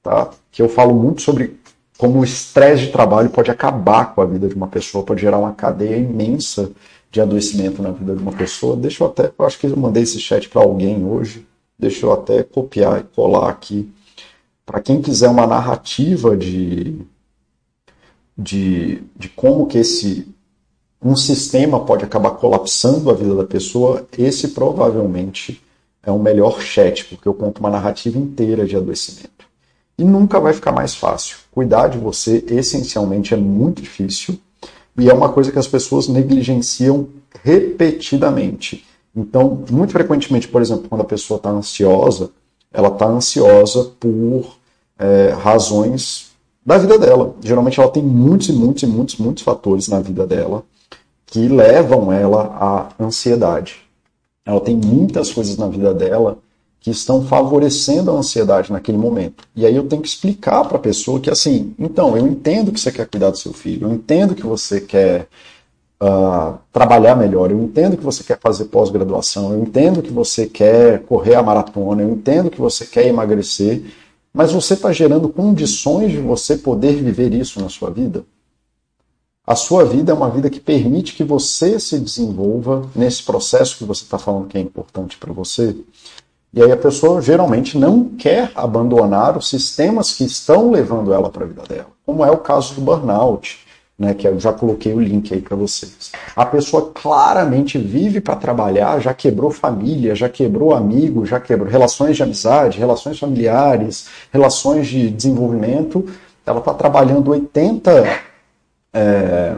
tá? 0.01 0.29
que 0.51 0.61
eu 0.61 0.69
falo 0.69 0.93
muito 0.93 1.21
sobre 1.21 1.59
como 1.97 2.19
o 2.19 2.23
estresse 2.23 2.85
de 2.85 2.91
trabalho 2.91 3.29
pode 3.29 3.49
acabar 3.49 4.13
com 4.13 4.21
a 4.21 4.25
vida 4.25 4.47
de 4.47 4.55
uma 4.55 4.67
pessoa, 4.67 5.03
pode 5.03 5.21
gerar 5.21 5.37
uma 5.37 5.53
cadeia 5.53 5.95
imensa 5.95 6.71
de 7.09 7.21
adoecimento 7.21 7.81
na 7.81 7.91
vida 7.91 8.15
de 8.15 8.21
uma 8.21 8.33
pessoa. 8.33 8.75
Deixa 8.75 9.03
eu 9.03 9.07
até, 9.07 9.31
eu 9.37 9.45
acho 9.45 9.57
que 9.57 9.67
eu 9.67 9.77
mandei 9.77 10.03
esse 10.03 10.19
chat 10.19 10.49
para 10.49 10.61
alguém 10.61 11.05
hoje, 11.05 11.47
deixa 11.79 12.05
eu 12.05 12.11
até 12.11 12.43
copiar 12.43 12.99
e 12.99 13.03
colar 13.15 13.49
aqui. 13.49 13.89
Para 14.65 14.81
quem 14.81 15.01
quiser 15.01 15.29
uma 15.29 15.47
narrativa 15.47 16.35
de, 16.35 16.99
de, 18.37 19.01
de 19.15 19.29
como 19.29 19.67
que 19.67 19.77
esse 19.77 20.27
um 21.01 21.15
sistema 21.15 21.85
pode 21.85 22.03
acabar 22.03 22.31
colapsando 22.31 23.11
a 23.11 23.13
vida 23.13 23.35
da 23.35 23.43
pessoa, 23.43 24.07
esse 24.17 24.49
provavelmente 24.49 25.61
é 26.01 26.11
o 26.11 26.17
melhor 26.17 26.59
chat, 26.61 27.05
porque 27.05 27.27
eu 27.27 27.33
conto 27.33 27.59
uma 27.59 27.69
narrativa 27.69 28.17
inteira 28.17 28.65
de 28.65 28.75
adoecimento. 28.75 29.34
E 29.97 30.03
nunca 30.03 30.39
vai 30.39 30.53
ficar 30.53 30.71
mais 30.71 30.93
fácil. 30.93 31.37
Cuidar 31.51 31.87
de 31.87 31.97
você, 31.97 32.43
essencialmente, 32.47 33.33
é 33.33 33.37
muito 33.37 33.81
difícil 33.81 34.37
e 34.97 35.09
é 35.09 35.13
uma 35.13 35.29
coisa 35.29 35.51
que 35.51 35.59
as 35.59 35.67
pessoas 35.67 36.07
negligenciam 36.07 37.07
repetidamente. 37.43 38.85
Então, 39.15 39.63
muito 39.69 39.91
frequentemente, 39.91 40.47
por 40.47 40.61
exemplo, 40.61 40.87
quando 40.89 41.01
a 41.01 41.05
pessoa 41.05 41.37
está 41.37 41.49
ansiosa, 41.49 42.31
ela 42.73 42.89
está 42.89 43.07
ansiosa 43.07 43.91
por 43.99 44.57
é, 44.99 45.29
razões 45.41 46.31
da 46.65 46.77
vida 46.77 46.97
dela. 46.97 47.35
Geralmente 47.41 47.79
ela 47.79 47.89
tem 47.89 48.03
muitos 48.03 48.49
e 48.49 48.53
muitos 48.53 48.83
e 48.83 48.87
muitos, 48.87 49.17
muitos 49.17 49.43
fatores 49.43 49.87
na 49.87 49.99
vida 49.99 50.25
dela 50.25 50.63
que 51.25 51.47
levam 51.47 52.11
ela 52.11 52.91
à 52.99 53.03
ansiedade. 53.03 53.77
Ela 54.45 54.61
tem 54.61 54.75
muitas 54.75 55.31
coisas 55.31 55.57
na 55.57 55.67
vida 55.67 55.93
dela 55.93 56.37
que 56.85 56.91
estão 56.91 57.25
favorecendo 57.25 58.11
a 58.11 58.13
ansiedade 58.13 58.71
naquele 58.71 58.99
momento. 58.99 59.43
E 59.55 59.65
aí 59.65 59.75
eu 59.75 59.87
tenho 59.87 60.03
que 60.03 60.07
explicar 60.07 60.63
para 60.65 60.77
a 60.77 60.79
pessoa 60.79 61.19
que 61.19 61.31
assim, 61.31 61.73
então, 61.79 62.15
eu 62.15 62.27
entendo 62.27 62.71
que 62.71 62.79
você 62.79 62.91
quer 62.91 63.07
cuidar 63.07 63.31
do 63.31 63.39
seu 63.39 63.51
filho, 63.51 63.87
eu 63.87 63.91
entendo 63.91 64.35
que 64.35 64.45
você 64.45 64.79
quer 64.79 65.27
uh, 65.99 66.59
trabalhar 66.71 67.15
melhor, 67.15 67.49
eu 67.49 67.59
entendo 67.59 67.97
que 67.97 68.03
você 68.03 68.23
quer 68.23 68.39
fazer 68.39 68.65
pós-graduação, 68.65 69.51
eu 69.51 69.63
entendo 69.63 70.03
que 70.03 70.11
você 70.11 70.45
quer 70.45 71.01
correr 71.05 71.33
a 71.33 71.41
maratona, 71.41 72.03
eu 72.03 72.11
entendo 72.11 72.51
que 72.51 72.61
você 72.61 72.85
quer 72.85 73.07
emagrecer, 73.07 73.81
mas 74.31 74.51
você 74.51 74.75
está 74.75 74.93
gerando 74.93 75.27
condições 75.27 76.11
de 76.11 76.19
você 76.19 76.55
poder 76.55 76.93
viver 76.93 77.33
isso 77.33 77.59
na 77.59 77.67
sua 77.67 77.89
vida? 77.89 78.23
A 79.47 79.55
sua 79.55 79.83
vida 79.83 80.11
é 80.11 80.15
uma 80.15 80.29
vida 80.29 80.51
que 80.51 80.59
permite 80.59 81.15
que 81.15 81.23
você 81.23 81.79
se 81.79 81.97
desenvolva 81.97 82.87
nesse 82.95 83.23
processo 83.23 83.75
que 83.75 83.85
você 83.85 84.03
está 84.03 84.19
falando 84.19 84.47
que 84.47 84.57
é 84.59 84.61
importante 84.61 85.17
para 85.17 85.33
você. 85.33 85.75
E 86.55 86.63
aí 86.63 86.71
a 86.71 86.77
pessoa 86.77 87.21
geralmente 87.21 87.77
não 87.77 88.05
quer 88.05 88.49
abandonar 88.55 89.37
os 89.37 89.49
sistemas 89.49 90.13
que 90.13 90.23
estão 90.23 90.71
levando 90.71 91.13
ela 91.13 91.29
para 91.29 91.43
a 91.43 91.47
vida 91.47 91.63
dela, 91.67 91.89
como 92.05 92.23
é 92.23 92.31
o 92.31 92.37
caso 92.37 92.73
do 92.75 92.79
burnout, 92.81 93.59
né, 93.99 94.13
que 94.13 94.25
eu 94.25 94.39
já 94.39 94.53
coloquei 94.53 94.93
o 94.93 95.01
link 95.01 95.33
aí 95.33 95.41
para 95.41 95.57
vocês. 95.57 96.13
A 96.33 96.45
pessoa 96.45 96.91
claramente 96.93 97.77
vive 97.77 98.21
para 98.21 98.37
trabalhar, 98.37 98.99
já 98.99 99.13
quebrou 99.13 99.51
família, 99.51 100.15
já 100.15 100.29
quebrou 100.29 100.73
amigo, 100.73 101.25
já 101.25 101.41
quebrou 101.41 101.69
relações 101.69 102.15
de 102.15 102.23
amizade, 102.23 102.79
relações 102.79 103.19
familiares, 103.19 104.07
relações 104.31 104.87
de 104.87 105.09
desenvolvimento. 105.09 106.05
Ela 106.45 106.59
está 106.59 106.73
trabalhando 106.73 107.31
80 107.31 108.21
é, 108.93 109.55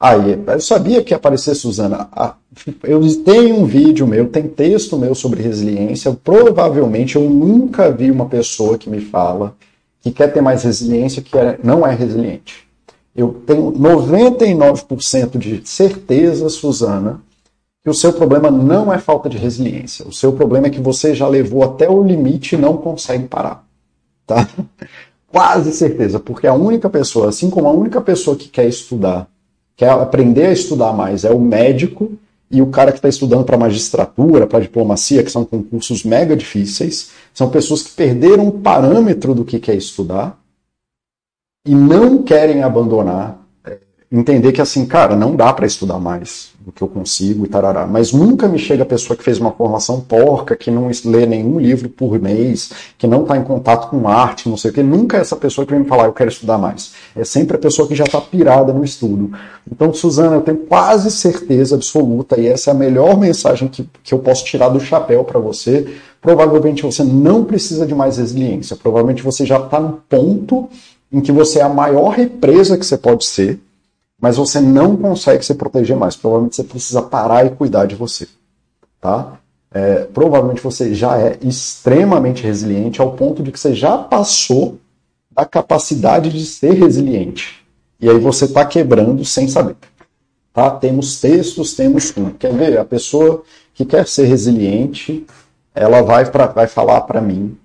Aí, 0.00 0.38
eu 0.46 0.60
sabia 0.60 1.02
que 1.02 1.12
ia 1.12 1.16
aparecer 1.16 1.54
Suzana. 1.54 2.08
Ah, 2.12 2.34
eu 2.82 3.00
tenho 3.22 3.56
um 3.56 3.64
vídeo 3.64 4.06
meu, 4.06 4.28
tem 4.28 4.48
texto 4.48 4.98
meu 4.98 5.14
sobre 5.14 5.42
resiliência. 5.42 6.12
Provavelmente 6.12 7.16
eu 7.16 7.22
nunca 7.28 7.90
vi 7.90 8.10
uma 8.10 8.26
pessoa 8.26 8.76
que 8.76 8.90
me 8.90 9.00
fala 9.00 9.56
que 10.02 10.10
quer 10.10 10.32
ter 10.32 10.42
mais 10.42 10.62
resiliência 10.62 11.22
que 11.22 11.36
é, 11.38 11.58
não 11.62 11.86
é 11.86 11.94
resiliente. 11.94 12.68
Eu 13.16 13.42
tenho 13.46 13.72
99% 13.72 15.38
de 15.38 15.66
certeza, 15.66 16.48
Suzana, 16.50 17.22
que 17.82 17.88
o 17.88 17.94
seu 17.94 18.12
problema 18.12 18.50
não 18.50 18.92
é 18.92 18.98
falta 18.98 19.28
de 19.28 19.38
resiliência. 19.38 20.06
O 20.06 20.12
seu 20.12 20.32
problema 20.32 20.66
é 20.66 20.70
que 20.70 20.80
você 20.80 21.14
já 21.14 21.28
levou 21.28 21.62
até 21.62 21.88
o 21.88 22.02
limite 22.02 22.54
e 22.54 22.58
não 22.58 22.76
consegue 22.76 23.26
parar. 23.26 23.64
Tá? 24.26 24.48
Quase 25.28 25.72
certeza, 25.72 26.20
porque 26.20 26.46
a 26.46 26.54
única 26.54 26.90
pessoa, 26.90 27.28
assim 27.28 27.48
como 27.48 27.68
a 27.68 27.72
única 27.72 28.00
pessoa 28.00 28.36
que 28.36 28.48
quer 28.48 28.68
estudar 28.68 29.28
quer 29.76 29.90
aprender 29.90 30.46
a 30.46 30.52
estudar 30.52 30.92
mais 30.92 31.24
é 31.24 31.30
o 31.30 31.40
médico 31.40 32.12
e 32.50 32.62
o 32.62 32.68
cara 32.68 32.92
que 32.92 32.98
está 32.98 33.08
estudando 33.08 33.44
para 33.44 33.56
magistratura, 33.56 34.46
para 34.46 34.60
diplomacia, 34.60 35.22
que 35.24 35.30
são 35.30 35.44
concursos 35.44 36.04
mega 36.04 36.36
difíceis, 36.36 37.10
são 37.32 37.50
pessoas 37.50 37.82
que 37.82 37.90
perderam 37.92 38.46
o 38.46 38.60
parâmetro 38.60 39.34
do 39.34 39.44
que 39.44 39.58
quer 39.58 39.74
estudar 39.74 40.38
e 41.66 41.74
não 41.74 42.22
querem 42.22 42.62
abandonar 42.62 43.44
entender 44.10 44.52
que 44.52 44.60
assim, 44.60 44.86
cara, 44.86 45.16
não 45.16 45.34
dá 45.34 45.52
para 45.52 45.66
estudar 45.66 45.98
mais 45.98 46.53
do 46.64 46.72
que 46.72 46.80
eu 46.80 46.88
consigo 46.88 47.44
e 47.44 47.48
tarará. 47.48 47.86
Mas 47.86 48.10
nunca 48.10 48.48
me 48.48 48.58
chega 48.58 48.84
a 48.84 48.86
pessoa 48.86 49.14
que 49.14 49.22
fez 49.22 49.38
uma 49.38 49.52
formação 49.52 50.00
porca, 50.00 50.56
que 50.56 50.70
não 50.70 50.90
lê 51.04 51.26
nenhum 51.26 51.60
livro 51.60 51.90
por 51.90 52.18
mês, 52.18 52.72
que 52.96 53.06
não 53.06 53.20
está 53.22 53.36
em 53.36 53.44
contato 53.44 53.90
com 53.90 54.08
arte, 54.08 54.48
não 54.48 54.56
sei 54.56 54.70
o 54.70 54.74
que. 54.74 54.82
Nunca 54.82 55.18
é 55.18 55.20
essa 55.20 55.36
pessoa 55.36 55.66
que 55.66 55.72
vem 55.72 55.82
me 55.82 55.86
falar, 55.86 56.06
eu 56.06 56.14
quero 56.14 56.30
estudar 56.30 56.56
mais. 56.56 56.92
É 57.14 57.22
sempre 57.22 57.56
a 57.56 57.60
pessoa 57.60 57.86
que 57.86 57.94
já 57.94 58.04
está 58.04 58.18
pirada 58.18 58.72
no 58.72 58.82
estudo. 58.82 59.30
Então, 59.70 59.92
Suzana, 59.92 60.36
eu 60.36 60.40
tenho 60.40 60.56
quase 60.56 61.10
certeza 61.10 61.74
absoluta, 61.74 62.40
e 62.40 62.46
essa 62.46 62.70
é 62.70 62.72
a 62.72 62.76
melhor 62.76 63.18
mensagem 63.18 63.68
que, 63.68 63.86
que 64.02 64.14
eu 64.14 64.18
posso 64.20 64.42
tirar 64.46 64.70
do 64.70 64.80
chapéu 64.80 65.22
para 65.22 65.38
você. 65.38 65.86
Provavelmente 66.22 66.82
você 66.82 67.04
não 67.04 67.44
precisa 67.44 67.84
de 67.84 67.94
mais 67.94 68.16
resiliência. 68.16 68.74
Provavelmente 68.74 69.22
você 69.22 69.44
já 69.44 69.58
está 69.58 69.78
no 69.78 70.00
ponto 70.08 70.70
em 71.12 71.20
que 71.20 71.30
você 71.30 71.58
é 71.58 71.62
a 71.62 71.68
maior 71.68 72.08
represa 72.08 72.78
que 72.78 72.86
você 72.86 72.96
pode 72.96 73.26
ser 73.26 73.60
mas 74.24 74.38
você 74.38 74.58
não 74.58 74.96
consegue 74.96 75.44
se 75.44 75.54
proteger 75.54 75.94
mais. 75.94 76.16
Provavelmente 76.16 76.56
você 76.56 76.64
precisa 76.64 77.02
parar 77.02 77.44
e 77.44 77.50
cuidar 77.50 77.84
de 77.84 77.94
você. 77.94 78.26
Tá? 78.98 79.38
É, 79.70 80.04
provavelmente 80.04 80.62
você 80.62 80.94
já 80.94 81.18
é 81.18 81.36
extremamente 81.42 82.42
resiliente 82.42 83.02
ao 83.02 83.12
ponto 83.12 83.42
de 83.42 83.52
que 83.52 83.60
você 83.60 83.74
já 83.74 83.98
passou 83.98 84.78
da 85.30 85.44
capacidade 85.44 86.30
de 86.30 86.46
ser 86.46 86.72
resiliente. 86.72 87.66
E 88.00 88.08
aí 88.08 88.18
você 88.18 88.46
está 88.46 88.64
quebrando 88.64 89.22
sem 89.26 89.46
saber. 89.46 89.76
Tá? 90.54 90.70
Temos 90.70 91.20
textos, 91.20 91.74
temos. 91.74 92.10
Quer 92.38 92.54
ver? 92.54 92.78
A 92.78 92.84
pessoa 92.86 93.42
que 93.74 93.84
quer 93.84 94.08
ser 94.08 94.24
resiliente, 94.24 95.26
ela 95.74 96.00
vai, 96.00 96.30
pra, 96.30 96.46
vai 96.46 96.66
falar 96.66 97.02
para 97.02 97.20
mim 97.20 97.58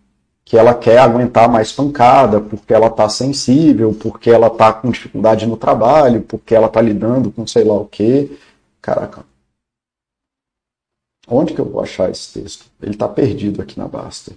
que 0.49 0.57
ela 0.57 0.73
quer 0.73 0.97
aguentar 0.97 1.47
mais 1.47 1.71
pancada, 1.71 2.41
porque 2.41 2.73
ela 2.73 2.87
está 2.87 3.07
sensível, 3.07 3.93
porque 3.93 4.31
ela 4.31 4.47
está 4.47 4.73
com 4.73 4.89
dificuldade 4.89 5.45
no 5.45 5.55
trabalho, 5.55 6.23
porque 6.23 6.55
ela 6.55 6.65
está 6.65 6.81
lidando 6.81 7.31
com 7.31 7.45
sei 7.45 7.63
lá 7.63 7.75
o 7.75 7.85
quê. 7.85 8.35
Caraca. 8.81 9.23
Onde 11.27 11.53
que 11.53 11.61
eu 11.61 11.69
vou 11.69 11.83
achar 11.83 12.09
esse 12.09 12.33
texto? 12.33 12.65
Ele 12.81 12.93
está 12.93 13.07
perdido 13.07 13.61
aqui 13.61 13.77
na 13.77 13.87
Basta. 13.87 14.31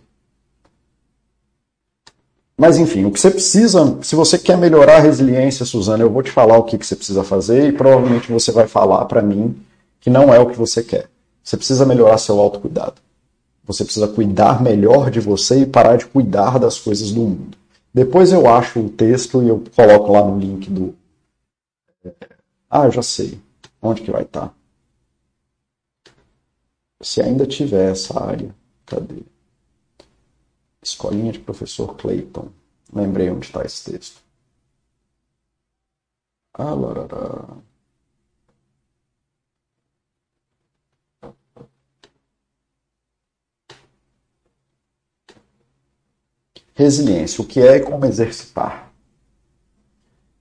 Mas 2.59 2.77
enfim, 2.77 3.07
o 3.07 3.11
que 3.11 3.19
você 3.19 3.31
precisa, 3.31 3.99
se 4.03 4.15
você 4.15 4.39
quer 4.39 4.59
melhorar 4.59 4.97
a 4.97 5.01
resiliência, 5.01 5.65
Suzana, 5.65 6.05
eu 6.05 6.11
vou 6.11 6.23
te 6.23 6.31
falar 6.31 6.59
o 6.59 6.65
que, 6.65 6.77
que 6.77 6.85
você 6.85 6.95
precisa 6.95 7.25
fazer 7.25 7.71
e 7.71 7.73
provavelmente 7.73 8.31
você 8.31 8.53
vai 8.53 8.69
falar 8.69 9.07
para 9.07 9.23
mim 9.23 9.57
que 9.99 10.11
não 10.11 10.33
é 10.33 10.39
o 10.39 10.51
que 10.51 10.59
você 10.59 10.83
quer. 10.83 11.09
Você 11.43 11.57
precisa 11.57 11.87
melhorar 11.87 12.19
seu 12.19 12.39
autocuidado. 12.39 13.01
Você 13.65 13.85
precisa 13.85 14.09
cuidar 14.09 14.61
melhor 14.63 15.11
de 15.11 15.21
você 15.21 15.63
e 15.63 15.67
parar 15.67 15.97
de 15.97 16.07
cuidar 16.07 16.59
das 16.59 16.79
coisas 16.79 17.13
do 17.13 17.21
mundo. 17.21 17.57
Depois 17.95 18.33
eu 18.33 18.49
acho 18.49 18.81
o 18.81 18.91
texto 18.91 19.43
e 19.43 19.49
eu 19.49 19.63
coloco 19.75 20.13
lá 20.13 20.25
no 20.25 20.39
link 20.39 20.71
do. 20.71 20.97
Ah, 22.69 22.87
eu 22.87 22.91
já 22.91 23.03
sei. 23.03 23.41
Onde 23.81 24.03
que 24.03 24.11
vai 24.11 24.23
estar? 24.23 24.49
Tá? 24.49 24.55
Se 27.01 27.21
ainda 27.21 27.47
tiver 27.47 27.91
essa 27.93 28.19
área. 28.19 28.55
Cadê? 28.87 29.23
Escolinha 30.83 31.33
de 31.33 31.39
professor 31.39 31.97
Clayton. 31.97 32.49
Lembrei 32.93 33.31
onde 33.31 33.47
está 33.47 33.65
esse 33.65 33.91
texto. 33.91 34.21
Ah, 36.55 36.75
larará. 36.75 37.57
Resiliência, 46.75 47.43
o 47.43 47.47
que 47.47 47.61
é 47.61 47.77
e 47.77 47.81
como 47.81 48.07
exercitar. 48.07 48.91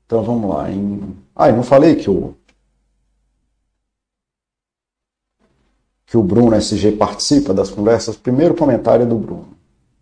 Então 0.06 0.24
vamos 0.24 0.50
lá. 0.50 0.70
Em... 0.70 1.16
Ah, 1.36 1.50
eu 1.50 1.56
não 1.56 1.64
falei 1.64 1.96
que 1.96 2.10
o 2.10 2.36
que 6.12 6.18
o 6.18 6.24
Bruno 6.24 6.54
SG 6.58 6.92
participa 6.98 7.54
das 7.54 7.70
conversas. 7.70 8.18
Primeiro 8.18 8.54
comentário 8.54 9.08
do 9.08 9.16
Bruno, 9.16 9.48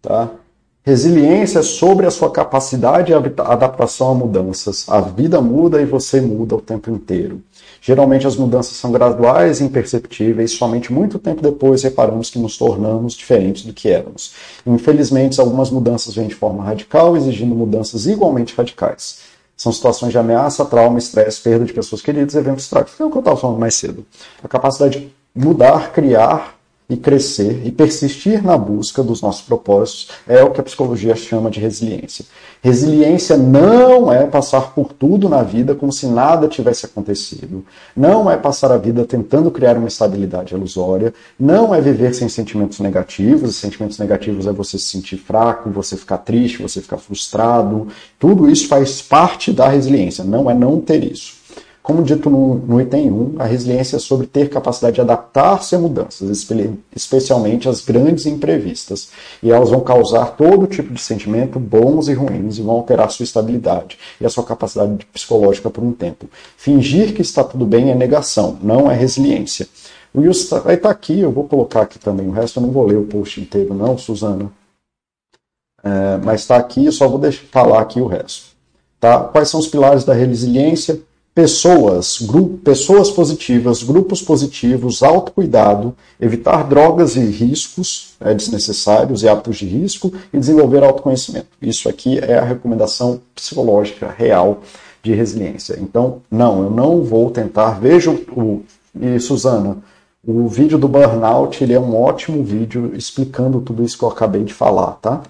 tá? 0.02 0.32
Resiliência 0.90 1.60
é 1.60 1.62
sobre 1.62 2.08
a 2.08 2.10
sua 2.10 2.32
capacidade 2.32 3.14
de 3.14 3.14
adaptação 3.14 4.10
a 4.10 4.16
mudanças. 4.16 4.90
A 4.90 5.00
vida 5.00 5.40
muda 5.40 5.80
e 5.80 5.86
você 5.86 6.20
muda 6.20 6.56
o 6.56 6.62
tempo 6.62 6.90
inteiro. 6.90 7.44
Geralmente 7.80 8.26
as 8.26 8.36
mudanças 8.36 8.76
são 8.76 8.92
graduais 8.92 9.62
e 9.62 9.66
imperceptíveis, 9.66 10.50
somente 10.50 10.92
muito 10.92 11.20
tempo 11.20 11.44
depois 11.44 11.84
reparamos 11.84 12.32
que 12.32 12.40
nos 12.40 12.58
tornamos 12.58 13.14
diferentes 13.14 13.64
do 13.66 13.72
que 13.72 13.88
éramos. 13.88 14.34
Infelizmente, 14.66 15.40
algumas 15.40 15.70
mudanças 15.70 16.16
vêm 16.16 16.28
de 16.28 16.34
forma 16.34 16.64
radical, 16.64 17.16
exigindo 17.16 17.54
mudanças 17.54 18.08
igualmente 18.08 18.56
radicais. 18.56 19.20
São 19.56 19.72
situações 19.72 20.12
de 20.12 20.18
ameaça, 20.18 20.66
trauma, 20.66 20.98
estresse, 20.98 21.40
perda 21.40 21.66
de 21.66 21.74
pessoas 21.74 22.02
queridas, 22.02 22.34
eventos 22.34 22.68
trágicos. 22.68 22.96
Foi 22.96 23.06
o 23.06 23.12
que 23.12 23.18
eu 23.18 23.20
estava 23.20 23.38
falando 23.38 23.60
mais 23.60 23.76
cedo. 23.76 24.04
A 24.44 24.48
capacidade 24.48 25.02
de 25.02 25.12
mudar, 25.36 25.92
criar 25.92 26.59
e 26.90 26.98
crescer 26.98 27.62
e 27.66 27.72
persistir 27.72 28.44
na 28.44 28.58
busca 28.58 29.04
dos 29.04 29.22
nossos 29.22 29.44
propósitos 29.44 30.10
é 30.28 30.44
o 30.44 30.50
que 30.50 30.60
a 30.60 30.64
psicologia 30.64 31.16
chama 31.16 31.52
de 31.52 31.60
resiliência. 31.60 32.26
Resiliência 32.62 33.38
não 33.38 34.12
é 34.12 34.26
passar 34.26 34.74
por 34.74 34.92
tudo 34.92 35.30
na 35.30 35.44
vida 35.44 35.76
como 35.76 35.94
se 35.94 36.08
nada 36.08 36.48
tivesse 36.48 36.86
acontecido. 36.86 37.64
Não 37.96 38.30
é 38.30 38.36
passar 38.36 38.72
a 38.72 38.78
vida 38.78 39.06
tentando 39.06 39.52
criar 39.52 39.78
uma 39.78 39.88
estabilidade 39.88 40.54
ilusória. 40.54 41.14
Não 41.40 41.74
é 41.74 41.80
viver 41.80 42.14
sem 42.14 42.28
sentimentos 42.28 42.80
negativos. 42.80 43.56
Sentimentos 43.56 43.98
negativos 43.98 44.48
é 44.48 44.52
você 44.52 44.78
se 44.78 44.86
sentir 44.86 45.18
fraco, 45.18 45.70
você 45.70 45.96
ficar 45.96 46.18
triste, 46.18 46.62
você 46.62 46.82
ficar 46.82 46.98
frustrado. 46.98 47.88
Tudo 48.18 48.50
isso 48.50 48.68
faz 48.68 49.02
parte 49.02 49.54
da 49.54 49.70
resiliência. 49.70 50.24
Não 50.24 50.50
é 50.50 50.54
não 50.54 50.82
ter 50.82 51.04
isso. 51.04 51.39
Como 51.90 52.04
dito 52.04 52.30
no, 52.30 52.54
no 52.54 52.80
item 52.80 53.10
1, 53.10 53.36
a 53.40 53.46
resiliência 53.46 53.96
é 53.96 54.00
sobre 54.00 54.28
ter 54.28 54.48
capacidade 54.48 54.94
de 54.94 55.02
adaptar-se 55.02 55.74
a 55.74 55.80
mudanças, 55.80 56.48
especialmente 56.96 57.68
as 57.68 57.84
grandes 57.84 58.28
e 58.28 58.30
imprevistas. 58.30 59.10
E 59.42 59.50
elas 59.50 59.72
vão 59.72 59.82
causar 59.82 60.36
todo 60.38 60.68
tipo 60.68 60.94
de 60.94 61.02
sentimento, 61.02 61.58
bons 61.58 62.08
e 62.08 62.14
ruins, 62.14 62.60
e 62.60 62.62
vão 62.62 62.76
alterar 62.76 63.10
sua 63.10 63.24
estabilidade 63.24 63.98
e 64.22 64.26
a 64.28 64.30
sua 64.30 64.44
capacidade 64.44 65.04
psicológica 65.08 65.72
por 65.72 65.84
um 65.84 65.92
tempo. 65.92 66.30
Fingir 66.56 67.16
que 67.16 67.24
está 67.24 67.44
tudo 67.44 67.66
bem 67.66 67.90
é 67.90 67.96
negação, 67.96 68.60
não 68.62 68.92
é 68.92 68.94
resiliência. 68.94 69.68
O 70.14 70.22
Wilson 70.22 70.60
vai 70.60 70.76
estar 70.76 70.92
aqui, 70.92 71.20
eu 71.20 71.32
vou 71.32 71.48
colocar 71.48 71.82
aqui 71.82 71.98
também 71.98 72.28
o 72.28 72.32
resto, 72.32 72.60
eu 72.60 72.68
não 72.68 72.72
vou 72.72 72.86
ler 72.86 72.98
o 72.98 73.06
post 73.06 73.42
inteiro, 73.42 73.74
não, 73.74 73.98
Suzana. 73.98 74.52
É, 75.84 76.18
mas 76.24 76.42
está 76.42 76.56
aqui, 76.56 76.86
eu 76.86 76.92
só 76.92 77.08
vou 77.08 77.18
deixar, 77.18 77.48
falar 77.48 77.82
aqui 77.82 78.00
o 78.00 78.06
resto. 78.06 78.50
Tá? 79.00 79.22
Quais 79.22 79.50
são 79.50 79.60
os 79.60 79.68
pilares 79.68 80.04
da 80.04 80.14
resiliência? 80.14 81.02
Pessoas, 81.40 82.20
grupo, 82.20 82.58
pessoas 82.58 83.10
positivas, 83.10 83.82
grupos 83.82 84.22
positivos, 84.22 85.02
autocuidado, 85.02 85.96
evitar 86.20 86.68
drogas 86.68 87.16
e 87.16 87.22
riscos 87.22 88.16
é, 88.20 88.34
desnecessários 88.34 89.24
e 89.24 89.30
hábitos 89.30 89.56
de 89.56 89.66
risco 89.66 90.12
e 90.34 90.38
desenvolver 90.38 90.84
autoconhecimento. 90.84 91.48
Isso 91.62 91.88
aqui 91.88 92.20
é 92.20 92.38
a 92.38 92.44
recomendação 92.44 93.22
psicológica 93.34 94.14
real 94.18 94.64
de 95.02 95.14
resiliência. 95.14 95.80
Então, 95.80 96.22
não, 96.30 96.64
eu 96.64 96.70
não 96.70 97.04
vou 97.04 97.32
tentar. 97.32 97.80
Veja 97.80 98.12
o. 98.12 98.62
E 99.00 99.18
Suzana, 99.18 99.78
o 100.28 100.50
vídeo 100.50 100.78
do 100.78 100.90
burnout 100.90 101.64
ele 101.64 101.74
é 101.74 101.80
um 101.80 101.96
ótimo 101.96 102.44
vídeo 102.44 102.92
explicando 102.96 103.62
tudo 103.62 103.82
isso 103.82 103.98
que 103.98 104.04
eu 104.04 104.10
acabei 104.10 104.44
de 104.44 104.54
falar, 104.54 104.98
tá? 105.02 105.22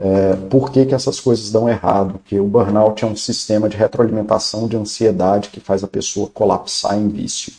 É, 0.00 0.36
por 0.48 0.70
que, 0.70 0.86
que 0.86 0.94
essas 0.94 1.18
coisas 1.18 1.50
dão 1.50 1.68
errado, 1.68 2.20
que 2.24 2.38
o 2.38 2.46
burnout 2.46 3.04
é 3.04 3.06
um 3.06 3.16
sistema 3.16 3.68
de 3.68 3.76
retroalimentação 3.76 4.68
de 4.68 4.76
ansiedade 4.76 5.50
que 5.50 5.60
faz 5.60 5.82
a 5.82 5.88
pessoa 5.88 6.30
colapsar 6.32 6.96
em 6.96 7.08
vício. 7.08 7.52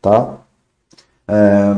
Tá? 0.00 0.38
É... 1.28 1.76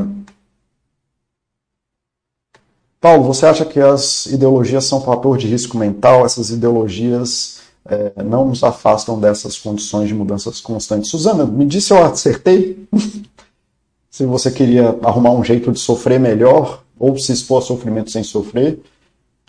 Paulo, 3.00 3.24
você 3.24 3.46
acha 3.46 3.64
que 3.64 3.80
as 3.80 4.26
ideologias 4.26 4.84
são 4.84 5.00
fator 5.00 5.36
de 5.36 5.46
risco 5.46 5.76
mental? 5.76 6.24
Essas 6.24 6.50
ideologias 6.50 7.60
é, 7.84 8.22
não 8.22 8.46
nos 8.46 8.62
afastam 8.62 9.18
dessas 9.18 9.58
condições 9.58 10.08
de 10.08 10.14
mudanças 10.14 10.60
constantes. 10.60 11.10
Suzana, 11.10 11.44
me 11.44 11.64
disse 11.64 11.88
se 11.88 11.92
eu 11.92 12.04
acertei? 12.04 12.88
se 14.10 14.26
você 14.26 14.50
queria 14.50 14.96
arrumar 15.02 15.30
um 15.30 15.44
jeito 15.44 15.70
de 15.72 15.78
sofrer 15.78 16.18
melhor, 16.18 16.82
ou 16.98 17.16
se 17.16 17.32
expor 17.32 17.62
a 17.62 17.64
sofrimento 17.64 18.10
sem 18.10 18.24
sofrer, 18.24 18.80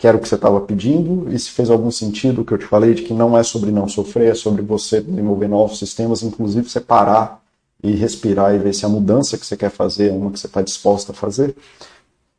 que 0.00 0.06
era 0.06 0.16
o 0.16 0.20
que 0.20 0.26
você 0.26 0.34
estava 0.34 0.58
pedindo, 0.62 1.30
e 1.30 1.38
se 1.38 1.50
fez 1.50 1.68
algum 1.68 1.90
sentido 1.90 2.40
o 2.40 2.44
que 2.44 2.54
eu 2.54 2.58
te 2.58 2.64
falei 2.64 2.94
de 2.94 3.02
que 3.02 3.12
não 3.12 3.36
é 3.36 3.42
sobre 3.42 3.70
não 3.70 3.86
sofrer, 3.86 4.30
é 4.30 4.34
sobre 4.34 4.62
você 4.62 4.98
desenvolver 4.98 5.46
novos 5.46 5.78
sistemas, 5.78 6.22
inclusive 6.22 6.70
você 6.70 6.80
parar 6.80 7.44
e 7.82 7.92
respirar 7.92 8.54
e 8.54 8.58
ver 8.58 8.74
se 8.74 8.86
a 8.86 8.88
mudança 8.88 9.36
que 9.36 9.44
você 9.44 9.58
quer 9.58 9.68
fazer 9.70 10.08
é 10.08 10.12
uma 10.12 10.30
que 10.30 10.40
você 10.40 10.46
está 10.46 10.62
disposta 10.62 11.12
a 11.12 11.14
fazer. 11.14 11.54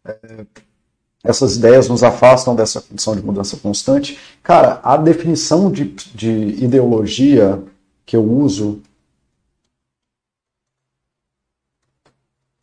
É, 0.04 0.44
essas 1.24 1.56
ideias 1.56 1.88
nos 1.88 2.02
afastam 2.02 2.56
dessa 2.56 2.82
condição 2.82 3.16
de 3.16 3.22
mudança 3.22 3.56
constante. 3.58 4.18
Cara, 4.42 4.80
a 4.84 4.98
definição 4.98 5.72
de, 5.72 5.86
de 6.16 6.32
ideologia 6.64 7.62
que 8.08 8.16
eu 8.16 8.24
uso 8.24 8.82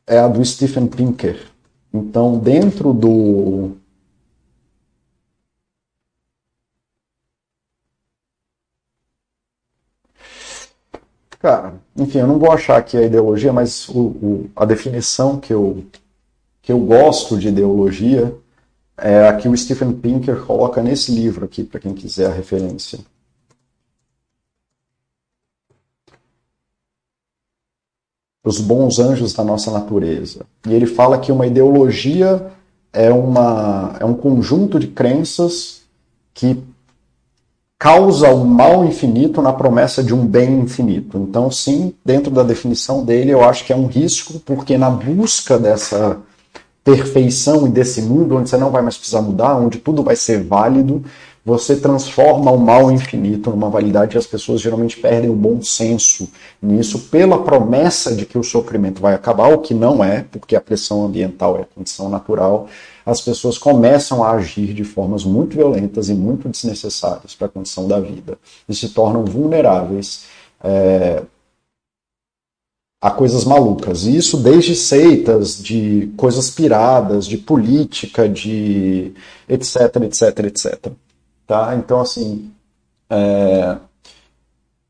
é 0.04 0.18
a 0.18 0.26
do 0.26 0.44
Stephen 0.44 0.88
Pinker. 0.88 1.46
Então, 1.94 2.36
dentro 2.36 2.92
do 2.92 3.77
Cara, 11.38 11.74
enfim, 11.96 12.18
eu 12.18 12.26
não 12.26 12.38
vou 12.38 12.50
achar 12.50 12.76
aqui 12.76 12.96
a 12.96 13.02
ideologia, 13.02 13.52
mas 13.52 13.88
o, 13.88 14.00
o, 14.00 14.50
a 14.56 14.64
definição 14.64 15.38
que 15.38 15.52
eu, 15.52 15.84
que 16.60 16.72
eu 16.72 16.80
gosto 16.80 17.38
de 17.38 17.48
ideologia 17.48 18.34
é 18.96 19.28
a 19.28 19.36
que 19.36 19.48
o 19.48 19.56
Stephen 19.56 19.92
Pinker 19.92 20.44
coloca 20.44 20.82
nesse 20.82 21.12
livro 21.12 21.44
aqui, 21.44 21.62
para 21.62 21.78
quem 21.78 21.94
quiser 21.94 22.26
a 22.26 22.34
referência. 22.34 22.98
Os 28.44 28.60
bons 28.60 28.98
anjos 28.98 29.32
da 29.32 29.44
nossa 29.44 29.70
natureza. 29.70 30.44
E 30.66 30.74
ele 30.74 30.86
fala 30.86 31.20
que 31.20 31.30
uma 31.30 31.46
ideologia 31.46 32.50
é, 32.92 33.10
uma, 33.10 33.96
é 34.00 34.04
um 34.04 34.14
conjunto 34.14 34.78
de 34.80 34.88
crenças 34.88 35.82
que 36.34 36.60
causa 37.78 38.34
um 38.34 38.44
mal 38.44 38.84
infinito 38.84 39.40
na 39.40 39.52
promessa 39.52 40.02
de 40.02 40.12
um 40.12 40.26
bem 40.26 40.60
infinito. 40.60 41.16
Então, 41.18 41.50
sim, 41.50 41.94
dentro 42.04 42.30
da 42.30 42.42
definição 42.42 43.04
dele, 43.04 43.30
eu 43.30 43.44
acho 43.44 43.64
que 43.64 43.72
é 43.72 43.76
um 43.76 43.86
risco, 43.86 44.40
porque 44.40 44.76
na 44.76 44.90
busca 44.90 45.58
dessa 45.58 46.18
perfeição 46.82 47.66
e 47.66 47.70
desse 47.70 48.02
mundo 48.02 48.36
onde 48.36 48.48
você 48.48 48.56
não 48.56 48.70
vai 48.70 48.82
mais 48.82 48.96
precisar 48.96 49.22
mudar, 49.22 49.56
onde 49.56 49.78
tudo 49.78 50.02
vai 50.02 50.16
ser 50.16 50.42
válido, 50.42 51.04
você 51.44 51.76
transforma 51.76 52.50
o 52.50 52.58
mal 52.58 52.90
infinito 52.90 53.50
numa 53.50 53.70
validade 53.70 54.16
e 54.16 54.18
as 54.18 54.26
pessoas 54.26 54.60
geralmente 54.60 54.98
perdem 54.98 55.30
o 55.30 55.34
bom 55.34 55.62
senso 55.62 56.28
nisso 56.60 56.98
pela 57.10 57.42
promessa 57.42 58.14
de 58.14 58.26
que 58.26 58.36
o 58.36 58.42
sofrimento 58.42 59.00
vai 59.00 59.14
acabar, 59.14 59.52
o 59.52 59.58
que 59.58 59.72
não 59.72 60.02
é, 60.02 60.24
porque 60.30 60.56
a 60.56 60.60
pressão 60.60 61.06
ambiental 61.06 61.56
é 61.56 61.62
a 61.62 61.66
condição 61.74 62.08
natural 62.08 62.68
as 63.08 63.22
pessoas 63.22 63.56
começam 63.56 64.22
a 64.22 64.32
agir 64.32 64.74
de 64.74 64.84
formas 64.84 65.24
muito 65.24 65.56
violentas 65.56 66.10
e 66.10 66.14
muito 66.14 66.46
desnecessárias 66.46 67.34
para 67.34 67.46
a 67.46 67.50
condição 67.50 67.88
da 67.88 67.98
vida 67.98 68.38
e 68.68 68.74
se 68.74 68.90
tornam 68.90 69.24
vulneráveis 69.24 70.26
é, 70.62 71.22
a 73.00 73.10
coisas 73.10 73.46
malucas. 73.46 74.04
E 74.04 74.14
isso 74.14 74.36
desde 74.36 74.76
seitas, 74.76 75.62
de 75.62 76.12
coisas 76.18 76.50
piradas, 76.50 77.26
de 77.26 77.38
política, 77.38 78.28
de 78.28 79.14
etc, 79.48 79.96
etc, 80.02 80.38
etc. 80.44 80.92
Tá? 81.46 81.74
Então, 81.76 82.00
assim. 82.00 82.50
É... 83.08 83.78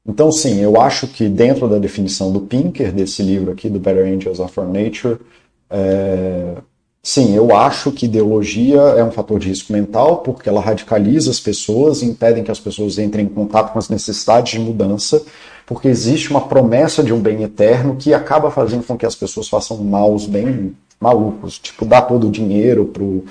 Então, 0.04 0.32
sim, 0.32 0.58
eu 0.58 0.80
acho 0.80 1.06
que 1.06 1.28
dentro 1.28 1.68
da 1.68 1.78
definição 1.78 2.32
do 2.32 2.40
Pinker, 2.40 2.92
desse 2.92 3.22
livro 3.22 3.52
aqui, 3.52 3.68
do 3.68 3.78
Better 3.78 4.06
Angels 4.12 4.40
of 4.40 4.58
Our 4.58 4.66
Nature, 4.66 5.18
é... 5.70 6.56
Sim, 7.02 7.34
eu 7.34 7.56
acho 7.56 7.90
que 7.92 8.06
ideologia 8.06 8.80
é 8.80 9.02
um 9.02 9.10
fator 9.10 9.38
de 9.38 9.48
risco 9.48 9.72
mental, 9.72 10.18
porque 10.18 10.48
ela 10.48 10.60
radicaliza 10.60 11.30
as 11.30 11.40
pessoas, 11.40 12.02
impedem 12.02 12.44
que 12.44 12.50
as 12.50 12.60
pessoas 12.60 12.98
entrem 12.98 13.24
em 13.24 13.28
contato 13.28 13.72
com 13.72 13.78
as 13.78 13.88
necessidades 13.88 14.52
de 14.52 14.58
mudança, 14.58 15.24
porque 15.64 15.88
existe 15.88 16.30
uma 16.30 16.42
promessa 16.48 17.02
de 17.02 17.12
um 17.12 17.20
bem 17.20 17.42
eterno 17.42 17.96
que 17.96 18.12
acaba 18.12 18.50
fazendo 18.50 18.84
com 18.84 18.96
que 18.96 19.06
as 19.06 19.14
pessoas 19.14 19.48
façam 19.48 19.78
maus 19.78 20.26
bem 20.26 20.76
malucos, 21.00 21.58
tipo 21.58 21.84
dar 21.86 22.02
todo 22.02 22.28
o 22.28 22.30
dinheiro 22.30 22.86
pro, 22.86 23.24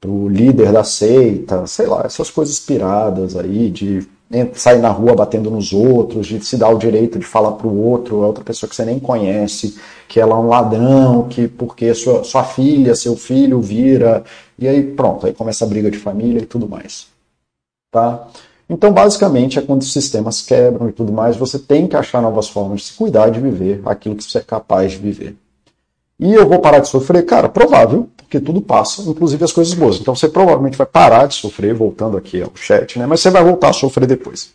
pro 0.00 0.28
líder 0.28 0.70
da 0.72 0.84
seita, 0.84 1.66
sei 1.66 1.86
lá, 1.86 2.02
essas 2.04 2.30
coisas 2.30 2.60
piradas 2.60 3.34
aí 3.36 3.70
de 3.70 4.06
sair 4.52 4.78
na 4.78 4.90
rua 4.90 5.14
batendo 5.14 5.50
nos 5.50 5.72
outros, 5.72 6.26
de 6.26 6.44
se 6.44 6.56
dar 6.56 6.68
o 6.68 6.78
direito 6.78 7.18
de 7.18 7.24
falar 7.24 7.52
para 7.52 7.66
o 7.66 7.82
outro, 7.82 8.16
outra 8.16 8.44
pessoa 8.44 8.68
que 8.68 8.76
você 8.76 8.84
nem 8.84 8.98
conhece, 8.98 9.78
que 10.06 10.20
ela 10.20 10.32
é 10.32 10.38
um 10.38 10.48
ladrão, 10.48 11.28
que 11.28 11.48
porque 11.48 11.94
sua, 11.94 12.22
sua 12.24 12.44
filha, 12.44 12.94
seu 12.94 13.16
filho 13.16 13.60
vira, 13.60 14.22
e 14.58 14.68
aí 14.68 14.82
pronto, 14.82 15.26
aí 15.26 15.32
começa 15.32 15.64
a 15.64 15.68
briga 15.68 15.90
de 15.90 15.98
família 15.98 16.42
e 16.42 16.46
tudo 16.46 16.68
mais. 16.68 17.06
Tá? 17.90 18.28
Então, 18.68 18.92
basicamente, 18.92 19.58
é 19.58 19.62
quando 19.62 19.80
os 19.80 19.92
sistemas 19.92 20.42
quebram 20.42 20.90
e 20.90 20.92
tudo 20.92 21.10
mais, 21.10 21.36
você 21.36 21.58
tem 21.58 21.86
que 21.86 21.96
achar 21.96 22.20
novas 22.20 22.48
formas 22.48 22.80
de 22.80 22.86
se 22.88 22.92
cuidar 22.92 23.30
de 23.30 23.40
viver 23.40 23.80
aquilo 23.86 24.14
que 24.14 24.24
você 24.24 24.38
é 24.38 24.42
capaz 24.42 24.92
de 24.92 24.98
viver. 24.98 25.36
E 26.18 26.34
eu 26.34 26.48
vou 26.48 26.60
parar 26.60 26.80
de 26.80 26.88
sofrer? 26.88 27.24
Cara, 27.24 27.48
provável, 27.48 28.08
porque 28.16 28.40
tudo 28.40 28.60
passa, 28.60 29.02
inclusive 29.02 29.44
as 29.44 29.52
coisas 29.52 29.72
boas. 29.74 30.00
Então 30.00 30.14
você 30.14 30.28
provavelmente 30.28 30.76
vai 30.76 30.86
parar 30.86 31.26
de 31.26 31.34
sofrer, 31.34 31.74
voltando 31.74 32.16
aqui 32.16 32.42
ao 32.42 32.50
chat, 32.54 32.98
né? 32.98 33.06
Mas 33.06 33.20
você 33.20 33.30
vai 33.30 33.44
voltar 33.44 33.70
a 33.70 33.72
sofrer 33.72 34.06
depois. 34.06 34.52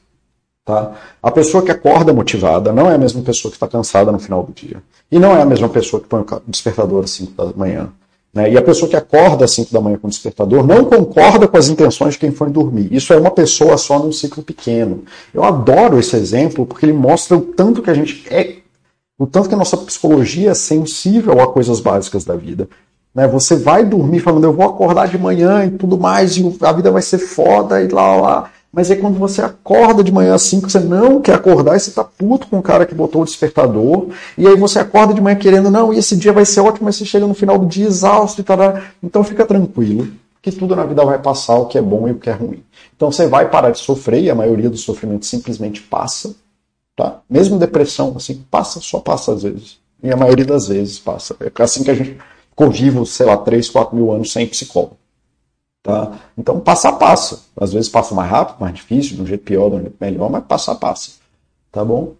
Tá? 0.65 0.93
A 1.21 1.29
pessoa 1.29 1.63
que 1.63 1.71
acorda 1.71 2.13
motivada 2.13 2.71
não 2.71 2.89
é 2.89 2.95
a 2.95 2.97
mesma 2.97 3.21
pessoa 3.21 3.51
que 3.51 3.57
está 3.57 3.67
cansada 3.67 4.11
no 4.11 4.19
final 4.19 4.43
do 4.43 4.53
dia. 4.53 4.81
E 5.11 5.19
não 5.19 5.35
é 5.35 5.41
a 5.41 5.45
mesma 5.45 5.67
pessoa 5.67 6.01
que 6.01 6.07
põe 6.07 6.21
o 6.21 6.41
despertador 6.47 7.03
às 7.03 7.11
5 7.11 7.31
da 7.33 7.57
manhã. 7.57 7.89
Né? 8.33 8.51
E 8.51 8.57
a 8.57 8.61
pessoa 8.61 8.89
que 8.89 8.95
acorda 8.95 9.45
às 9.45 9.51
5 9.51 9.73
da 9.73 9.81
manhã 9.81 9.97
com 9.97 10.07
o 10.07 10.09
despertador 10.09 10.65
não 10.65 10.85
concorda 10.85 11.47
com 11.47 11.57
as 11.57 11.67
intenções 11.67 12.13
de 12.13 12.19
quem 12.19 12.31
foi 12.31 12.49
dormir. 12.49 12.87
Isso 12.91 13.13
é 13.13 13.17
uma 13.17 13.29
pessoa 13.29 13.77
só 13.77 13.99
num 13.99 14.11
ciclo 14.11 14.41
pequeno. 14.41 15.03
Eu 15.33 15.43
adoro 15.43 15.99
esse 15.99 16.15
exemplo 16.15 16.65
porque 16.65 16.85
ele 16.85 16.93
mostra 16.93 17.37
o 17.37 17.41
tanto 17.41 17.81
que 17.81 17.89
a 17.89 17.93
gente 17.93 18.25
é, 18.31 18.55
o 19.17 19.27
tanto 19.27 19.47
que 19.47 19.55
a 19.55 19.57
nossa 19.57 19.77
psicologia 19.77 20.51
é 20.51 20.55
sensível 20.55 21.39
a 21.39 21.47
coisas 21.47 21.79
básicas 21.79 22.23
da 22.23 22.35
vida. 22.35 22.67
Né? 23.13 23.27
Você 23.27 23.55
vai 23.55 23.85
dormir 23.85 24.19
falando, 24.19 24.45
eu 24.45 24.53
vou 24.53 24.65
acordar 24.65 25.07
de 25.07 25.17
manhã 25.17 25.65
e 25.65 25.71
tudo 25.71 25.97
mais, 25.99 26.35
e 26.35 26.57
a 26.61 26.71
vida 26.71 26.89
vai 26.91 27.01
ser 27.01 27.19
foda 27.19 27.81
e 27.81 27.87
lá, 27.87 28.15
lá. 28.15 28.51
Mas 28.71 28.89
é 28.89 28.95
quando 28.95 29.19
você 29.19 29.39
acorda 29.39 30.03
de 30.03 30.11
manhã 30.11 30.33
assim, 30.33 30.59
que 30.59 30.71
você 30.71 30.79
não 30.79 31.21
quer 31.21 31.35
acordar, 31.35 31.75
e 31.75 31.79
você 31.79 31.91
tá 31.91 32.03
puto 32.03 32.47
com 32.47 32.57
o 32.57 32.63
cara 32.63 32.87
que 32.87 32.95
botou 32.95 33.21
o 33.21 33.25
despertador, 33.25 34.07
e 34.35 34.47
aí 34.47 34.55
você 34.55 34.79
acorda 34.79 35.13
de 35.13 35.21
manhã 35.21 35.35
querendo, 35.35 35.69
não, 35.69 35.93
e 35.93 35.99
esse 35.99 36.15
dia 36.15 36.33
vai 36.33 36.43
ser 36.43 36.61
ótimo, 36.61 36.85
mas 36.85 36.95
você 36.95 37.05
chega 37.05 37.27
no 37.27 37.35
final 37.35 37.59
do 37.59 37.67
dia 37.67 37.85
exausto 37.85 38.41
e 38.41 38.43
tal. 38.43 38.57
Então 39.03 39.23
fica 39.23 39.45
tranquilo, 39.45 40.07
que 40.41 40.51
tudo 40.51 40.75
na 40.75 40.85
vida 40.85 41.05
vai 41.05 41.19
passar, 41.19 41.55
o 41.57 41.67
que 41.67 41.77
é 41.77 41.81
bom 41.83 42.07
e 42.07 42.13
o 42.13 42.15
que 42.15 42.31
é 42.31 42.33
ruim. 42.33 42.63
Então 42.95 43.11
você 43.11 43.27
vai 43.27 43.47
parar 43.47 43.69
de 43.69 43.77
sofrer, 43.77 44.23
e 44.23 44.31
a 44.31 44.35
maioria 44.35 44.71
dos 44.71 44.81
sofrimentos 44.81 45.29
simplesmente 45.29 45.79
passa, 45.79 46.33
tá? 46.95 47.21
Mesmo 47.29 47.59
depressão, 47.59 48.13
assim, 48.15 48.43
passa, 48.49 48.79
só 48.81 48.99
passa 48.99 49.33
às 49.33 49.43
vezes. 49.43 49.79
E 50.01 50.11
a 50.11 50.17
maioria 50.17 50.45
das 50.45 50.67
vezes 50.67 50.99
passa. 50.99 51.35
É 51.39 51.63
assim 51.63 51.83
que 51.83 51.91
a 51.91 51.95
gente 51.95 52.17
ficou 52.49 52.69
vivo, 52.69 53.05
sei 53.05 53.25
lá, 53.25 53.37
3, 53.37 53.69
4 53.69 53.95
mil 53.95 54.11
anos 54.11 54.31
sem 54.31 54.45
psicólogo. 54.47 54.97
Tá? 55.81 56.17
Então, 56.37 56.59
passo 56.59 56.87
a 56.87 56.93
passo. 56.93 57.45
Às 57.57 57.73
vezes 57.73 57.89
passa 57.89 58.13
mais 58.15 58.29
rápido, 58.29 58.59
mais 58.59 58.73
difícil, 58.73 59.15
de 59.15 59.21
um 59.21 59.25
jeito 59.25 59.43
pior, 59.43 59.69
de 59.69 59.75
um 59.75 59.81
jeito 59.81 59.97
melhor, 59.99 60.29
mas 60.29 60.43
passo 60.45 60.71
a 60.71 60.75
passo. 60.75 61.19
Tá 61.71 61.83
bom? 61.83 62.13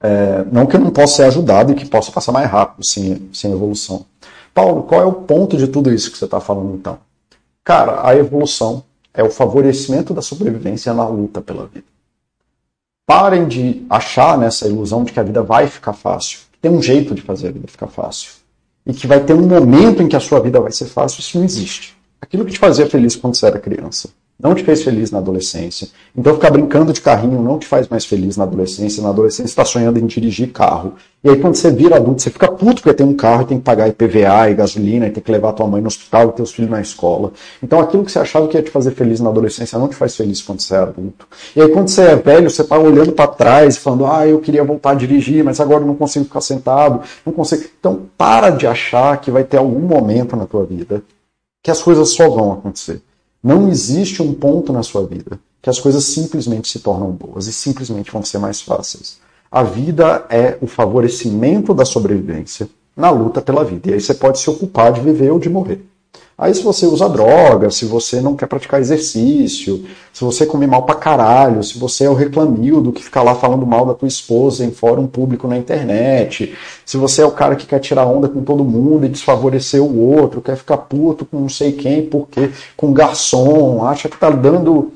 É, 0.00 0.44
não 0.52 0.66
que 0.66 0.76
eu 0.76 0.80
não 0.80 0.90
possa 0.90 1.16
ser 1.16 1.22
ajudado 1.24 1.72
e 1.72 1.74
que 1.74 1.86
possa 1.86 2.12
passar 2.12 2.30
mais 2.32 2.50
rápido, 2.50 2.84
sem, 2.84 3.28
sem 3.32 3.52
evolução. 3.52 4.04
Paulo, 4.52 4.82
qual 4.82 5.00
é 5.00 5.04
o 5.04 5.12
ponto 5.12 5.56
de 5.56 5.66
tudo 5.66 5.92
isso 5.92 6.10
que 6.10 6.18
você 6.18 6.26
está 6.26 6.40
falando 6.40 6.74
então? 6.74 6.98
Cara, 7.64 8.06
a 8.06 8.14
evolução 8.14 8.84
é 9.12 9.22
o 9.22 9.30
favorecimento 9.30 10.12
da 10.12 10.20
sobrevivência 10.20 10.92
na 10.92 11.08
luta 11.08 11.40
pela 11.40 11.66
vida. 11.66 11.86
Parem 13.06 13.46
de 13.46 13.84
achar 13.88 14.38
nessa 14.38 14.66
ilusão 14.66 15.04
de 15.04 15.12
que 15.12 15.20
a 15.20 15.22
vida 15.22 15.42
vai 15.42 15.66
ficar 15.66 15.92
fácil. 15.92 16.40
Tem 16.60 16.70
um 16.70 16.82
jeito 16.82 17.14
de 17.14 17.22
fazer 17.22 17.48
a 17.48 17.52
vida 17.52 17.68
ficar 17.68 17.88
fácil. 17.88 18.30
E 18.86 18.92
que 18.92 19.06
vai 19.06 19.20
ter 19.20 19.34
um 19.34 19.46
momento 19.46 20.02
em 20.02 20.08
que 20.08 20.16
a 20.16 20.20
sua 20.20 20.40
vida 20.40 20.60
vai 20.60 20.72
ser 20.72 20.86
fácil, 20.86 21.20
isso 21.20 21.38
não 21.38 21.44
existe. 21.44 21.96
Aquilo 22.20 22.44
que 22.44 22.52
te 22.52 22.58
fazia 22.58 22.88
feliz 22.88 23.16
quando 23.16 23.36
você 23.36 23.46
era 23.46 23.58
criança 23.58 24.08
não 24.38 24.54
te 24.54 24.64
fez 24.64 24.82
feliz 24.82 25.10
na 25.10 25.18
adolescência. 25.18 25.88
Então 26.16 26.34
ficar 26.34 26.50
brincando 26.50 26.92
de 26.92 27.00
carrinho 27.00 27.40
não 27.40 27.58
te 27.58 27.66
faz 27.66 27.86
mais 27.88 28.04
feliz 28.04 28.36
na 28.36 28.44
adolescência. 28.44 29.02
Na 29.02 29.10
adolescência 29.10 29.50
está 29.50 29.64
sonhando 29.64 29.98
em 29.98 30.06
dirigir 30.06 30.52
carro. 30.52 30.94
E 31.22 31.30
aí 31.30 31.36
quando 31.36 31.54
você 31.54 31.70
vira 31.70 31.96
adulto, 31.96 32.20
você 32.20 32.30
fica 32.30 32.48
puto 32.48 32.82
porque 32.82 32.92
tem 32.92 33.06
um 33.06 33.14
carro 33.14 33.42
e 33.42 33.46
tem 33.46 33.58
que 33.58 33.64
pagar 33.64 33.88
IPVA 33.88 34.50
e 34.50 34.54
gasolina 34.54 35.06
e 35.06 35.10
tem 35.10 35.22
que 35.22 35.30
levar 35.30 35.52
tua 35.52 35.66
mãe 35.66 35.80
no 35.80 35.86
hospital 35.86 36.28
e 36.28 36.32
teus 36.32 36.52
filhos 36.52 36.70
na 36.70 36.80
escola. 36.80 37.32
Então 37.62 37.80
aquilo 37.80 38.04
que 38.04 38.10
você 38.10 38.18
achava 38.18 38.48
que 38.48 38.56
ia 38.56 38.62
te 38.62 38.70
fazer 38.70 38.90
feliz 38.90 39.20
na 39.20 39.30
adolescência 39.30 39.78
não 39.78 39.88
te 39.88 39.94
faz 39.94 40.16
feliz 40.16 40.42
quando 40.42 40.60
você 40.60 40.74
é 40.74 40.78
adulto. 40.78 41.26
E 41.54 41.62
aí 41.62 41.68
quando 41.68 41.88
você 41.88 42.02
é 42.02 42.16
velho, 42.16 42.50
você 42.50 42.62
está 42.62 42.76
olhando 42.76 43.12
para 43.12 43.28
trás 43.28 43.76
e 43.76 43.80
falando, 43.80 44.04
ah, 44.06 44.26
eu 44.26 44.40
queria 44.40 44.64
voltar 44.64 44.90
a 44.90 44.94
dirigir, 44.94 45.44
mas 45.44 45.60
agora 45.60 45.82
eu 45.82 45.86
não 45.86 45.94
consigo 45.94 46.24
ficar 46.24 46.40
sentado, 46.40 47.02
não 47.24 47.32
consigo. 47.32 47.64
Então 47.78 48.02
para 48.18 48.50
de 48.50 48.66
achar 48.66 49.16
que 49.20 49.30
vai 49.30 49.44
ter 49.44 49.58
algum 49.58 49.80
momento 49.80 50.36
na 50.36 50.44
tua 50.44 50.66
vida 50.66 51.02
que 51.62 51.70
as 51.70 51.80
coisas 51.80 52.10
só 52.10 52.28
vão 52.28 52.52
acontecer. 52.52 53.00
Não 53.44 53.68
existe 53.68 54.22
um 54.22 54.32
ponto 54.32 54.72
na 54.72 54.82
sua 54.82 55.06
vida 55.06 55.38
que 55.60 55.68
as 55.68 55.78
coisas 55.78 56.02
simplesmente 56.04 56.66
se 56.66 56.78
tornam 56.78 57.10
boas 57.10 57.46
e 57.46 57.52
simplesmente 57.52 58.10
vão 58.10 58.24
ser 58.24 58.38
mais 58.38 58.62
fáceis. 58.62 59.18
A 59.52 59.62
vida 59.62 60.26
é 60.30 60.56
o 60.62 60.66
favorecimento 60.66 61.74
da 61.74 61.84
sobrevivência 61.84 62.66
na 62.96 63.10
luta 63.10 63.42
pela 63.42 63.62
vida. 63.62 63.90
E 63.90 63.94
aí 63.94 64.00
você 64.00 64.14
pode 64.14 64.38
se 64.38 64.48
ocupar 64.48 64.92
de 64.92 65.02
viver 65.02 65.30
ou 65.30 65.38
de 65.38 65.50
morrer. 65.50 65.84
Aí 66.36 66.52
se 66.52 66.62
você 66.62 66.84
usa 66.84 67.08
droga, 67.08 67.70
se 67.70 67.84
você 67.84 68.20
não 68.20 68.34
quer 68.34 68.46
praticar 68.46 68.80
exercício, 68.80 69.84
se 70.12 70.24
você 70.24 70.44
come 70.44 70.66
mal 70.66 70.82
pra 70.82 70.96
caralho, 70.96 71.62
se 71.62 71.78
você 71.78 72.04
é 72.04 72.10
o 72.10 72.14
reclamildo 72.14 72.92
que 72.92 73.04
fica 73.04 73.22
lá 73.22 73.36
falando 73.36 73.64
mal 73.64 73.86
da 73.86 73.94
tua 73.94 74.08
esposa 74.08 74.64
em 74.64 74.72
fórum 74.72 75.06
público 75.06 75.46
na 75.46 75.56
internet, 75.56 76.52
se 76.84 76.96
você 76.96 77.22
é 77.22 77.26
o 77.26 77.30
cara 77.30 77.54
que 77.54 77.66
quer 77.66 77.78
tirar 77.78 78.06
onda 78.06 78.28
com 78.28 78.42
todo 78.42 78.64
mundo 78.64 79.06
e 79.06 79.08
desfavorecer 79.08 79.80
o 79.80 79.96
outro, 79.96 80.42
quer 80.42 80.56
ficar 80.56 80.78
puto 80.78 81.24
com 81.24 81.38
não 81.38 81.48
sei 81.48 81.70
quem, 81.70 82.04
porque 82.04 82.50
com 82.76 82.92
garçom, 82.92 83.84
acha 83.84 84.08
que 84.08 84.18
tá 84.18 84.30
dando 84.30 84.92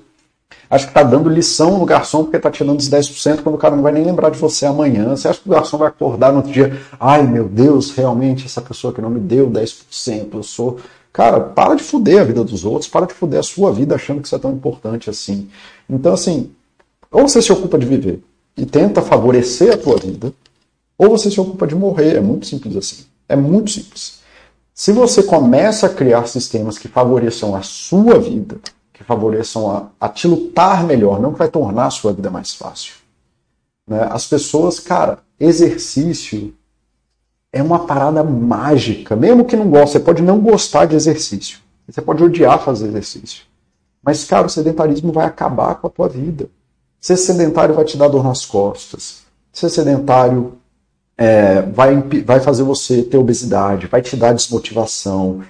acha 0.70 0.86
que 0.86 0.92
tá 0.92 1.02
dando 1.02 1.30
lição 1.30 1.78
no 1.78 1.86
garçom 1.86 2.24
porque 2.24 2.38
tá 2.38 2.50
tirando 2.50 2.78
os 2.78 2.90
10% 2.90 3.42
quando 3.42 3.54
o 3.54 3.58
cara 3.58 3.74
não 3.74 3.82
vai 3.82 3.92
nem 3.92 4.04
lembrar 4.04 4.30
de 4.30 4.38
você 4.38 4.66
amanhã. 4.66 5.16
Você 5.16 5.26
acha 5.26 5.40
que 5.40 5.48
o 5.48 5.52
garçom 5.52 5.78
vai 5.78 5.88
acordar 5.88 6.30
no 6.30 6.38
outro 6.38 6.52
dia, 6.52 6.78
ai 7.00 7.22
meu 7.22 7.44
Deus, 7.44 7.90
realmente 7.92 8.44
essa 8.44 8.60
pessoa 8.60 8.92
que 8.92 9.00
não 9.00 9.08
me 9.08 9.20
deu 9.20 9.48
10%, 9.50 10.28
eu 10.34 10.42
sou 10.42 10.78
Cara, 11.12 11.40
para 11.40 11.74
de 11.74 11.82
fuder 11.82 12.20
a 12.20 12.24
vida 12.24 12.44
dos 12.44 12.64
outros, 12.64 12.88
para 12.88 13.06
de 13.06 13.14
fuder 13.14 13.40
a 13.40 13.42
sua 13.42 13.72
vida 13.72 13.94
achando 13.94 14.20
que 14.20 14.26
isso 14.26 14.36
é 14.36 14.38
tão 14.38 14.52
importante 14.52 15.10
assim. 15.10 15.48
Então, 15.88 16.12
assim, 16.12 16.50
ou 17.10 17.22
você 17.22 17.40
se 17.40 17.52
ocupa 17.52 17.78
de 17.78 17.86
viver 17.86 18.22
e 18.56 18.66
tenta 18.66 19.00
favorecer 19.00 19.72
a 19.72 19.78
tua 19.78 19.96
vida, 19.96 20.32
ou 20.96 21.10
você 21.10 21.30
se 21.30 21.40
ocupa 21.40 21.66
de 21.66 21.74
morrer. 21.74 22.16
É 22.16 22.20
muito 22.20 22.46
simples 22.46 22.76
assim. 22.76 23.04
É 23.28 23.36
muito 23.36 23.70
simples. 23.70 24.18
Se 24.74 24.92
você 24.92 25.22
começa 25.22 25.86
a 25.86 25.94
criar 25.94 26.26
sistemas 26.26 26.78
que 26.78 26.88
favoreçam 26.88 27.54
a 27.54 27.62
sua 27.62 28.18
vida, 28.18 28.58
que 28.92 29.02
favoreçam 29.04 29.70
a, 29.70 29.88
a 30.00 30.08
te 30.08 30.26
lutar 30.26 30.84
melhor, 30.84 31.20
não 31.20 31.32
que 31.32 31.38
vai 31.38 31.48
tornar 31.48 31.86
a 31.86 31.90
sua 31.90 32.12
vida 32.12 32.30
mais 32.30 32.54
fácil. 32.54 32.94
Né? 33.86 34.06
As 34.10 34.26
pessoas, 34.26 34.78
cara, 34.78 35.20
exercício 35.38 36.54
é 37.52 37.62
uma 37.62 37.80
parada 37.80 38.22
mágica. 38.22 39.16
Mesmo 39.16 39.44
que 39.44 39.56
não 39.56 39.68
goste, 39.68 39.92
você 39.92 40.00
pode 40.00 40.22
não 40.22 40.40
gostar 40.40 40.86
de 40.86 40.96
exercício. 40.96 41.58
Você 41.88 42.02
pode 42.02 42.22
odiar 42.22 42.58
fazer 42.62 42.88
exercício. 42.88 43.44
Mas, 44.02 44.24
cara, 44.24 44.46
o 44.46 44.50
sedentarismo 44.50 45.12
vai 45.12 45.26
acabar 45.26 45.74
com 45.76 45.86
a 45.86 45.90
tua 45.90 46.08
vida. 46.08 46.48
Ser 47.00 47.16
sedentário 47.16 47.74
vai 47.74 47.84
te 47.84 47.96
dar 47.96 48.08
dor 48.08 48.24
nas 48.24 48.44
costas. 48.44 49.22
Ser 49.52 49.70
sedentário 49.70 50.58
é, 51.16 51.62
vai, 51.62 51.96
vai 52.24 52.40
fazer 52.40 52.62
você 52.62 53.02
ter 53.02 53.16
obesidade, 53.16 53.86
vai 53.86 54.02
te 54.02 54.16
dar 54.16 54.32
desmotivação. 54.32 55.42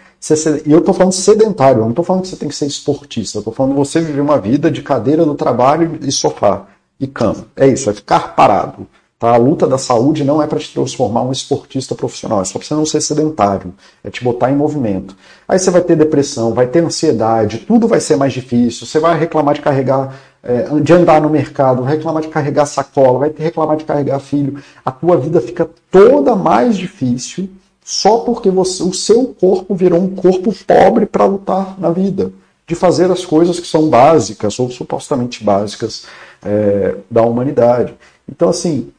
E 0.67 0.73
eu 0.73 0.79
estou 0.79 0.95
falando 0.95 1.13
sedentário, 1.13 1.79
eu 1.79 1.83
não 1.83 1.91
estou 1.91 2.05
falando 2.05 2.23
que 2.23 2.29
você 2.29 2.37
tem 2.37 2.49
que 2.49 2.55
ser 2.55 2.67
esportista, 2.67 3.39
eu 3.39 3.41
estou 3.41 3.53
falando 3.53 3.75
você 3.75 4.01
viver 4.01 4.21
uma 4.21 4.39
vida 4.39 4.71
de 4.71 4.83
cadeira 4.83 5.25
no 5.25 5.35
trabalho 5.35 5.99
e 6.03 6.11
sofá 6.11 6.67
e 6.99 7.07
cama. 7.07 7.47
É 7.55 7.67
isso, 7.67 7.89
é 7.91 7.95
ficar 7.95 8.35
parado. 8.35 8.87
Tá? 9.19 9.33
A 9.33 9.37
luta 9.37 9.67
da 9.67 9.79
saúde 9.79 10.23
não 10.23 10.41
é 10.41 10.47
para 10.47 10.61
te 10.61 10.73
transformar 10.73 11.23
um 11.23 11.33
esportista 11.33 11.95
profissional, 11.95 12.41
é 12.41 12.45
só 12.45 12.59
para 12.59 12.69
você 12.69 12.75
não 12.75 12.87
ser 12.87 13.01
sedentário, 13.01 13.75
é 14.05 14.11
te 14.11 14.23
botar 14.23 14.51
em 14.51 14.57
movimento. 14.57 15.17
Aí 15.49 15.59
você 15.59 15.71
vai 15.71 15.81
ter 15.81 15.97
depressão, 15.97 16.55
vai 16.55 16.69
ter 16.69 16.85
ansiedade, 16.85 17.59
tudo 17.59 17.89
vai 17.89 17.99
ser 17.99 18.17
mais 18.17 18.33
difícil, 18.33 18.87
você 18.87 19.01
vai 19.01 19.19
reclamar 19.19 19.55
de 19.55 19.61
carregar, 19.61 20.15
é, 20.41 20.69
de 20.81 20.93
andar 20.93 21.21
no 21.21 21.29
mercado, 21.29 21.83
vai 21.83 21.97
reclamar 21.97 22.23
de 22.23 22.29
carregar 22.29 22.67
sacola, 22.67 23.19
vai 23.19 23.35
reclamar 23.37 23.77
de 23.77 23.85
carregar 23.85 24.21
filho. 24.21 24.63
A 24.85 24.93
tua 24.93 25.17
vida 25.17 25.41
fica 25.41 25.69
toda 25.91 26.37
mais 26.37 26.77
difícil 26.77 27.49
só 27.85 28.19
porque 28.19 28.51
você, 28.51 28.83
o 28.83 28.93
seu 28.93 29.35
corpo 29.41 29.75
virou 29.75 30.01
um 30.01 30.15
corpo 30.15 30.55
pobre 30.65 31.07
para 31.07 31.25
lutar 31.25 31.75
na 31.81 31.91
vida, 31.91 32.31
de 32.67 32.75
fazer 32.75 33.11
as 33.11 33.25
coisas 33.25 33.59
que 33.59 33.67
são 33.67 33.89
básicas 33.89 34.61
ou 34.61 34.71
supostamente 34.71 35.43
básicas 35.43 36.05
é, 36.45 36.97
da 37.11 37.23
humanidade. 37.23 37.95
Então, 38.31 38.51
assim, 38.51 38.93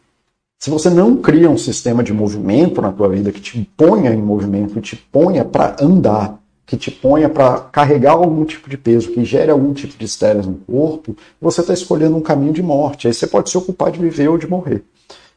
se 0.59 0.69
você 0.69 0.89
não 0.89 1.15
cria 1.15 1.49
um 1.49 1.57
sistema 1.57 2.03
de 2.03 2.11
movimento 2.11 2.81
na 2.81 2.91
tua 2.91 3.07
vida 3.07 3.31
que 3.31 3.39
te 3.39 3.71
ponha 3.77 4.11
em 4.11 4.21
movimento, 4.21 4.73
que 4.73 4.81
te 4.81 4.95
ponha 4.97 5.45
para 5.45 5.77
andar, 5.79 6.37
que 6.65 6.75
te 6.75 6.91
ponha 6.91 7.29
para 7.29 7.61
carregar 7.71 8.11
algum 8.11 8.43
tipo 8.43 8.69
de 8.69 8.77
peso, 8.77 9.09
que 9.13 9.23
gere 9.23 9.49
algum 9.49 9.73
tipo 9.73 9.97
de 9.97 10.03
estresse 10.03 10.49
no 10.49 10.55
corpo, 10.55 11.15
você 11.39 11.61
está 11.61 11.73
escolhendo 11.73 12.17
um 12.17 12.21
caminho 12.21 12.51
de 12.51 12.61
morte. 12.61 13.07
Aí 13.07 13.13
você 13.13 13.25
pode 13.25 13.49
se 13.49 13.57
ocupar 13.57 13.89
de 13.89 13.99
viver 13.99 14.27
ou 14.27 14.37
de 14.37 14.49
morrer. 14.49 14.83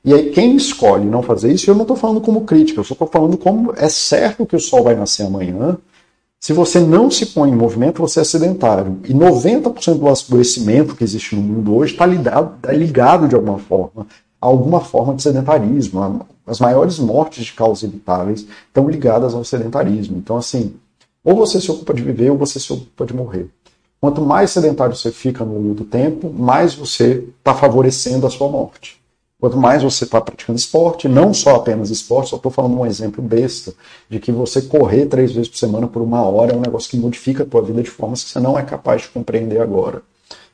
E 0.04 0.12
aí 0.12 0.30
quem 0.30 0.56
escolhe 0.56 1.04
não 1.04 1.22
fazer 1.22 1.52
isso, 1.52 1.70
eu 1.70 1.74
não 1.76 1.82
estou 1.82 1.96
falando 1.96 2.20
como 2.20 2.40
crítica, 2.40 2.80
eu 2.80 2.84
só 2.84 2.94
estou 2.94 3.06
falando 3.06 3.38
como 3.38 3.72
é 3.76 3.88
certo 3.88 4.44
que 4.44 4.56
o 4.56 4.60
sol 4.60 4.82
vai 4.82 4.96
nascer 4.96 5.22
amanhã. 5.22 5.78
Se 6.40 6.52
você 6.52 6.80
não 6.80 7.08
se 7.08 7.26
põe 7.26 7.48
em 7.48 7.54
movimento, 7.54 8.00
você 8.00 8.18
é 8.18 8.24
sedentário. 8.24 8.98
E 9.04 9.14
90% 9.14 9.98
do 9.98 10.08
adoecimento 10.08 10.96
que 10.96 11.04
existe 11.04 11.36
no 11.36 11.42
mundo 11.42 11.76
hoje 11.76 11.92
está 11.92 12.04
ligado, 12.04 12.58
tá 12.60 12.72
ligado 12.72 13.28
de 13.28 13.36
alguma 13.36 13.60
forma 13.60 14.08
alguma 14.43 14.80
forma 14.80 15.14
de 15.14 15.22
sedentarismo. 15.22 16.26
As 16.45 16.59
maiores 16.59 16.99
mortes 16.99 17.45
de 17.45 17.53
causas 17.53 17.84
evitáveis 17.84 18.47
estão 18.66 18.88
ligadas 18.88 19.34
ao 19.34 19.45
sedentarismo. 19.45 20.18
Então, 20.18 20.36
assim, 20.36 20.74
ou 21.24 21.36
você 21.36 21.61
se 21.61 21.70
ocupa 21.70 21.95
de 21.95 22.03
viver 22.03 22.30
ou 22.30 22.36
você 22.36 22.59
se 22.59 22.72
ocupa 22.72 23.07
de 23.07 23.14
morrer. 23.14 23.49
Quanto 24.01 24.20
mais 24.20 24.51
sedentário 24.51 24.97
você 24.97 25.12
fica 25.12 25.45
no 25.45 25.55
longo 25.55 25.74
do 25.74 25.84
tempo, 25.84 26.28
mais 26.28 26.74
você 26.74 27.24
está 27.38 27.55
favorecendo 27.55 28.26
a 28.26 28.30
sua 28.30 28.49
morte. 28.49 29.01
Quanto 29.38 29.57
mais 29.57 29.82
você 29.82 30.05
está 30.05 30.20
praticando 30.20 30.59
esporte, 30.59 31.09
não 31.09 31.32
só 31.32 31.57
apenas 31.57 31.90
esporte, 31.90 32.30
só 32.30 32.36
estou 32.36 32.51
falando 32.51 32.78
um 32.78 32.86
exemplo 32.86 33.22
besta, 33.22 33.72
de 34.09 34.18
que 34.18 34.32
você 34.32 34.62
correr 34.62 35.07
três 35.07 35.32
vezes 35.32 35.49
por 35.49 35.59
semana 35.59 35.86
por 35.86 36.03
uma 36.03 36.22
hora 36.22 36.53
é 36.53 36.57
um 36.57 36.61
negócio 36.61 36.90
que 36.90 36.97
modifica 36.97 37.45
a 37.45 37.47
tua 37.47 37.62
vida 37.62 37.82
de 37.82 37.90
formas 37.90 38.24
que 38.24 38.30
você 38.30 38.40
não 38.40 38.59
é 38.59 38.62
capaz 38.62 39.03
de 39.03 39.09
compreender 39.09 39.61
agora. 39.61 40.03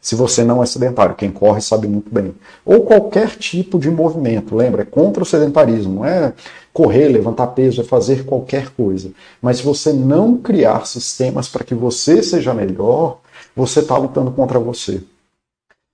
Se 0.01 0.15
você 0.15 0.45
não 0.45 0.63
é 0.63 0.67
sedentário, 0.67 1.17
quem 1.17 1.31
corre 1.31 1.61
sabe 1.61 1.89
muito 1.89 2.13
bem. 2.13 2.35
Ou 2.65 2.83
qualquer 2.83 3.31
tipo 3.37 3.79
de 3.79 3.91
movimento, 3.91 4.55
lembra? 4.55 4.83
É 4.83 4.85
contra 4.85 5.23
o 5.23 5.27
sedentarismo, 5.27 5.97
não 5.97 6.05
é 6.05 6.33
correr, 6.73 7.09
levantar 7.09 7.49
peso, 7.49 7.81
é 7.81 7.85
fazer 7.85 8.25
qualquer 8.25 8.71
coisa. 8.71 9.11
Mas 9.43 9.59
se 9.59 9.65
você 9.65 9.93
não 9.93 10.37
criar 10.37 10.87
sistemas 10.87 11.49
para 11.49 11.65
que 11.65 11.75
você 11.75 12.23
seja 12.23 12.55
melhor, 12.55 13.21
você 13.55 13.81
está 13.81 13.97
lutando 13.99 14.31
contra 14.31 14.59
você. 14.61 15.03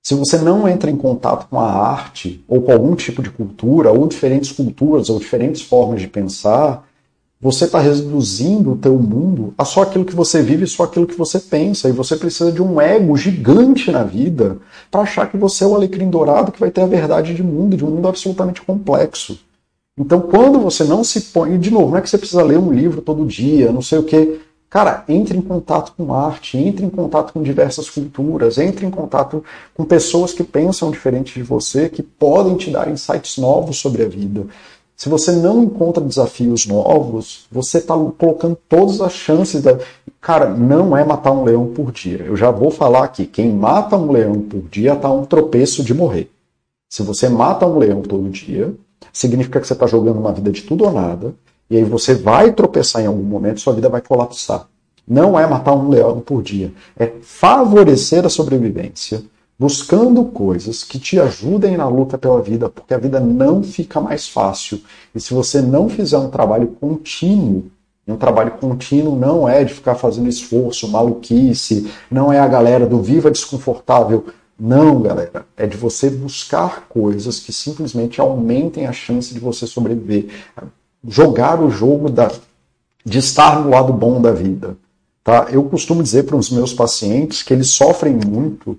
Se 0.02 0.14
você 0.14 0.36
não 0.36 0.68
entra 0.68 0.90
em 0.90 0.96
contato 0.96 1.48
com 1.48 1.58
a 1.58 1.72
arte, 1.72 2.44
ou 2.46 2.60
com 2.60 2.72
algum 2.72 2.94
tipo 2.94 3.22
de 3.22 3.30
cultura, 3.30 3.90
ou 3.90 4.06
diferentes 4.06 4.52
culturas, 4.52 5.08
ou 5.08 5.18
diferentes 5.18 5.62
formas 5.62 6.02
de 6.02 6.08
pensar, 6.08 6.86
você 7.44 7.66
está 7.66 7.78
reduzindo 7.78 8.72
o 8.72 8.76
teu 8.78 8.94
mundo 8.94 9.52
a 9.58 9.66
só 9.66 9.82
aquilo 9.82 10.06
que 10.06 10.14
você 10.14 10.40
vive, 10.40 10.66
só 10.66 10.84
aquilo 10.84 11.06
que 11.06 11.14
você 11.14 11.38
pensa. 11.38 11.90
E 11.90 11.92
você 11.92 12.16
precisa 12.16 12.50
de 12.50 12.62
um 12.62 12.80
ego 12.80 13.14
gigante 13.18 13.90
na 13.90 14.02
vida 14.02 14.56
para 14.90 15.02
achar 15.02 15.30
que 15.30 15.36
você 15.36 15.62
é 15.62 15.66
o 15.66 15.74
alecrim 15.74 16.08
dourado 16.08 16.50
que 16.50 16.58
vai 16.58 16.70
ter 16.70 16.80
a 16.80 16.86
verdade 16.86 17.34
de 17.34 17.42
mundo, 17.42 17.76
de 17.76 17.84
um 17.84 17.90
mundo 17.90 18.08
absolutamente 18.08 18.62
complexo. 18.62 19.38
Então, 19.98 20.22
quando 20.22 20.58
você 20.58 20.84
não 20.84 21.04
se 21.04 21.20
põe, 21.20 21.56
e 21.56 21.58
de 21.58 21.70
novo, 21.70 21.90
não 21.90 21.98
é 21.98 22.00
que 22.00 22.08
você 22.08 22.16
precisa 22.16 22.42
ler 22.42 22.58
um 22.58 22.72
livro 22.72 23.02
todo 23.02 23.26
dia, 23.26 23.70
não 23.70 23.82
sei 23.82 23.98
o 23.98 24.04
que. 24.04 24.40
Cara, 24.70 25.04
entre 25.06 25.36
em 25.36 25.42
contato 25.42 25.92
com 25.96 26.14
arte, 26.14 26.56
entre 26.56 26.86
em 26.86 26.90
contato 26.90 27.34
com 27.34 27.42
diversas 27.42 27.90
culturas, 27.90 28.56
entre 28.56 28.86
em 28.86 28.90
contato 28.90 29.44
com 29.74 29.84
pessoas 29.84 30.32
que 30.32 30.42
pensam 30.42 30.90
diferente 30.90 31.34
de 31.34 31.42
você, 31.42 31.90
que 31.90 32.02
podem 32.02 32.56
te 32.56 32.70
dar 32.70 32.90
insights 32.90 33.36
novos 33.36 33.76
sobre 33.76 34.02
a 34.02 34.08
vida. 34.08 34.46
Se 34.96 35.08
você 35.08 35.32
não 35.32 35.64
encontra 35.64 36.02
desafios 36.02 36.66
novos, 36.66 37.46
você 37.50 37.78
está 37.78 37.94
colocando 38.16 38.56
todas 38.68 39.00
as 39.00 39.12
chances 39.12 39.60
da. 39.60 39.78
Cara, 40.20 40.48
não 40.48 40.96
é 40.96 41.04
matar 41.04 41.32
um 41.32 41.44
leão 41.44 41.66
por 41.66 41.90
dia. 41.90 42.18
Eu 42.24 42.36
já 42.36 42.50
vou 42.50 42.70
falar 42.70 43.04
aqui: 43.04 43.26
quem 43.26 43.52
mata 43.52 43.96
um 43.96 44.12
leão 44.12 44.40
por 44.40 44.62
dia 44.68 44.94
está 44.94 45.10
um 45.10 45.24
tropeço 45.24 45.82
de 45.82 45.92
morrer. 45.92 46.30
Se 46.88 47.02
você 47.02 47.28
mata 47.28 47.66
um 47.66 47.76
leão 47.76 48.02
todo 48.02 48.30
dia, 48.30 48.72
significa 49.12 49.60
que 49.60 49.66
você 49.66 49.72
está 49.72 49.86
jogando 49.86 50.20
uma 50.20 50.32
vida 50.32 50.52
de 50.52 50.62
tudo 50.62 50.84
ou 50.84 50.92
nada, 50.92 51.34
e 51.68 51.76
aí 51.76 51.84
você 51.84 52.14
vai 52.14 52.52
tropeçar 52.52 53.02
em 53.02 53.06
algum 53.06 53.22
momento, 53.22 53.60
sua 53.60 53.74
vida 53.74 53.88
vai 53.88 54.00
colapsar. 54.00 54.68
Não 55.06 55.38
é 55.38 55.46
matar 55.46 55.74
um 55.74 55.88
leão 55.88 56.20
por 56.20 56.42
dia, 56.42 56.72
é 56.96 57.12
favorecer 57.20 58.24
a 58.24 58.28
sobrevivência, 58.28 59.22
buscando 59.64 60.26
coisas 60.26 60.84
que 60.84 60.98
te 60.98 61.18
ajudem 61.18 61.74
na 61.74 61.88
luta 61.88 62.18
pela 62.18 62.42
vida, 62.42 62.68
porque 62.68 62.92
a 62.92 62.98
vida 62.98 63.18
não 63.18 63.62
fica 63.62 63.98
mais 63.98 64.28
fácil. 64.28 64.78
E 65.14 65.18
se 65.18 65.32
você 65.32 65.62
não 65.62 65.88
fizer 65.88 66.18
um 66.18 66.28
trabalho 66.28 66.76
contínuo, 66.78 67.64
um 68.06 68.14
trabalho 68.14 68.50
contínuo 68.60 69.18
não 69.18 69.48
é 69.48 69.64
de 69.64 69.72
ficar 69.72 69.94
fazendo 69.94 70.28
esforço, 70.28 70.86
maluquice, 70.86 71.90
não 72.10 72.30
é 72.30 72.40
a 72.40 72.46
galera 72.46 72.84
do 72.84 73.00
viva 73.00 73.30
desconfortável. 73.30 74.26
Não, 74.60 75.00
galera, 75.00 75.46
é 75.56 75.66
de 75.66 75.78
você 75.78 76.10
buscar 76.10 76.86
coisas 76.86 77.40
que 77.40 77.50
simplesmente 77.50 78.20
aumentem 78.20 78.86
a 78.86 78.92
chance 78.92 79.32
de 79.32 79.40
você 79.40 79.66
sobreviver 79.66 80.26
jogar 81.08 81.58
o 81.58 81.70
jogo 81.70 82.10
da, 82.10 82.30
de 83.02 83.18
estar 83.18 83.60
no 83.60 83.70
lado 83.70 83.94
bom 83.94 84.20
da 84.20 84.30
vida. 84.30 84.76
Tá? 85.24 85.46
Eu 85.50 85.64
costumo 85.64 86.02
dizer 86.02 86.24
para 86.24 86.36
os 86.36 86.50
meus 86.50 86.74
pacientes 86.74 87.42
que 87.42 87.54
eles 87.54 87.70
sofrem 87.70 88.12
muito 88.12 88.78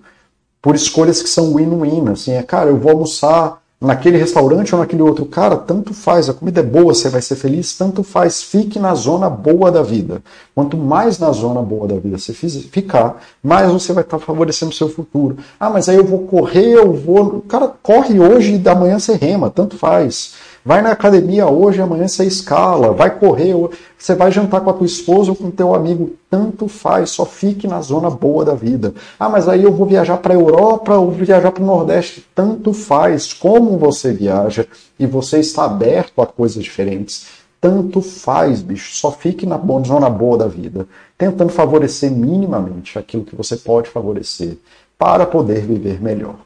por 0.65 0.73
escolhas 0.73 1.21
que 1.21 1.29
são 1.29 1.53
win-win. 1.53 2.09
Assim, 2.09 2.31
é, 2.31 2.41
cara, 2.41 2.71
eu 2.71 2.77
vou 2.77 2.93
almoçar 2.93 3.61
naquele 3.79 4.17
restaurante 4.17 4.73
ou 4.73 4.81
naquele 4.81 5.03
outro. 5.03 5.23
Cara, 5.23 5.55
tanto 5.57 5.93
faz, 5.93 6.27
a 6.27 6.33
comida 6.33 6.61
é 6.61 6.63
boa, 6.63 6.91
você 6.91 7.07
vai 7.07 7.21
ser 7.21 7.35
feliz, 7.35 7.77
tanto 7.77 8.01
faz, 8.01 8.41
fique 8.41 8.79
na 8.79 8.95
zona 8.95 9.29
boa 9.29 9.71
da 9.71 9.83
vida. 9.83 10.23
Quanto 10.55 10.75
mais 10.75 11.19
na 11.19 11.31
zona 11.31 11.61
boa 11.61 11.87
da 11.87 11.99
vida 11.99 12.17
você 12.17 12.33
ficar, 12.33 13.21
mais 13.43 13.71
você 13.71 13.93
vai 13.93 14.03
estar 14.03 14.17
favorecendo 14.17 14.71
o 14.71 14.75
seu 14.75 14.89
futuro. 14.89 15.37
Ah, 15.59 15.69
mas 15.69 15.87
aí 15.87 15.97
eu 15.97 16.03
vou 16.03 16.25
correr, 16.25 16.73
eu 16.73 16.91
vou. 16.93 17.41
Cara, 17.41 17.71
corre 17.83 18.19
hoje 18.19 18.55
e 18.55 18.57
da 18.57 18.73
manhã 18.73 18.97
você 18.97 19.13
rema, 19.13 19.51
tanto 19.51 19.77
faz. 19.77 20.33
Vai 20.67 20.81
na 20.81 20.93
academia 20.93 21.45
hoje, 21.45 21.79
amanhã 21.79 22.07
você 22.07 22.25
escala, 22.25 22.91
vai 22.91 23.19
correr, 23.19 23.53
você 23.95 24.15
vai 24.15 24.31
jantar 24.31 24.61
com 24.61 24.71
a 24.71 24.73
tua 24.73 24.87
esposa 24.87 25.29
ou 25.29 25.35
com 25.35 25.51
teu 25.51 25.75
amigo, 25.75 26.13
tanto 26.27 26.67
faz, 26.67 27.11
só 27.11 27.23
fique 27.23 27.67
na 27.67 27.79
zona 27.81 28.09
boa 28.09 28.43
da 28.43 28.55
vida. 28.55 28.91
Ah, 29.19 29.29
mas 29.29 29.47
aí 29.47 29.61
eu 29.61 29.71
vou 29.71 29.85
viajar 29.85 30.17
para 30.17 30.33
a 30.33 30.35
Europa 30.35 30.95
ou 30.95 31.11
viajar 31.11 31.51
para 31.51 31.61
o 31.61 31.65
Nordeste, 31.67 32.25
tanto 32.33 32.73
faz 32.73 33.31
como 33.31 33.77
você 33.77 34.11
viaja 34.11 34.65
e 34.97 35.05
você 35.05 35.39
está 35.39 35.65
aberto 35.65 36.19
a 36.19 36.25
coisas 36.25 36.63
diferentes. 36.63 37.27
Tanto 37.61 38.01
faz, 38.01 38.63
bicho, 38.63 38.95
só 38.95 39.11
fique 39.11 39.45
na 39.45 39.61
zona 39.85 40.09
boa 40.09 40.35
da 40.35 40.47
vida, 40.47 40.87
tentando 41.15 41.51
favorecer 41.51 42.09
minimamente 42.09 42.97
aquilo 42.97 43.23
que 43.23 43.35
você 43.35 43.55
pode 43.55 43.87
favorecer 43.91 44.57
para 44.97 45.27
poder 45.27 45.61
viver 45.61 46.01
melhor. 46.01 46.37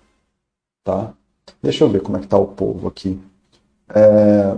Tá? 0.84 1.14
Deixa 1.64 1.86
eu 1.86 1.90
ver 1.90 2.02
como 2.02 2.18
é 2.18 2.20
que 2.20 2.28
tá 2.28 2.38
o 2.38 2.48
povo 2.48 2.86
aqui. 2.86 3.18
É... 3.94 4.56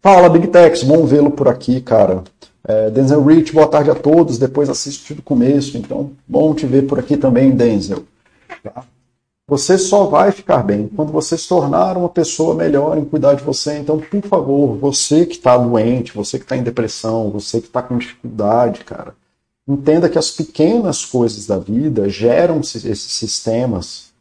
Fala, 0.00 0.28
Big 0.28 0.48
Tex, 0.48 0.84
bom 0.84 1.04
vê-lo 1.04 1.30
por 1.30 1.48
aqui, 1.48 1.80
cara. 1.80 2.22
É, 2.64 2.90
Denzel 2.90 3.24
Rich, 3.24 3.52
boa 3.52 3.66
tarde 3.66 3.90
a 3.90 3.94
todos. 3.94 4.38
Depois 4.38 4.68
assiste 4.68 5.14
do 5.14 5.22
começo, 5.22 5.76
então 5.76 6.12
bom 6.26 6.54
te 6.54 6.66
ver 6.66 6.86
por 6.86 6.98
aqui 6.98 7.16
também, 7.16 7.50
Denzel. 7.50 8.04
Tá? 8.62 8.84
Você 9.48 9.78
só 9.78 10.04
vai 10.04 10.30
ficar 10.30 10.62
bem 10.62 10.88
quando 10.94 11.10
você 11.10 11.36
se 11.36 11.48
tornar 11.48 11.96
uma 11.96 12.10
pessoa 12.10 12.54
melhor 12.54 12.98
em 12.98 13.04
cuidar 13.04 13.34
de 13.34 13.42
você. 13.42 13.78
Então, 13.78 13.98
por 13.98 14.22
favor, 14.22 14.76
você 14.76 15.24
que 15.24 15.36
está 15.36 15.56
doente, 15.56 16.14
você 16.14 16.38
que 16.38 16.44
está 16.44 16.56
em 16.56 16.62
depressão, 16.62 17.30
você 17.30 17.60
que 17.60 17.66
está 17.66 17.82
com 17.82 17.96
dificuldade, 17.96 18.84
cara, 18.84 19.14
entenda 19.66 20.08
que 20.08 20.18
as 20.18 20.30
pequenas 20.30 21.04
coisas 21.04 21.46
da 21.46 21.58
vida 21.58 22.08
geram 22.08 22.60
esses 22.60 23.00
sistemas 23.00 24.12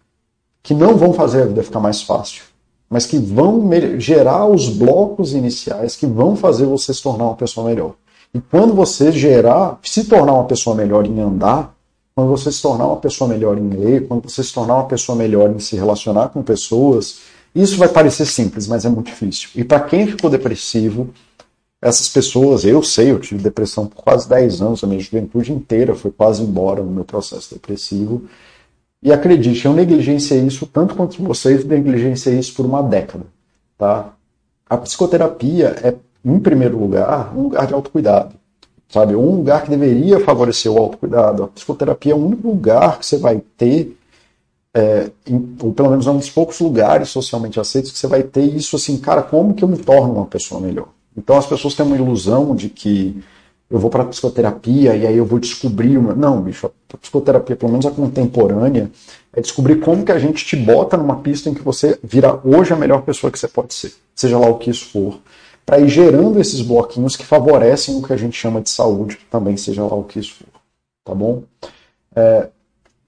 que 0.64 0.74
não 0.74 0.96
vão 0.96 1.14
fazer 1.14 1.44
a 1.44 1.46
vida 1.46 1.64
ficar 1.64 1.82
mais 1.82 2.02
fácil 2.02 2.44
mas 2.90 3.06
que 3.06 3.18
vão 3.18 3.70
gerar 4.00 4.46
os 4.48 4.70
blocos 4.70 5.34
iniciais 5.34 5.96
que 5.96 6.06
vão 6.06 6.36
fazer 6.36 6.66
você 6.66 6.94
se 6.94 7.02
tornar 7.02 7.26
uma 7.26 7.36
pessoa 7.36 7.68
melhor. 7.68 7.96
E 8.34 8.40
quando 8.40 8.74
você 8.74 9.12
gerar, 9.12 9.80
se 9.84 10.06
tornar 10.06 10.34
uma 10.34 10.46
pessoa 10.46 10.76
melhor 10.76 11.06
em 11.06 11.20
andar, 11.20 11.76
quando 12.16 12.30
você 12.30 12.52
se 12.52 12.62
tornar 12.62 12.88
uma 12.88 12.98
pessoa 12.98 13.28
melhor 13.30 13.58
em 13.58 13.70
ler, 13.70 14.08
quando 14.08 14.30
você 14.30 14.44
se 14.44 14.54
tornar 14.54 14.76
uma 14.76 14.88
pessoa 14.88 15.16
melhor 15.16 15.50
em 15.52 15.60
se 15.60 15.76
relacionar 15.76 16.30
com 16.30 16.42
pessoas, 16.42 17.20
isso 17.54 17.78
vai 17.78 17.88
parecer 17.88 18.26
simples, 18.26 18.68
mas 18.68 18.86
é 18.86 18.90
muito 18.90 19.08
difícil. 19.08 19.50
E 19.56 19.64
para 19.64 19.80
quem 19.82 20.08
ficou 20.08 20.30
depressivo, 20.30 21.10
essas 21.82 22.10
pessoas, 22.10 22.66
eu 22.66 22.82
sei, 22.82 23.12
eu 23.12 23.20
tive 23.20 23.42
depressão 23.42 23.86
por 23.86 24.04
quase 24.04 24.28
10 24.28 24.62
anos, 24.62 24.84
a 24.84 24.88
minha 24.88 25.00
juventude 25.00 25.52
inteira 25.52 25.94
foi 25.94 26.12
quase 26.12 26.42
embora 26.42 26.82
no 26.82 26.92
meu 26.92 27.06
processo 27.06 27.54
depressivo. 27.54 28.24
E 29.08 29.14
acredite, 29.14 29.66
eu 29.66 29.72
negligenciei 29.72 30.42
isso 30.42 30.66
tanto 30.66 30.94
quanto 30.94 31.24
vocês 31.24 31.64
negligenciei 31.64 32.38
isso 32.38 32.54
por 32.54 32.66
uma 32.66 32.84
década. 32.84 33.24
Tá? 33.78 34.10
A 34.70 34.76
psicoterapia 34.76 35.78
é, 35.82 35.96
em 36.26 36.40
primeiro 36.40 36.78
lugar, 36.78 37.34
um 37.34 37.44
lugar 37.44 37.66
de 37.66 37.74
autocuidado. 37.74 38.36
Sabe? 38.90 39.16
Um 39.16 39.38
lugar 39.38 39.64
que 39.64 39.70
deveria 39.70 40.20
favorecer 40.20 40.70
o 40.70 40.78
autocuidado. 40.78 41.46
A 41.46 41.48
psicoterapia 41.48 42.12
é 42.12 42.16
o 42.18 42.26
único 42.26 42.50
lugar 42.50 43.00
que 43.00 43.06
você 43.06 43.18
vai 43.18 43.42
ter, 43.56 43.98
é, 44.74 45.10
em, 45.26 45.56
ou 45.62 45.72
pelo 45.72 45.90
menos 45.90 46.06
é 46.06 46.12
um 46.12 46.18
dos 46.18 46.30
poucos 46.30 46.60
lugares 46.60 47.08
socialmente 47.08 47.62
aceitos 47.62 47.94
que 47.94 47.98
você 47.98 48.08
vai 48.08 48.24
ter 48.24 48.44
isso 48.44 48.76
assim, 48.76 48.98
cara, 48.98 49.22
como 49.22 49.54
que 49.54 49.64
eu 49.64 49.70
me 49.70 49.78
torno 49.78 50.16
uma 50.16 50.26
pessoa 50.26 50.60
melhor? 50.60 50.90
Então 51.16 51.38
as 51.38 51.46
pessoas 51.46 51.76
têm 51.76 51.86
uma 51.86 51.96
ilusão 51.96 52.54
de 52.54 52.68
que 52.68 53.24
eu 53.70 53.80
vou 53.80 53.90
para 53.90 54.06
psicoterapia 54.06 54.96
e 54.96 55.06
aí 55.06 55.18
eu 55.18 55.26
vou 55.26 55.40
descobrir 55.40 55.98
uma. 55.98 56.16
Não, 56.16 56.42
bicho, 56.42 56.72
a 56.94 56.98
psicoterapia, 56.98 57.56
pelo 57.56 57.72
menos 57.72 57.86
a 57.86 57.92
contemporânea, 57.92 58.90
é 59.34 59.42
descobrir 59.42 59.82
como 59.82 60.06
que 60.06 60.12
a 60.12 60.20
gente 60.20 60.46
te 60.46 60.56
bota 60.56 60.96
numa 60.96 61.18
pista 61.18 61.50
em 61.50 61.54
que 61.54 61.62
você 61.62 62.00
vira 62.02 62.40
hoje 62.44 62.74
a 62.74 62.78
melhor 62.78 63.02
pessoa 63.02 63.30
que 63.30 63.38
você 63.38 63.48
pode 63.48 63.74
ser, 63.74 63.94
seja 64.16 64.38
lá 64.38 64.48
o 64.48 64.58
que 64.58 64.70
isso 64.70 64.86
for, 64.86 65.20
para 65.66 65.80
ir 65.80 65.90
gerando 65.90 66.40
esses 66.40 66.62
bloquinhos 66.62 67.18
que 67.18 67.26
favorecem 67.26 67.98
o 67.98 68.02
que 68.02 68.14
a 68.14 68.18
gente 68.18 68.38
chama 68.38 68.62
de 68.62 68.70
saúde, 68.70 69.20
também 69.30 69.58
seja 69.58 69.84
lá 69.84 69.96
o 69.96 70.04
que 70.04 70.20
isso 70.20 70.36
for. 70.36 70.62
Tá 71.04 71.14
bom? 71.14 71.44
É, 72.16 72.48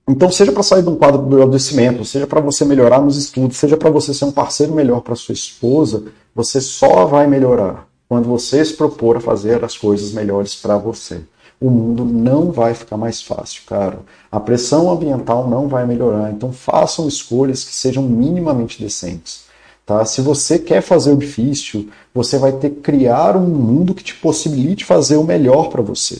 então, 0.07 0.30
seja 0.32 0.51
para 0.51 0.64
sair 0.64 0.84
de 0.84 0.89
um 0.89 0.95
quadro 0.95 1.22
do 1.22 1.41
adoecimento, 1.41 2.03
seja 2.03 2.28
para 2.28 2.41
você 2.41 2.66
melhorar 2.66 2.99
nos 2.99 3.16
estudos, 3.16 3.57
seja 3.57 3.78
para 3.78 3.89
você 3.89 4.14
ser 4.14 4.26
um 4.26 4.32
parceiro 4.32 4.74
melhor 4.74 5.01
para 5.01 5.16
sua 5.16 5.34
esposa, 5.34 6.03
você 6.36 6.60
só 6.60 7.05
vai 7.05 7.28
melhorar 7.28 7.89
quando 8.10 8.28
você 8.28 8.66
se 8.66 8.74
propor 8.74 9.18
a 9.18 9.22
fazer 9.22 9.64
as 9.64 9.78
coisas 9.78 10.12
melhores 10.12 10.55
para 10.55 10.76
você. 10.78 11.22
O 11.62 11.70
mundo 11.70 12.03
não 12.03 12.51
vai 12.51 12.74
ficar 12.74 12.97
mais 12.97 13.22
fácil, 13.22 13.62
cara. 13.68 13.99
A 14.32 14.39
pressão 14.39 14.89
ambiental 14.89 15.47
não 15.47 15.68
vai 15.68 15.86
melhorar. 15.86 16.32
Então 16.32 16.51
façam 16.51 17.07
escolhas 17.07 17.64
que 17.64 17.74
sejam 17.74 18.01
minimamente 18.01 18.82
decentes. 18.82 19.43
Tá? 19.86 20.03
Se 20.05 20.22
você 20.22 20.57
quer 20.57 20.82
fazer 20.82 21.12
o 21.12 21.18
difícil, 21.18 21.89
você 22.14 22.39
vai 22.39 22.53
ter 22.53 22.72
que 22.72 22.82
criar 22.82 23.38
um 23.38 23.45
mundo 23.45 23.93
que 23.93 24.03
te 24.03 24.16
possibilite 24.16 24.86
fazer 24.86 25.18
o 25.18 25.24
melhor 25.24 25.70
para 25.70 25.82
você. 25.82 26.20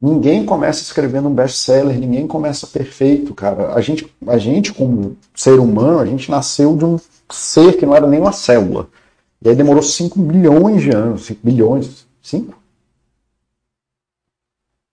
Ninguém 0.00 0.44
começa 0.44 0.82
escrevendo 0.82 1.28
um 1.28 1.34
best-seller, 1.34 1.96
ninguém 1.98 2.26
começa 2.26 2.66
perfeito, 2.66 3.32
cara. 3.34 3.72
A 3.72 3.80
gente, 3.80 4.12
a 4.26 4.36
gente, 4.36 4.72
como 4.72 5.16
ser 5.34 5.60
humano, 5.60 6.00
a 6.00 6.06
gente 6.06 6.30
nasceu 6.30 6.76
de 6.76 6.84
um 6.84 6.98
ser 7.30 7.78
que 7.78 7.86
não 7.86 7.94
era 7.94 8.06
nem 8.06 8.20
uma 8.20 8.32
célula. 8.32 8.88
E 9.44 9.48
aí 9.48 9.56
demorou 9.56 9.82
5 9.82 10.18
milhões 10.18 10.82
de 10.82 10.90
anos, 10.90 11.26
5 11.26 11.40
bilhões, 11.42 12.06
5? 12.22 12.56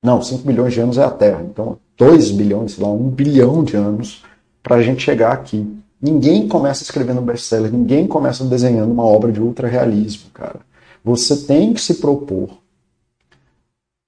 Não, 0.01 0.21
5 0.21 0.43
bilhões 0.43 0.73
de 0.73 0.79
anos 0.79 0.97
é 0.97 1.03
a 1.03 1.11
Terra. 1.11 1.43
Então, 1.43 1.77
2 1.97 2.31
bilhões, 2.31 2.73
sei 2.73 2.83
lá, 2.83 2.91
1 2.91 3.09
bilhão 3.09 3.63
de 3.63 3.75
anos 3.75 4.23
para 4.63 4.77
a 4.77 4.81
gente 4.81 5.03
chegar 5.03 5.33
aqui. 5.33 5.67
Ninguém 6.01 6.47
começa 6.47 6.81
escrevendo 6.81 7.21
best-seller, 7.21 7.71
ninguém 7.71 8.07
começa 8.07 8.43
desenhando 8.45 8.91
uma 8.91 9.03
obra 9.03 9.31
de 9.31 9.41
ultra-realismo, 9.41 10.29
cara. 10.33 10.61
Você 11.03 11.45
tem 11.45 11.73
que 11.73 11.81
se 11.81 11.95
propor 11.95 12.49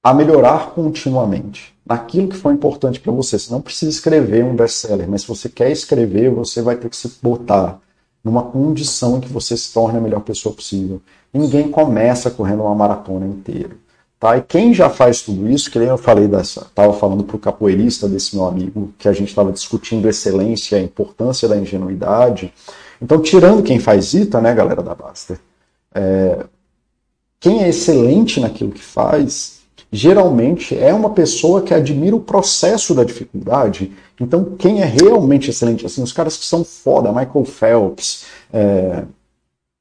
a 0.04 0.14
melhorar 0.14 0.72
continuamente 0.72 1.74
naquilo 1.86 2.30
que 2.30 2.38
foi 2.38 2.54
importante 2.54 3.00
para 3.00 3.12
você. 3.12 3.38
Você 3.38 3.52
não 3.52 3.62
precisa 3.62 3.92
escrever 3.92 4.44
um 4.44 4.56
best-seller, 4.56 5.08
mas 5.08 5.22
se 5.22 5.28
você 5.28 5.50
quer 5.50 5.70
escrever, 5.72 6.32
você 6.32 6.62
vai 6.62 6.78
ter 6.78 6.90
que 6.90 6.96
se 6.96 7.12
botar 7.22 7.80
numa 8.24 8.44
condição 8.44 9.18
em 9.18 9.22
que 9.22 9.30
você 9.30 9.58
se 9.58 9.74
torne 9.74 9.98
a 9.98 10.02
melhor 10.02 10.22
pessoa 10.22 10.54
possível. 10.54 11.02
Ninguém 11.34 11.70
começa 11.70 12.30
correndo 12.30 12.64
uma 12.64 12.76
maratona 12.76 13.26
inteira. 13.26 13.72
Tá? 14.20 14.38
E 14.38 14.42
quem 14.42 14.72
já 14.72 14.88
faz 14.88 15.24
tudo 15.24 15.50
isso, 15.50 15.72
que 15.72 15.80
nem 15.80 15.88
eu 15.88 15.98
falei 15.98 16.28
dessa, 16.28 16.62
estava 16.62 16.94
falando 16.94 17.24
para 17.24 17.36
o 17.36 17.40
capoeirista 17.40 18.08
desse 18.08 18.36
meu 18.36 18.46
amigo, 18.46 18.94
que 19.00 19.08
a 19.08 19.14
gente 19.14 19.30
estava 19.30 19.52
discutindo 19.52 20.08
excelência, 20.08 20.78
a 20.78 20.82
importância 20.82 21.48
da 21.48 21.58
ingenuidade. 21.58 22.54
Então, 23.02 23.20
tirando 23.20 23.64
quem 23.64 23.80
faz 23.80 24.14
ITA, 24.14 24.40
né, 24.40 24.54
galera 24.54 24.84
da 24.84 24.94
Baster, 24.94 25.40
é, 25.96 26.46
quem 27.40 27.64
é 27.64 27.70
excelente 27.70 28.40
naquilo 28.40 28.72
que 28.72 28.84
faz, 28.84 29.61
geralmente 29.92 30.78
é 30.78 30.94
uma 30.94 31.10
pessoa 31.10 31.62
que 31.62 31.74
admira 31.74 32.16
o 32.16 32.22
processo 32.22 32.96
da 32.96 33.04
dificuldade. 33.04 33.92
Então, 34.20 34.56
quem 34.58 34.82
é 34.82 34.86
realmente 34.86 35.50
excelente, 35.50 35.86
assim, 35.86 36.02
os 36.02 36.14
caras 36.14 36.38
que 36.38 36.46
são 36.46 36.64
foda, 36.64 37.12
Michael 37.12 37.46
Phelps, 37.46 38.26
é, 38.54 39.04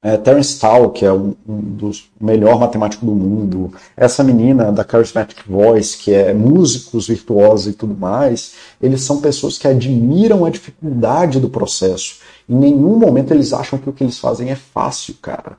é, 0.03 0.17
Terence 0.17 0.59
Tao, 0.59 0.89
que 0.89 1.05
é 1.05 1.13
um, 1.13 1.35
um 1.47 1.59
dos 1.59 2.09
melhor 2.19 2.59
matemáticos 2.59 3.07
do 3.07 3.13
mundo, 3.13 3.71
essa 3.95 4.23
menina 4.23 4.71
da 4.71 4.83
Charismatic 4.83 5.47
Voice, 5.47 5.95
que 5.97 6.11
é 6.11 6.33
músicos 6.33 7.07
virtuosos 7.07 7.73
e 7.73 7.77
tudo 7.77 7.95
mais, 7.95 8.55
eles 8.81 9.03
são 9.03 9.21
pessoas 9.21 9.59
que 9.59 9.67
admiram 9.67 10.43
a 10.43 10.49
dificuldade 10.49 11.39
do 11.39 11.49
processo. 11.49 12.17
Em 12.49 12.55
nenhum 12.55 12.97
momento 12.97 13.31
eles 13.31 13.53
acham 13.53 13.77
que 13.77 13.89
o 13.89 13.93
que 13.93 14.03
eles 14.03 14.17
fazem 14.17 14.49
é 14.49 14.55
fácil, 14.55 15.13
cara. 15.21 15.55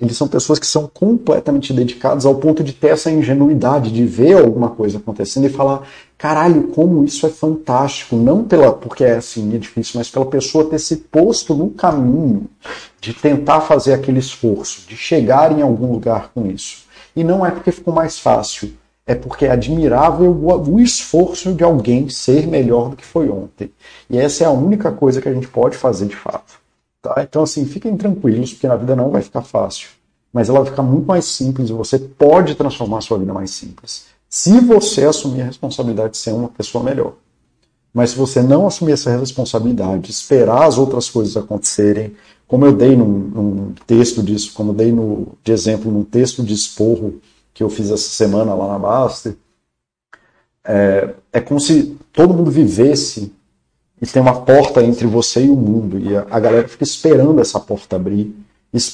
Eles 0.00 0.16
são 0.16 0.28
pessoas 0.28 0.60
que 0.60 0.66
são 0.66 0.88
completamente 0.92 1.72
dedicadas 1.72 2.24
ao 2.24 2.36
ponto 2.36 2.62
de 2.62 2.72
ter 2.72 2.88
essa 2.88 3.10
ingenuidade, 3.10 3.90
de 3.90 4.04
ver 4.04 4.38
alguma 4.38 4.70
coisa 4.70 4.98
acontecendo 4.98 5.46
e 5.46 5.50
falar: 5.50 5.82
caralho, 6.16 6.68
como 6.68 7.04
isso 7.04 7.26
é 7.26 7.28
fantástico. 7.28 8.14
Não 8.14 8.44
pela 8.44 8.72
porque 8.72 9.02
é 9.02 9.16
assim, 9.16 9.54
é 9.54 9.58
difícil, 9.58 9.98
mas 9.98 10.08
pela 10.08 10.26
pessoa 10.26 10.70
ter 10.70 10.78
se 10.78 10.96
posto 10.96 11.52
no 11.54 11.70
caminho 11.70 12.48
de 13.00 13.12
tentar 13.12 13.60
fazer 13.62 13.92
aquele 13.92 14.20
esforço, 14.20 14.86
de 14.88 14.96
chegar 14.96 15.50
em 15.50 15.62
algum 15.62 15.92
lugar 15.92 16.30
com 16.32 16.46
isso. 16.46 16.84
E 17.14 17.24
não 17.24 17.44
é 17.44 17.50
porque 17.50 17.72
ficou 17.72 17.92
mais 17.92 18.18
fácil, 18.18 18.72
é 19.04 19.16
porque 19.16 19.46
é 19.46 19.50
admirável 19.50 20.30
o 20.30 20.78
esforço 20.78 21.52
de 21.52 21.64
alguém 21.64 22.08
ser 22.08 22.46
melhor 22.46 22.90
do 22.90 22.96
que 22.96 23.04
foi 23.04 23.28
ontem. 23.28 23.72
E 24.08 24.16
essa 24.16 24.44
é 24.44 24.46
a 24.46 24.50
única 24.50 24.92
coisa 24.92 25.20
que 25.20 25.28
a 25.28 25.34
gente 25.34 25.48
pode 25.48 25.76
fazer 25.76 26.06
de 26.06 26.14
fato. 26.14 26.65
Tá? 27.06 27.22
Então, 27.22 27.42
assim, 27.42 27.64
fiquem 27.64 27.96
tranquilos, 27.96 28.52
porque 28.52 28.66
na 28.66 28.76
vida 28.76 28.96
não 28.96 29.10
vai 29.10 29.22
ficar 29.22 29.42
fácil. 29.42 29.88
Mas 30.32 30.48
ela 30.48 30.60
vai 30.60 30.70
ficar 30.70 30.82
muito 30.82 31.06
mais 31.06 31.24
simples 31.24 31.70
e 31.70 31.72
você 31.72 31.98
pode 31.98 32.54
transformar 32.54 32.98
a 32.98 33.00
sua 33.00 33.18
vida 33.18 33.32
mais 33.32 33.50
simples. 33.50 34.06
Se 34.28 34.60
você 34.60 35.04
assumir 35.04 35.42
a 35.42 35.46
responsabilidade 35.46 36.12
de 36.12 36.18
ser 36.18 36.32
uma 36.32 36.48
pessoa 36.48 36.82
melhor. 36.82 37.14
Mas 37.94 38.10
se 38.10 38.16
você 38.16 38.42
não 38.42 38.66
assumir 38.66 38.92
essa 38.92 39.16
responsabilidade, 39.16 40.10
esperar 40.10 40.66
as 40.66 40.76
outras 40.76 41.08
coisas 41.08 41.36
acontecerem, 41.36 42.14
como 42.46 42.66
eu 42.66 42.72
dei 42.72 42.94
num, 42.94 43.06
num 43.06 43.74
texto 43.86 44.22
disso, 44.22 44.52
como 44.52 44.72
eu 44.72 44.74
dei 44.74 44.92
no, 44.92 45.28
de 45.42 45.52
exemplo 45.52 45.90
num 45.90 46.04
texto 46.04 46.42
de 46.42 46.52
esporro 46.52 47.20
que 47.54 47.62
eu 47.62 47.70
fiz 47.70 47.90
essa 47.90 48.10
semana 48.10 48.52
lá 48.52 48.68
na 48.68 48.78
Baster, 48.78 49.36
é, 50.62 51.14
é 51.32 51.40
como 51.40 51.58
se 51.58 51.96
todo 52.12 52.34
mundo 52.34 52.50
vivesse 52.50 53.32
e 54.00 54.06
tem 54.06 54.20
uma 54.20 54.42
porta 54.42 54.82
entre 54.82 55.06
você 55.06 55.44
e 55.44 55.50
o 55.50 55.56
mundo. 55.56 55.98
E 55.98 56.16
a, 56.16 56.26
a 56.30 56.40
galera 56.40 56.68
fica 56.68 56.84
esperando 56.84 57.40
essa 57.40 57.58
porta 57.58 57.96
abrir, 57.96 58.34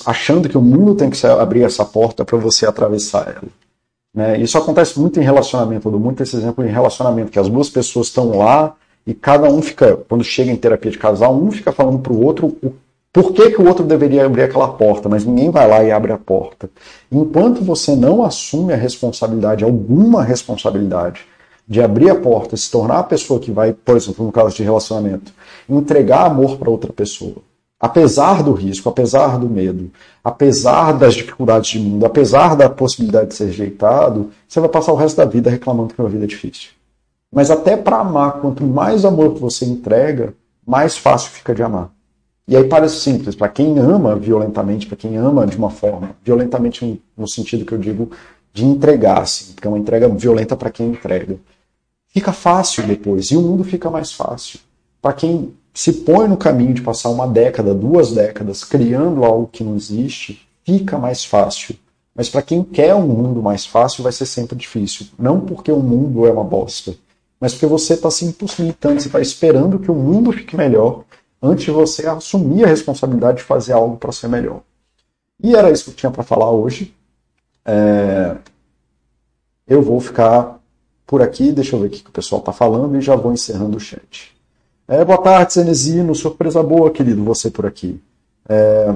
achando 0.06 0.48
que 0.48 0.56
o 0.56 0.62
mundo 0.62 0.94
tem 0.94 1.10
que 1.10 1.26
abrir 1.26 1.64
essa 1.64 1.84
porta 1.84 2.24
para 2.24 2.38
você 2.38 2.66
atravessar 2.66 3.28
ela. 3.28 3.48
Né? 4.14 4.40
Isso 4.40 4.58
acontece 4.58 4.98
muito 5.00 5.18
em 5.18 5.22
relacionamento, 5.22 5.88
eu 5.88 5.92
dou 5.92 6.00
muito 6.00 6.22
esse 6.22 6.36
exemplo 6.36 6.64
em 6.64 6.68
relacionamento, 6.68 7.30
que 7.30 7.38
as 7.38 7.48
duas 7.48 7.70
pessoas 7.70 8.08
estão 8.08 8.36
lá 8.36 8.74
e 9.06 9.14
cada 9.14 9.48
um 9.48 9.62
fica, 9.62 9.96
quando 10.08 10.22
chega 10.22 10.50
em 10.50 10.56
terapia 10.56 10.90
de 10.90 10.98
casal, 10.98 11.34
um 11.34 11.50
fica 11.50 11.72
falando 11.72 11.98
para 11.98 12.12
o 12.12 12.22
outro 12.22 12.56
por 13.12 13.32
que, 13.32 13.50
que 13.50 13.60
o 13.60 13.66
outro 13.66 13.84
deveria 13.84 14.24
abrir 14.24 14.42
aquela 14.42 14.68
porta, 14.68 15.06
mas 15.06 15.24
ninguém 15.24 15.50
vai 15.50 15.68
lá 15.68 15.84
e 15.84 15.90
abre 15.90 16.12
a 16.12 16.18
porta. 16.18 16.70
Enquanto 17.10 17.62
você 17.62 17.94
não 17.94 18.22
assume 18.22 18.72
a 18.72 18.76
responsabilidade, 18.76 19.64
alguma 19.64 20.24
responsabilidade, 20.24 21.26
de 21.72 21.80
abrir 21.80 22.10
a 22.10 22.14
porta, 22.14 22.54
se 22.54 22.70
tornar 22.70 22.98
a 22.98 23.02
pessoa 23.02 23.40
que 23.40 23.50
vai, 23.50 23.72
por 23.72 23.96
exemplo, 23.96 24.26
no 24.26 24.30
caso 24.30 24.54
de 24.54 24.62
relacionamento, 24.62 25.32
entregar 25.66 26.26
amor 26.26 26.58
para 26.58 26.68
outra 26.68 26.92
pessoa, 26.92 27.36
apesar 27.80 28.42
do 28.42 28.52
risco, 28.52 28.90
apesar 28.90 29.38
do 29.38 29.48
medo, 29.48 29.90
apesar 30.22 30.92
das 30.92 31.14
dificuldades 31.14 31.70
de 31.70 31.78
mundo, 31.78 32.04
apesar 32.04 32.54
da 32.54 32.68
possibilidade 32.68 33.28
de 33.28 33.36
ser 33.36 33.46
rejeitado, 33.46 34.30
você 34.46 34.60
vai 34.60 34.68
passar 34.68 34.92
o 34.92 34.96
resto 34.96 35.16
da 35.16 35.24
vida 35.24 35.48
reclamando 35.48 35.94
que 35.94 36.02
a 36.02 36.04
vida 36.04 36.24
é 36.24 36.26
difícil. 36.26 36.72
Mas 37.34 37.50
até 37.50 37.74
para 37.74 38.00
amar, 38.00 38.32
quanto 38.42 38.62
mais 38.62 39.06
amor 39.06 39.32
que 39.32 39.40
você 39.40 39.64
entrega, 39.64 40.34
mais 40.66 40.98
fácil 40.98 41.30
fica 41.30 41.54
de 41.54 41.62
amar. 41.62 41.90
E 42.46 42.54
aí 42.54 42.64
parece 42.64 42.96
simples, 42.96 43.34
para 43.34 43.48
quem 43.48 43.78
ama 43.78 44.14
violentamente, 44.14 44.86
para 44.86 44.96
quem 44.96 45.16
ama 45.16 45.46
de 45.46 45.56
uma 45.56 45.70
forma, 45.70 46.10
violentamente 46.22 47.00
no 47.16 47.26
sentido 47.26 47.64
que 47.64 47.72
eu 47.72 47.78
digo 47.78 48.10
de 48.52 48.66
entregar, 48.66 49.22
assim, 49.22 49.54
porque 49.54 49.66
é 49.66 49.70
uma 49.70 49.78
entrega 49.78 50.06
violenta 50.06 50.54
para 50.54 50.70
quem 50.70 50.88
entrega. 50.88 51.38
Fica 52.12 52.32
fácil 52.32 52.86
depois, 52.86 53.30
e 53.30 53.36
o 53.36 53.42
mundo 53.42 53.64
fica 53.64 53.90
mais 53.90 54.12
fácil. 54.12 54.60
Para 55.00 55.14
quem 55.14 55.54
se 55.72 55.92
põe 55.92 56.28
no 56.28 56.36
caminho 56.36 56.74
de 56.74 56.82
passar 56.82 57.08
uma 57.08 57.26
década, 57.26 57.74
duas 57.74 58.12
décadas, 58.12 58.62
criando 58.62 59.24
algo 59.24 59.48
que 59.50 59.64
não 59.64 59.74
existe, 59.74 60.46
fica 60.64 60.98
mais 60.98 61.24
fácil. 61.24 61.74
Mas 62.14 62.28
para 62.28 62.42
quem 62.42 62.62
quer 62.62 62.94
um 62.94 63.06
mundo 63.06 63.42
mais 63.42 63.64
fácil, 63.64 64.02
vai 64.02 64.12
ser 64.12 64.26
sempre 64.26 64.54
difícil. 64.54 65.06
Não 65.18 65.40
porque 65.40 65.72
o 65.72 65.80
mundo 65.80 66.26
é 66.26 66.30
uma 66.30 66.44
bosta, 66.44 66.94
mas 67.40 67.54
porque 67.54 67.66
você 67.66 67.94
está 67.94 68.10
se 68.10 68.24
impossibilitando, 68.26 69.00
você 69.00 69.08
está 69.08 69.20
esperando 69.20 69.78
que 69.78 69.90
o 69.90 69.94
mundo 69.94 70.30
fique 70.32 70.56
melhor 70.56 71.04
antes 71.40 71.64
de 71.64 71.70
você 71.70 72.06
assumir 72.06 72.64
a 72.64 72.68
responsabilidade 72.68 73.38
de 73.38 73.44
fazer 73.44 73.72
algo 73.72 73.96
para 73.96 74.12
ser 74.12 74.28
melhor. 74.28 74.60
E 75.42 75.56
era 75.56 75.70
isso 75.70 75.84
que 75.84 75.90
eu 75.90 75.94
tinha 75.94 76.12
para 76.12 76.22
falar 76.22 76.50
hoje. 76.50 76.94
É... 77.64 78.36
Eu 79.66 79.82
vou 79.82 79.98
ficar 79.98 80.61
por 81.06 81.22
aqui, 81.22 81.52
deixa 81.52 81.76
eu 81.76 81.80
ver 81.80 81.88
o 81.88 81.90
que 81.90 82.08
o 82.08 82.12
pessoal 82.12 82.40
está 82.40 82.52
falando 82.52 82.96
e 82.96 83.00
já 83.00 83.14
vou 83.14 83.32
encerrando 83.32 83.76
o 83.76 83.80
chat. 83.80 84.32
É, 84.88 85.04
boa 85.04 85.18
tarde, 85.18 85.52
Cenezino, 85.52 86.14
surpresa 86.14 86.62
boa, 86.62 86.90
querido, 86.90 87.22
você 87.24 87.50
por 87.50 87.66
aqui. 87.66 88.02
É... 88.48 88.94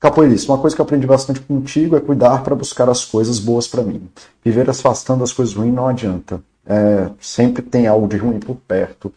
Capoeirista, 0.00 0.50
uma 0.50 0.58
coisa 0.58 0.74
que 0.74 0.80
eu 0.80 0.84
aprendi 0.84 1.06
bastante 1.06 1.40
contigo 1.40 1.94
é 1.94 2.00
cuidar 2.00 2.42
para 2.42 2.56
buscar 2.56 2.88
as 2.88 3.04
coisas 3.04 3.38
boas 3.38 3.68
para 3.68 3.82
mim. 3.82 4.08
Viver 4.44 4.68
afastando 4.68 5.22
as 5.22 5.32
coisas 5.32 5.54
ruins 5.54 5.74
não 5.74 5.86
adianta. 5.86 6.42
É... 6.66 7.08
sempre 7.20 7.62
tem 7.62 7.86
algo 7.86 8.08
de 8.08 8.16
ruim 8.16 8.40
por 8.40 8.56
perto. 8.56 9.12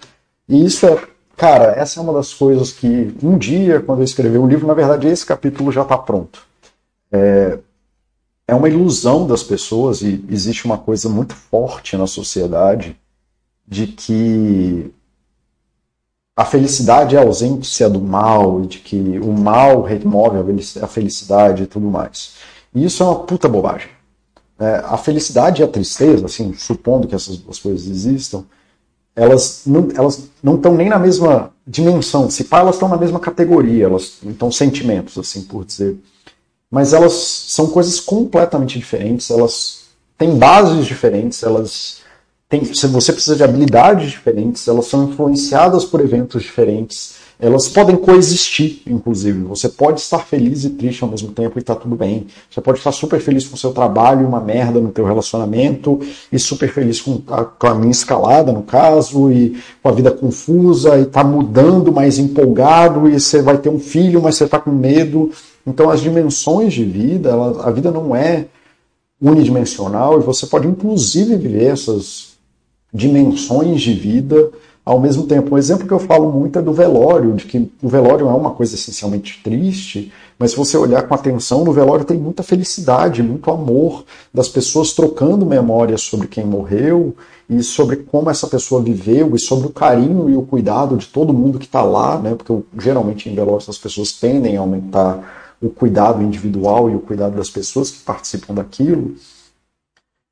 E 0.47 0.63
isso 0.63 0.85
é, 0.85 1.01
cara, 1.35 1.71
essa 1.71 1.99
é 1.99 2.03
uma 2.03 2.13
das 2.13 2.33
coisas 2.33 2.71
que 2.71 3.15
um 3.23 3.37
dia, 3.37 3.81
quando 3.81 3.99
eu 3.99 4.05
escrever 4.05 4.37
o 4.37 4.47
livro, 4.47 4.67
na 4.67 4.73
verdade 4.73 5.07
esse 5.07 5.25
capítulo 5.25 5.71
já 5.71 5.81
está 5.81 5.97
pronto. 5.97 6.45
É, 7.11 7.57
é 8.47 8.53
uma 8.53 8.69
ilusão 8.69 9.25
das 9.25 9.43
pessoas 9.43 10.01
e 10.01 10.23
existe 10.29 10.65
uma 10.65 10.77
coisa 10.77 11.09
muito 11.09 11.33
forte 11.33 11.97
na 11.97 12.05
sociedade 12.05 12.95
de 13.67 13.87
que 13.87 14.91
a 16.37 16.45
felicidade 16.45 17.15
é 17.15 17.21
ausência 17.21 17.89
do 17.89 18.01
mal 18.01 18.61
e 18.61 18.67
de 18.67 18.79
que 18.79 19.19
o 19.19 19.31
mal 19.31 19.81
remove 19.81 20.37
a 20.81 20.87
felicidade 20.87 21.63
e 21.63 21.67
tudo 21.67 21.87
mais. 21.87 22.33
E 22.73 22.83
isso 22.83 23.01
é 23.01 23.05
uma 23.05 23.19
puta 23.19 23.47
bobagem. 23.47 23.89
É, 24.59 24.83
a 24.85 24.97
felicidade 24.97 25.61
e 25.61 25.65
a 25.65 25.67
tristeza, 25.67 26.25
assim, 26.25 26.53
supondo 26.53 27.07
que 27.07 27.15
essas 27.15 27.37
duas 27.37 27.57
coisas 27.57 27.87
existam, 27.87 28.43
elas 29.15 29.63
não, 29.65 29.87
elas 29.95 30.29
não 30.43 30.55
estão 30.55 30.75
nem 30.75 30.89
na 30.89 30.99
mesma 30.99 31.51
dimensão. 31.65 32.29
Se 32.29 32.43
pá, 32.43 32.59
elas 32.59 32.75
estão 32.75 32.89
na 32.89 32.97
mesma 32.97 33.19
categoria, 33.19 33.85
elas 33.85 34.19
estão 34.23 34.51
sentimentos, 34.51 35.17
assim 35.17 35.41
por 35.41 35.65
dizer 35.65 35.97
mas 36.69 36.93
elas 36.93 37.13
são 37.13 37.67
coisas 37.67 37.99
completamente 37.99 38.77
diferentes, 38.77 39.29
elas 39.29 39.85
têm 40.17 40.37
bases 40.37 40.85
diferentes, 40.85 41.43
elas 41.43 42.01
têm, 42.49 42.61
você 42.63 43.13
precisa 43.13 43.35
de 43.35 43.43
habilidades 43.43 44.11
diferentes, 44.11 44.67
elas 44.67 44.87
são 44.87 45.09
influenciadas 45.09 45.85
por 45.85 46.01
eventos 46.01 46.43
diferentes, 46.43 47.15
elas 47.39 47.67
podem 47.67 47.97
coexistir, 47.97 48.81
inclusive. 48.87 49.43
Você 49.43 49.67
pode 49.67 49.99
estar 49.99 50.19
feliz 50.19 50.63
e 50.63 50.69
triste 50.69 51.03
ao 51.03 51.09
mesmo 51.09 51.31
tempo 51.31 51.59
e 51.59 51.61
tá 51.61 51.75
tudo 51.75 51.95
bem. 51.95 52.27
Você 52.49 52.61
pode 52.61 52.77
estar 52.77 52.91
super 52.91 53.19
feliz 53.19 53.45
com 53.45 53.55
o 53.55 53.57
seu 53.57 53.73
trabalho 53.73 54.25
uma 54.25 54.39
merda 54.39 54.79
no 54.79 54.89
teu 54.89 55.05
relacionamento 55.05 55.99
e 56.31 56.39
super 56.39 56.69
feliz 56.69 57.01
com 57.01 57.21
a, 57.27 57.43
com 57.43 57.67
a 57.67 57.75
minha 57.75 57.91
escalada, 57.91 58.53
no 58.53 58.63
caso, 58.63 59.31
e 59.31 59.57
com 59.83 59.89
a 59.89 59.91
vida 59.91 60.11
confusa 60.11 60.97
e 60.97 61.05
tá 61.05 61.23
mudando, 61.23 61.91
mais 61.91 62.17
empolgado 62.17 63.09
e 63.09 63.19
você 63.19 63.41
vai 63.41 63.57
ter 63.57 63.69
um 63.69 63.79
filho, 63.79 64.21
mas 64.21 64.35
você 64.35 64.47
tá 64.47 64.59
com 64.59 64.71
medo. 64.71 65.31
Então 65.67 65.89
as 65.89 66.01
dimensões 66.01 66.73
de 66.73 66.85
vida, 66.85 67.29
ela, 67.29 67.67
a 67.67 67.71
vida 67.71 67.91
não 67.91 68.15
é 68.15 68.45
unidimensional 69.21 70.19
e 70.19 70.23
você 70.23 70.47
pode 70.47 70.67
inclusive 70.67 71.35
viver 71.35 71.65
essas 71.65 72.35
dimensões 72.93 73.81
de 73.81 73.93
vida 73.93 74.51
ao 74.85 74.99
mesmo 74.99 75.25
tempo. 75.25 75.55
Um 75.55 75.57
exemplo 75.57 75.87
que 75.87 75.93
eu 75.93 75.99
falo 75.99 76.31
muito 76.31 76.59
é 76.59 76.61
do 76.61 76.71
velório, 76.71 77.33
de 77.33 77.45
que 77.45 77.71
o 77.81 77.89
velório 77.89 78.29
é 78.29 78.33
uma 78.33 78.51
coisa 78.51 78.75
essencialmente 78.75 79.41
triste, 79.43 80.13
mas 80.37 80.51
se 80.51 80.57
você 80.57 80.77
olhar 80.77 81.07
com 81.07 81.15
atenção, 81.15 81.65
no 81.65 81.73
velório 81.73 82.05
tem 82.05 82.17
muita 82.17 82.43
felicidade, 82.43 83.23
muito 83.23 83.49
amor 83.49 84.05
das 84.31 84.47
pessoas 84.47 84.93
trocando 84.93 85.45
memórias 85.45 86.01
sobre 86.01 86.27
quem 86.27 86.45
morreu 86.45 87.15
e 87.49 87.63
sobre 87.63 87.97
como 87.97 88.29
essa 88.29 88.47
pessoa 88.47 88.81
viveu 88.81 89.35
e 89.35 89.39
sobre 89.39 89.67
o 89.67 89.71
carinho 89.71 90.29
e 90.29 90.37
o 90.37 90.43
cuidado 90.43 90.97
de 90.97 91.07
todo 91.07 91.33
mundo 91.33 91.57
que 91.57 91.65
está 91.65 91.81
lá, 91.81 92.19
né? 92.19 92.35
Porque 92.35 92.53
geralmente 92.77 93.29
em 93.29 93.35
velório 93.35 93.65
as 93.67 93.77
pessoas 93.77 94.11
tendem 94.11 94.57
a 94.57 94.59
aumentar 94.59 95.55
o 95.61 95.69
cuidado 95.69 96.21
individual 96.21 96.89
e 96.89 96.95
o 96.95 96.99
cuidado 96.99 97.35
das 97.35 97.49
pessoas 97.49 97.89
que 97.89 97.99
participam 97.99 98.53
daquilo. 98.53 99.15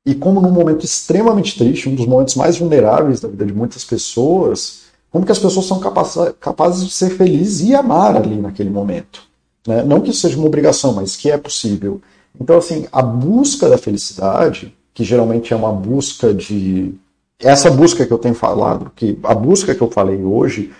E 0.06 0.14
como 0.14 0.40
num 0.40 0.50
momento 0.50 0.84
extremamente 0.84 1.56
triste, 1.56 1.88
um 1.88 1.94
dos 1.94 2.06
momentos 2.06 2.34
mais 2.34 2.58
vulneráveis 2.58 3.20
da 3.20 3.28
vida 3.28 3.46
de 3.46 3.54
muitas 3.54 3.84
pessoas, 3.84 4.82
como 5.10 5.24
que 5.24 5.32
as 5.32 5.38
pessoas 5.38 5.66
são 5.66 5.78
capazes 5.78 6.84
de 6.84 6.92
ser 6.92 7.10
felizes 7.10 7.66
e 7.68 7.74
amar 7.74 8.16
ali 8.16 8.36
naquele 8.36 8.68
momento. 8.68 9.22
Né? 9.66 9.82
Não 9.82 10.00
que 10.00 10.10
isso 10.10 10.20
seja 10.20 10.36
uma 10.36 10.46
obrigação, 10.46 10.92
mas 10.92 11.16
que 11.16 11.30
é 11.30 11.38
possível. 11.38 12.02
Então, 12.38 12.58
assim, 12.58 12.86
a 12.92 13.00
busca 13.00 13.68
da 13.68 13.78
felicidade, 13.78 14.76
que 14.92 15.04
geralmente 15.04 15.52
é 15.52 15.56
uma 15.56 15.72
busca 15.72 16.34
de. 16.34 16.94
Essa 17.38 17.70
busca 17.70 18.04
que 18.04 18.12
eu 18.12 18.18
tenho 18.18 18.34
falado, 18.34 18.90
que 18.94 19.18
a 19.22 19.34
busca 19.34 19.74
que 19.74 19.80
eu 19.80 19.90
falei 19.90 20.22
hoje, 20.22 20.72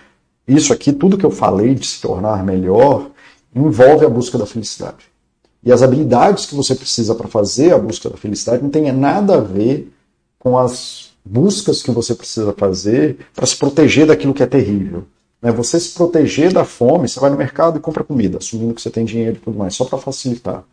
isso 0.47 0.71
aqui, 0.71 0.93
tudo 0.93 1.17
que 1.17 1.25
eu 1.25 1.31
falei 1.31 1.73
de 1.73 1.85
se 1.85 2.01
tornar 2.01 2.43
melhor, 2.43 3.09
envolve 3.55 4.05
a 4.05 4.09
busca 4.09 4.37
da 4.37 4.45
felicidade. 4.45 5.05
E 5.65 5.71
as 5.71 5.81
habilidades 5.81 6.45
que 6.45 6.53
você 6.53 6.75
precisa 6.75 7.15
para 7.15 7.27
fazer 7.27 7.73
a 7.73 7.77
busca 7.79 8.09
da 8.09 8.17
felicidade 8.17 8.61
não 8.61 8.69
tem 8.69 8.91
nada 8.91 9.37
a 9.37 9.41
ver 9.41 9.91
com 10.37 10.57
as 10.57 11.09
buscas 11.25 11.81
que 11.81 11.89
você 11.89 12.13
precisa 12.13 12.53
fazer 12.53 13.17
para 13.33 13.47
se 13.47 13.57
proteger 13.57 14.05
daquilo 14.05 14.33
que 14.33 14.43
é 14.43 14.45
terrível. 14.45 15.05
Né? 15.41 15.51
Você 15.51 15.79
se 15.79 15.95
proteger 15.95 16.53
da 16.53 16.63
fome, 16.63 17.09
você 17.09 17.19
vai 17.19 17.31
no 17.31 17.37
mercado 17.37 17.77
e 17.77 17.81
compra 17.81 18.03
comida, 18.03 18.37
assumindo 18.37 18.75
que 18.75 18.81
você 18.81 18.91
tem 18.91 19.03
dinheiro 19.05 19.37
e 19.37 19.39
tudo 19.39 19.57
mais, 19.57 19.73
só 19.73 19.85
para 19.85 19.97
facilitar. 19.97 20.63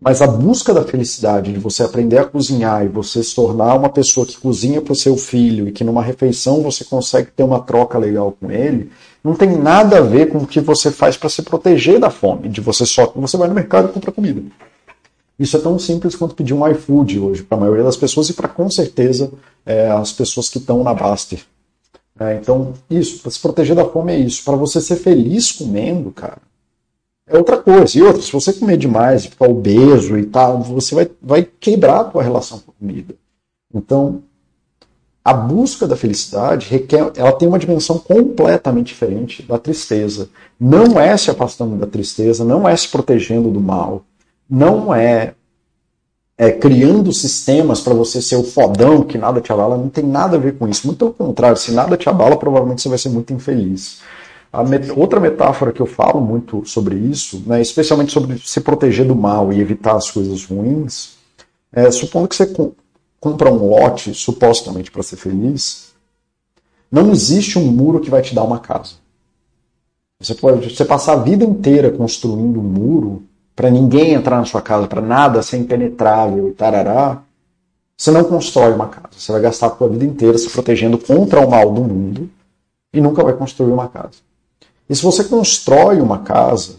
Mas 0.00 0.20
a 0.20 0.26
busca 0.26 0.74
da 0.74 0.84
felicidade, 0.84 1.52
de 1.52 1.58
você 1.58 1.82
aprender 1.82 2.18
a 2.18 2.24
cozinhar 2.24 2.84
e 2.84 2.88
você 2.88 3.22
se 3.22 3.34
tornar 3.34 3.74
uma 3.74 3.88
pessoa 3.88 4.26
que 4.26 4.36
cozinha 4.36 4.82
para 4.82 4.92
o 4.92 4.96
seu 4.96 5.16
filho 5.16 5.66
e 5.66 5.72
que 5.72 5.82
numa 5.82 6.02
refeição 6.02 6.62
você 6.62 6.84
consegue 6.84 7.30
ter 7.30 7.42
uma 7.42 7.60
troca 7.60 7.98
legal 7.98 8.36
com 8.38 8.50
ele, 8.50 8.90
não 9.24 9.34
tem 9.34 9.56
nada 9.56 9.98
a 9.98 10.02
ver 10.02 10.28
com 10.28 10.38
o 10.38 10.46
que 10.46 10.60
você 10.60 10.90
faz 10.90 11.16
para 11.16 11.30
se 11.30 11.42
proteger 11.42 11.98
da 11.98 12.10
fome, 12.10 12.48
de 12.48 12.60
você 12.60 12.84
só 12.84 13.10
você 13.16 13.38
vai 13.38 13.48
no 13.48 13.54
mercado 13.54 13.88
e 13.88 13.92
compra 13.92 14.12
comida. 14.12 14.42
Isso 15.38 15.56
é 15.56 15.60
tão 15.60 15.78
simples 15.78 16.14
quanto 16.14 16.34
pedir 16.34 16.52
um 16.52 16.66
iFood 16.68 17.18
hoje 17.18 17.42
para 17.42 17.56
a 17.56 17.60
maioria 17.60 17.84
das 17.84 17.96
pessoas 17.96 18.28
e 18.28 18.34
para 18.34 18.48
com 18.48 18.70
certeza 18.70 19.32
é, 19.64 19.88
as 19.90 20.12
pessoas 20.12 20.50
que 20.50 20.58
estão 20.58 20.84
na 20.84 20.92
Baster. 20.92 21.42
É, 22.18 22.36
então, 22.36 22.72
isso, 22.88 23.20
para 23.20 23.30
se 23.30 23.40
proteger 23.40 23.76
da 23.76 23.84
fome 23.84 24.12
é 24.12 24.18
isso. 24.18 24.42
Para 24.44 24.56
você 24.56 24.80
ser 24.80 24.96
feliz 24.96 25.52
comendo, 25.52 26.10
cara, 26.10 26.38
é 27.26 27.36
outra 27.36 27.56
coisa. 27.56 27.98
E 27.98 28.02
outra, 28.02 28.22
se 28.22 28.32
você 28.32 28.52
comer 28.52 28.76
demais 28.76 29.24
e 29.24 29.30
ficar 29.30 29.48
obeso 29.48 30.16
e 30.16 30.26
tal, 30.26 30.62
você 30.62 30.94
vai, 30.94 31.10
vai 31.20 31.42
quebrar 31.42 32.00
a 32.00 32.04
tua 32.04 32.22
relação 32.22 32.60
com 32.60 32.70
a 32.70 32.74
comida. 32.74 33.14
Então, 33.74 34.22
a 35.24 35.34
busca 35.34 35.88
da 35.88 35.96
felicidade 35.96 36.68
requer, 36.68 37.10
ela 37.16 37.32
tem 37.32 37.48
uma 37.48 37.58
dimensão 37.58 37.98
completamente 37.98 38.86
diferente 38.86 39.42
da 39.42 39.58
tristeza. 39.58 40.28
Não 40.58 41.00
é 41.00 41.16
se 41.16 41.28
afastando 41.30 41.74
da 41.74 41.86
tristeza, 41.86 42.44
não 42.44 42.68
é 42.68 42.76
se 42.76 42.88
protegendo 42.88 43.50
do 43.50 43.60
mal, 43.60 44.04
não 44.48 44.94
é, 44.94 45.34
é 46.38 46.52
criando 46.52 47.12
sistemas 47.12 47.80
para 47.80 47.92
você 47.92 48.22
ser 48.22 48.36
o 48.36 48.44
fodão 48.44 49.02
que 49.02 49.18
nada 49.18 49.40
te 49.40 49.52
abala, 49.52 49.76
não 49.76 49.88
tem 49.88 50.04
nada 50.04 50.36
a 50.36 50.40
ver 50.40 50.56
com 50.56 50.68
isso. 50.68 50.86
Muito 50.86 50.98
pelo 50.98 51.12
contrário, 51.12 51.56
se 51.56 51.72
nada 51.72 51.96
te 51.96 52.08
abala, 52.08 52.36
provavelmente 52.36 52.82
você 52.82 52.88
vai 52.88 52.98
ser 52.98 53.08
muito 53.08 53.32
infeliz. 53.32 53.98
Met 54.64 54.90
outra 54.92 55.20
metáfora 55.20 55.72
que 55.72 55.80
eu 55.80 55.86
falo 55.86 56.20
muito 56.20 56.64
sobre 56.64 56.96
isso, 56.96 57.42
né, 57.46 57.60
especialmente 57.60 58.12
sobre 58.12 58.38
se 58.38 58.60
proteger 58.60 59.06
do 59.06 59.14
mal 59.14 59.52
e 59.52 59.60
evitar 59.60 59.96
as 59.96 60.10
coisas 60.10 60.44
ruins, 60.44 61.16
é, 61.72 61.90
supondo 61.90 62.28
que 62.28 62.36
você 62.36 62.46
compra 63.20 63.50
um 63.50 63.68
lote 63.68 64.14
supostamente 64.14 64.90
para 64.90 65.02
ser 65.02 65.16
feliz, 65.16 65.94
não 66.90 67.10
existe 67.10 67.58
um 67.58 67.64
muro 67.64 68.00
que 68.00 68.10
vai 68.10 68.22
te 68.22 68.34
dar 68.34 68.44
uma 68.44 68.60
casa. 68.60 68.94
Você 70.20 70.34
pode 70.34 70.74
você 70.74 70.84
passar 70.84 71.12
a 71.12 71.22
vida 71.22 71.44
inteira 71.44 71.90
construindo 71.90 72.58
um 72.58 72.62
muro 72.62 73.24
para 73.54 73.70
ninguém 73.70 74.12
entrar 74.14 74.38
na 74.38 74.44
sua 74.44 74.62
casa, 74.62 74.86
para 74.86 75.00
nada 75.00 75.42
ser 75.42 75.58
impenetrável 75.58 76.48
e 76.48 76.52
tarará. 76.52 77.22
Você 77.96 78.10
não 78.10 78.24
constrói 78.24 78.72
uma 78.72 78.88
casa. 78.88 79.08
Você 79.18 79.32
vai 79.32 79.40
gastar 79.40 79.68
a 79.68 79.76
sua 79.76 79.88
vida 79.88 80.04
inteira 80.04 80.38
se 80.38 80.48
protegendo 80.48 80.98
contra 80.98 81.40
o 81.40 81.50
mal 81.50 81.72
do 81.72 81.82
mundo 81.82 82.30
e 82.92 83.00
nunca 83.00 83.22
vai 83.22 83.34
construir 83.34 83.72
uma 83.72 83.88
casa. 83.88 84.25
E 84.88 84.94
se 84.94 85.02
você 85.02 85.24
constrói 85.24 86.00
uma 86.00 86.20
casa 86.20 86.76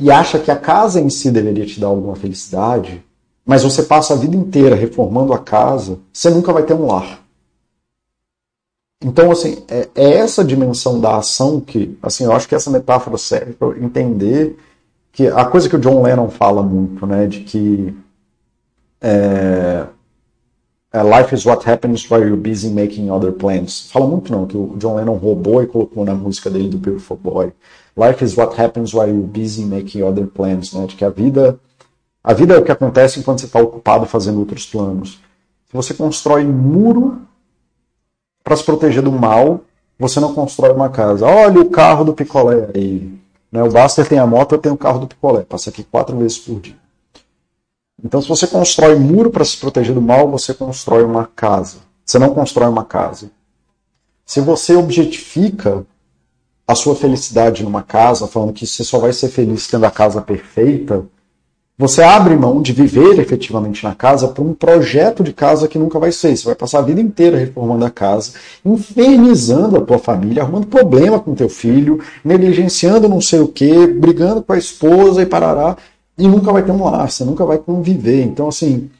e 0.00 0.10
acha 0.10 0.38
que 0.38 0.50
a 0.50 0.56
casa 0.56 1.00
em 1.00 1.10
si 1.10 1.30
deveria 1.30 1.66
te 1.66 1.80
dar 1.80 1.88
alguma 1.88 2.16
felicidade, 2.16 3.04
mas 3.44 3.62
você 3.62 3.82
passa 3.82 4.14
a 4.14 4.16
vida 4.16 4.36
inteira 4.36 4.74
reformando 4.74 5.32
a 5.32 5.38
casa, 5.38 5.98
você 6.12 6.30
nunca 6.30 6.52
vai 6.52 6.62
ter 6.62 6.74
um 6.74 6.86
lar. 6.86 7.22
Então, 9.04 9.30
assim, 9.30 9.62
é, 9.68 9.88
é 9.94 10.12
essa 10.14 10.42
dimensão 10.42 10.98
da 10.98 11.18
ação 11.18 11.60
que, 11.60 11.98
assim, 12.02 12.24
eu 12.24 12.32
acho 12.32 12.48
que 12.48 12.54
essa 12.54 12.70
metáfora 12.70 13.18
serve 13.18 13.52
para 13.52 13.78
entender 13.78 14.58
que 15.12 15.26
a 15.28 15.44
coisa 15.44 15.68
que 15.68 15.76
o 15.76 15.78
John 15.78 16.02
Lennon 16.02 16.30
fala 16.30 16.62
muito, 16.62 17.06
né, 17.06 17.26
de 17.26 17.40
que 17.40 17.94
é, 19.00 19.86
Life 21.02 21.34
is 21.34 21.44
what 21.44 21.68
happens 21.68 22.08
while 22.08 22.24
you're 22.24 22.36
busy 22.36 22.68
making 22.68 23.10
other 23.10 23.32
plans. 23.32 23.90
Fala 23.90 24.06
muito 24.06 24.30
não, 24.30 24.46
que 24.46 24.56
o 24.56 24.76
John 24.78 24.94
Lennon 24.94 25.16
roubou 25.16 25.60
e 25.60 25.66
colocou 25.66 26.04
na 26.04 26.14
música 26.14 26.48
dele 26.48 26.68
do 26.68 26.78
Beautiful 26.78 27.16
Boy. 27.16 27.52
Life 27.96 28.24
is 28.24 28.36
what 28.36 28.60
happens 28.60 28.94
while 28.94 29.08
you're 29.08 29.26
busy 29.26 29.64
making 29.64 30.04
other 30.04 30.26
plans, 30.26 30.72
né? 30.72 30.86
De 30.86 30.94
que 30.94 31.04
a 31.04 31.10
vida, 31.10 31.58
a 32.22 32.32
vida 32.32 32.54
é 32.54 32.58
o 32.58 32.64
que 32.64 32.70
acontece 32.70 33.18
enquanto 33.18 33.40
você 33.40 33.46
está 33.46 33.60
ocupado 33.60 34.06
fazendo 34.06 34.38
outros 34.38 34.66
planos. 34.66 35.20
Se 35.66 35.72
você 35.72 35.94
constrói 35.94 36.44
muro 36.44 37.22
para 38.44 38.54
se 38.54 38.62
proteger 38.62 39.02
do 39.02 39.10
mal, 39.10 39.62
você 39.98 40.20
não 40.20 40.32
constrói 40.32 40.70
uma 40.72 40.88
casa. 40.88 41.26
Olha 41.26 41.60
o 41.60 41.70
carro 41.70 42.04
do 42.04 42.14
picolé 42.14 42.68
aí. 42.72 43.12
Né? 43.50 43.62
O 43.64 43.68
Buster 43.68 44.08
tem 44.08 44.20
a 44.20 44.26
moto, 44.26 44.52
eu 44.52 44.58
tenho 44.58 44.76
o 44.76 44.78
carro 44.78 45.00
do 45.00 45.08
picolé. 45.08 45.42
Passa 45.42 45.70
aqui 45.70 45.82
quatro 45.82 46.16
vezes 46.18 46.38
por 46.38 46.60
dia. 46.60 46.83
Então, 48.04 48.20
se 48.20 48.28
você 48.28 48.46
constrói 48.46 48.96
muro 48.96 49.30
para 49.30 49.44
se 49.44 49.56
proteger 49.56 49.94
do 49.94 50.02
mal, 50.02 50.30
você 50.30 50.52
constrói 50.52 51.02
uma 51.04 51.26
casa. 51.34 51.78
Você 52.04 52.18
não 52.18 52.34
constrói 52.34 52.68
uma 52.68 52.84
casa. 52.84 53.30
Se 54.26 54.40
você 54.40 54.76
objetifica 54.76 55.86
a 56.68 56.74
sua 56.74 56.94
felicidade 56.94 57.62
numa 57.62 57.82
casa, 57.82 58.26
falando 58.26 58.52
que 58.52 58.66
você 58.66 58.84
só 58.84 58.98
vai 58.98 59.12
ser 59.12 59.28
feliz 59.28 59.66
tendo 59.66 59.86
a 59.86 59.90
casa 59.90 60.20
perfeita, 60.20 61.04
você 61.76 62.02
abre 62.02 62.36
mão 62.36 62.62
de 62.62 62.72
viver 62.72 63.18
efetivamente 63.18 63.82
na 63.82 63.94
casa 63.94 64.28
para 64.28 64.44
um 64.44 64.54
projeto 64.54 65.24
de 65.24 65.32
casa 65.32 65.66
que 65.66 65.78
nunca 65.78 65.98
vai 65.98 66.12
ser. 66.12 66.36
Você 66.36 66.44
vai 66.44 66.54
passar 66.54 66.78
a 66.80 66.82
vida 66.82 67.00
inteira 67.00 67.38
reformando 67.38 67.84
a 67.84 67.90
casa, 67.90 68.32
infernizando 68.64 69.78
a 69.78 69.80
tua 69.80 69.98
família, 69.98 70.42
arrumando 70.42 70.66
problema 70.66 71.18
com 71.18 71.34
teu 71.34 71.48
filho, 71.48 72.00
negligenciando 72.24 73.08
não 73.08 73.20
sei 73.20 73.40
o 73.40 73.48
que, 73.48 73.86
brigando 73.88 74.42
com 74.42 74.52
a 74.52 74.58
esposa 74.58 75.22
e 75.22 75.26
parará 75.26 75.76
e 76.16 76.28
nunca 76.28 76.52
vai 76.52 76.62
ter 76.62 76.72
um 76.72 76.84
lar, 76.84 77.10
você 77.10 77.24
nunca 77.24 77.44
vai 77.44 77.58
conviver. 77.58 78.22
Então, 78.22 78.48
assim, 78.48 78.90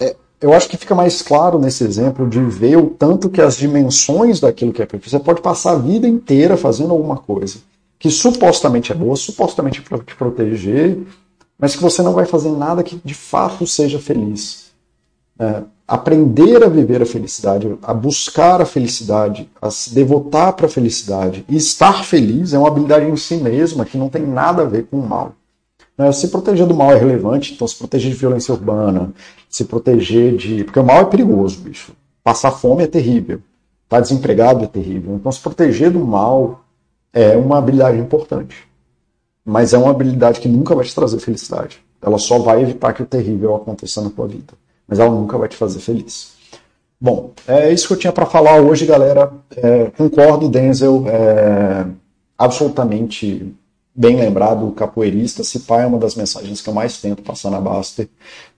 é, 0.00 0.16
eu 0.40 0.52
acho 0.52 0.68
que 0.68 0.76
fica 0.76 0.94
mais 0.94 1.20
claro 1.22 1.58
nesse 1.58 1.84
exemplo 1.84 2.28
de 2.28 2.40
ver 2.40 2.76
o 2.76 2.90
tanto 2.90 3.28
que 3.28 3.40
as 3.40 3.56
dimensões 3.56 4.40
daquilo 4.40 4.72
que 4.72 4.82
é 4.82 4.86
perfeito. 4.86 5.10
Você 5.10 5.24
pode 5.24 5.42
passar 5.42 5.72
a 5.72 5.78
vida 5.78 6.06
inteira 6.06 6.56
fazendo 6.56 6.92
alguma 6.92 7.16
coisa 7.16 7.58
que 8.00 8.10
supostamente 8.10 8.90
é 8.90 8.94
boa, 8.94 9.14
supostamente 9.14 9.82
para 9.82 9.98
te 9.98 10.16
proteger, 10.16 10.98
mas 11.58 11.76
que 11.76 11.82
você 11.82 12.00
não 12.02 12.14
vai 12.14 12.24
fazer 12.24 12.50
nada 12.50 12.82
que 12.82 12.98
de 13.04 13.12
fato 13.12 13.66
seja 13.66 13.98
feliz. 13.98 14.70
É, 15.38 15.62
aprender 15.86 16.64
a 16.64 16.68
viver 16.68 17.02
a 17.02 17.06
felicidade, 17.06 17.78
a 17.82 17.92
buscar 17.92 18.62
a 18.62 18.64
felicidade, 18.64 19.50
a 19.60 19.70
se 19.70 19.94
devotar 19.94 20.54
para 20.54 20.66
a 20.66 20.70
felicidade 20.70 21.44
e 21.46 21.56
estar 21.56 22.04
feliz 22.04 22.54
é 22.54 22.58
uma 22.58 22.68
habilidade 22.68 23.04
em 23.04 23.16
si 23.16 23.36
mesma 23.36 23.84
que 23.84 23.98
não 23.98 24.08
tem 24.08 24.26
nada 24.26 24.62
a 24.62 24.66
ver 24.66 24.86
com 24.86 24.98
o 24.98 25.06
mal. 25.06 25.34
Né? 26.00 26.10
Se 26.12 26.28
proteger 26.28 26.66
do 26.66 26.74
mal 26.74 26.92
é 26.92 26.96
relevante, 26.96 27.52
então 27.52 27.68
se 27.68 27.76
proteger 27.76 28.10
de 28.10 28.16
violência 28.16 28.54
urbana, 28.54 29.12
se 29.50 29.66
proteger 29.66 30.34
de. 30.34 30.64
Porque 30.64 30.80
o 30.80 30.84
mal 30.84 31.02
é 31.02 31.04
perigoso, 31.04 31.60
bicho. 31.60 31.92
Passar 32.24 32.52
fome 32.52 32.84
é 32.84 32.86
terrível. 32.86 33.42
Tá 33.86 34.00
desempregado 34.00 34.64
é 34.64 34.66
terrível. 34.66 35.16
Então, 35.16 35.30
se 35.30 35.40
proteger 35.40 35.90
do 35.90 36.00
mal 36.00 36.64
é 37.12 37.36
uma 37.36 37.58
habilidade 37.58 37.98
importante. 37.98 38.66
Mas 39.44 39.74
é 39.74 39.78
uma 39.78 39.90
habilidade 39.90 40.40
que 40.40 40.48
nunca 40.48 40.74
vai 40.74 40.86
te 40.86 40.94
trazer 40.94 41.18
felicidade. 41.18 41.78
Ela 42.00 42.16
só 42.16 42.38
vai 42.38 42.62
evitar 42.62 42.94
que 42.94 43.02
o 43.02 43.06
terrível 43.06 43.54
aconteça 43.54 44.00
na 44.00 44.08
tua 44.08 44.26
vida. 44.26 44.54
Mas 44.88 44.98
ela 44.98 45.10
nunca 45.10 45.36
vai 45.36 45.48
te 45.48 45.56
fazer 45.56 45.80
feliz. 45.80 46.32
Bom, 46.98 47.32
é 47.46 47.70
isso 47.70 47.88
que 47.88 47.92
eu 47.92 47.98
tinha 47.98 48.12
para 48.12 48.24
falar 48.24 48.60
hoje, 48.60 48.86
galera. 48.86 49.30
É, 49.54 49.90
concordo, 49.96 50.48
Denzel. 50.48 51.04
É, 51.08 51.84
absolutamente 52.38 53.54
bem 53.94 54.16
lembrado, 54.16 54.66
o 54.66 54.72
capoeirista, 54.72 55.42
se 55.42 55.60
pai 55.60 55.82
é 55.84 55.86
uma 55.86 55.98
das 55.98 56.14
mensagens 56.14 56.60
que 56.60 56.68
eu 56.68 56.74
mais 56.74 57.00
tento 57.00 57.22
passar 57.22 57.50
na 57.50 57.60
Baster, 57.60 58.08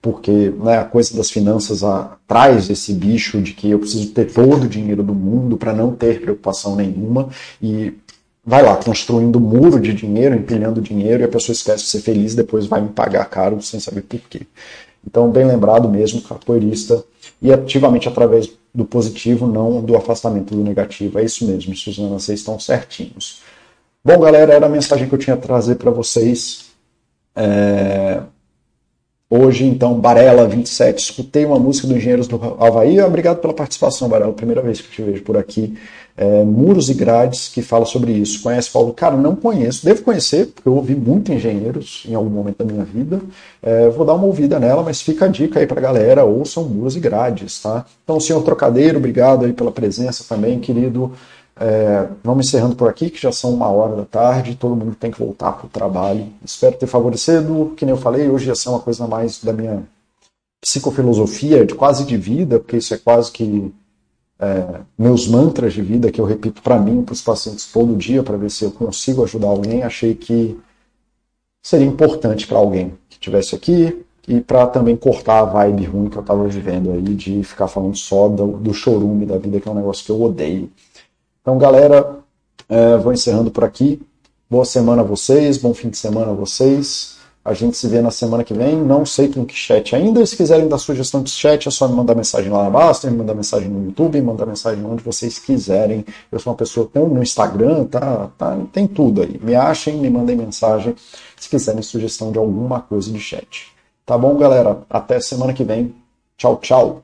porque 0.01 0.53
né, 0.57 0.77
a 0.77 0.85
coisa 0.85 1.15
das 1.15 1.29
finanças 1.31 1.83
a, 1.83 2.17
traz 2.27 2.69
esse 2.69 2.93
bicho 2.93 3.41
de 3.41 3.53
que 3.53 3.69
eu 3.69 3.79
preciso 3.79 4.11
ter 4.11 4.31
todo 4.31 4.63
o 4.63 4.69
dinheiro 4.69 5.03
do 5.03 5.13
mundo 5.13 5.57
para 5.57 5.73
não 5.73 5.95
ter 5.95 6.21
preocupação 6.21 6.75
nenhuma 6.75 7.29
e 7.61 7.93
vai 8.45 8.61
lá 8.61 8.75
construindo 8.75 9.39
muro 9.39 9.79
de 9.79 9.93
dinheiro, 9.93 10.35
empilhando 10.35 10.81
dinheiro 10.81 11.23
e 11.23 11.25
a 11.25 11.29
pessoa 11.29 11.53
esquece 11.53 11.83
de 11.83 11.89
ser 11.89 12.01
feliz, 12.01 12.35
depois 12.35 12.65
vai 12.65 12.81
me 12.81 12.89
pagar 12.89 13.25
caro 13.25 13.61
sem 13.61 13.79
saber 13.79 14.01
por 14.01 14.19
quê. 14.19 14.41
Então, 15.05 15.29
bem 15.29 15.45
lembrado 15.45 15.89
mesmo, 15.89 16.21
capoeirista, 16.21 17.03
e 17.41 17.51
ativamente 17.51 18.07
através 18.07 18.49
do 18.73 18.85
positivo, 18.85 19.45
não 19.45 19.81
do 19.81 19.95
afastamento 19.95 20.55
do 20.55 20.63
negativo. 20.63 21.19
É 21.19 21.25
isso 21.25 21.45
mesmo, 21.45 21.75
Suzana, 21.75 22.19
vocês 22.19 22.39
estão 22.39 22.59
certinhos. 22.59 23.41
Bom, 24.05 24.19
galera, 24.19 24.53
era 24.53 24.65
a 24.65 24.69
mensagem 24.69 25.07
que 25.07 25.15
eu 25.15 25.19
tinha 25.19 25.35
a 25.35 25.39
trazer 25.39 25.75
para 25.75 25.89
vocês. 25.89 26.65
É... 27.33 28.21
Hoje, 29.29 29.65
então, 29.65 29.97
Barela 29.97 30.45
27, 30.45 30.99
escutei 30.99 31.45
uma 31.45 31.57
música 31.57 31.87
do 31.87 31.95
Engenheiros 31.95 32.27
do 32.27 32.35
Havaí. 32.59 32.99
Obrigado 32.99 33.39
pela 33.39 33.53
participação, 33.53 34.09
Barela. 34.09 34.33
Primeira 34.33 34.61
vez 34.61 34.81
que 34.81 34.87
eu 34.87 34.91
te 34.91 35.11
vejo 35.11 35.23
por 35.23 35.37
aqui. 35.37 35.77
É, 36.17 36.43
Muros 36.43 36.89
e 36.89 36.93
Grades, 36.93 37.47
que 37.47 37.61
fala 37.61 37.85
sobre 37.85 38.11
isso. 38.11 38.43
Conhece, 38.43 38.69
Paulo? 38.69 38.93
Cara, 38.93 39.15
não 39.15 39.37
conheço. 39.37 39.85
Devo 39.85 40.03
conhecer, 40.03 40.47
porque 40.47 40.67
eu 40.67 40.75
ouvi 40.75 40.95
muito 40.95 41.31
Engenheiros 41.31 42.03
em 42.05 42.13
algum 42.13 42.29
momento 42.29 42.57
da 42.57 42.65
minha 42.65 42.83
vida. 42.83 43.21
É, 43.61 43.87
vou 43.89 44.05
dar 44.05 44.15
uma 44.15 44.25
ouvida 44.25 44.59
nela, 44.59 44.83
mas 44.83 45.01
fica 45.01 45.25
a 45.25 45.29
dica 45.29 45.61
aí 45.61 45.65
pra 45.65 45.79
galera. 45.79 46.25
Ouçam 46.25 46.65
Muros 46.65 46.97
e 46.97 46.99
Grades, 46.99 47.59
tá? 47.61 47.85
Então, 48.03 48.19
senhor 48.19 48.43
Trocadeiro, 48.43 48.97
obrigado 48.97 49.45
aí 49.45 49.53
pela 49.53 49.71
presença 49.71 50.25
também, 50.27 50.59
querido. 50.59 51.13
É, 51.55 52.07
vamos 52.23 52.47
encerrando 52.47 52.75
por 52.75 52.89
aqui, 52.89 53.09
que 53.09 53.21
já 53.21 53.31
são 53.31 53.53
uma 53.53 53.67
hora 53.67 53.95
da 53.95 54.05
tarde, 54.05 54.55
todo 54.55 54.75
mundo 54.75 54.95
tem 54.95 55.11
que 55.11 55.19
voltar 55.19 55.53
para 55.53 55.67
o 55.67 55.69
trabalho. 55.69 56.27
Espero 56.43 56.77
ter 56.77 56.87
favorecido, 56.87 57.73
que 57.77 57.85
nem 57.85 57.93
eu 57.93 58.01
falei, 58.01 58.27
hoje 58.27 58.47
ia 58.47 58.55
ser 58.55 58.69
uma 58.69 58.79
coisa 58.79 59.07
mais 59.07 59.43
da 59.43 59.53
minha 59.53 59.83
psicofilosofia, 60.61 61.65
de 61.65 61.75
quase 61.75 62.05
de 62.05 62.17
vida, 62.17 62.59
porque 62.59 62.77
isso 62.77 62.93
é 62.93 62.97
quase 62.97 63.31
que 63.31 63.71
é, 64.39 64.81
meus 64.97 65.27
mantras 65.27 65.73
de 65.73 65.81
vida 65.81 66.11
que 66.11 66.19
eu 66.19 66.25
repito 66.25 66.61
para 66.61 66.79
mim, 66.79 67.03
para 67.03 67.13
os 67.13 67.21
pacientes 67.21 67.71
todo 67.71 67.95
dia, 67.95 68.23
para 68.23 68.37
ver 68.37 68.49
se 68.49 68.65
eu 68.65 68.71
consigo 68.71 69.23
ajudar 69.23 69.47
alguém. 69.47 69.83
Achei 69.83 70.15
que 70.15 70.59
seria 71.61 71.85
importante 71.85 72.47
para 72.47 72.57
alguém 72.57 72.93
que 73.09 73.15
estivesse 73.15 73.55
aqui 73.55 74.03
e 74.27 74.39
para 74.41 74.65
também 74.67 74.95
cortar 74.95 75.39
a 75.39 75.45
vibe 75.45 75.85
ruim 75.85 76.09
que 76.09 76.17
eu 76.17 76.21
estava 76.21 76.47
vivendo 76.47 76.91
aí, 76.91 77.01
de 77.01 77.43
ficar 77.43 77.67
falando 77.67 77.95
só 77.95 78.27
do, 78.27 78.53
do 78.53 78.73
chorume 78.73 79.25
da 79.25 79.37
vida, 79.37 79.59
que 79.59 79.67
é 79.67 79.71
um 79.71 79.75
negócio 79.75 80.05
que 80.05 80.11
eu 80.11 80.21
odeio. 80.21 80.69
Então, 81.43 81.57
galera, 81.57 82.19
é, 82.69 82.95
vou 82.95 83.11
encerrando 83.11 83.51
por 83.51 83.65
aqui. 83.65 84.01
Boa 84.49 84.63
semana 84.63 85.01
a 85.01 85.05
vocês, 85.05 85.57
bom 85.57 85.73
fim 85.73 85.89
de 85.89 85.97
semana 85.97 86.31
a 86.31 86.33
vocês. 86.33 87.17
A 87.43 87.53
gente 87.53 87.75
se 87.75 87.85
vê 87.85 88.01
na 88.01 88.11
semana 88.11 88.45
que 88.45 88.53
vem. 88.53 88.77
Não 88.77 89.05
sei 89.05 89.27
com 89.27 89.45
que 89.45 89.53
chat 89.53 89.93
ainda. 89.93 90.25
Se 90.25 90.37
quiserem 90.37 90.69
dar 90.69 90.77
sugestão 90.77 91.21
de 91.21 91.29
chat, 91.29 91.67
é 91.67 91.71
só 91.71 91.85
me 91.85 91.95
mandar 91.95 92.15
mensagem 92.15 92.49
lá 92.49 92.63
na 92.63 92.69
Basta, 92.69 93.11
me 93.11 93.17
mandar 93.17 93.35
mensagem 93.35 93.67
no 93.67 93.87
YouTube, 93.87 94.21
mandar 94.21 94.45
mensagem 94.45 94.85
onde 94.85 95.03
vocês 95.03 95.37
quiserem. 95.37 96.05
Eu 96.31 96.39
sou 96.39 96.53
uma 96.53 96.57
pessoa 96.57 96.89
tem 96.93 97.05
no 97.05 97.21
Instagram, 97.21 97.87
tá, 97.87 98.29
tá, 98.37 98.57
tem 98.71 98.87
tudo 98.87 99.21
aí. 99.21 99.37
Me 99.43 99.53
achem, 99.53 99.97
me 99.97 100.09
mandem 100.09 100.37
mensagem 100.37 100.95
se 101.35 101.49
quiserem 101.49 101.81
sugestão 101.81 102.31
de 102.31 102.37
alguma 102.37 102.79
coisa 102.79 103.11
de 103.11 103.19
chat. 103.19 103.67
Tá 104.05 104.17
bom, 104.17 104.37
galera? 104.37 104.79
Até 104.89 105.19
semana 105.19 105.51
que 105.51 105.65
vem. 105.65 105.93
Tchau, 106.37 106.55
tchau. 106.61 107.03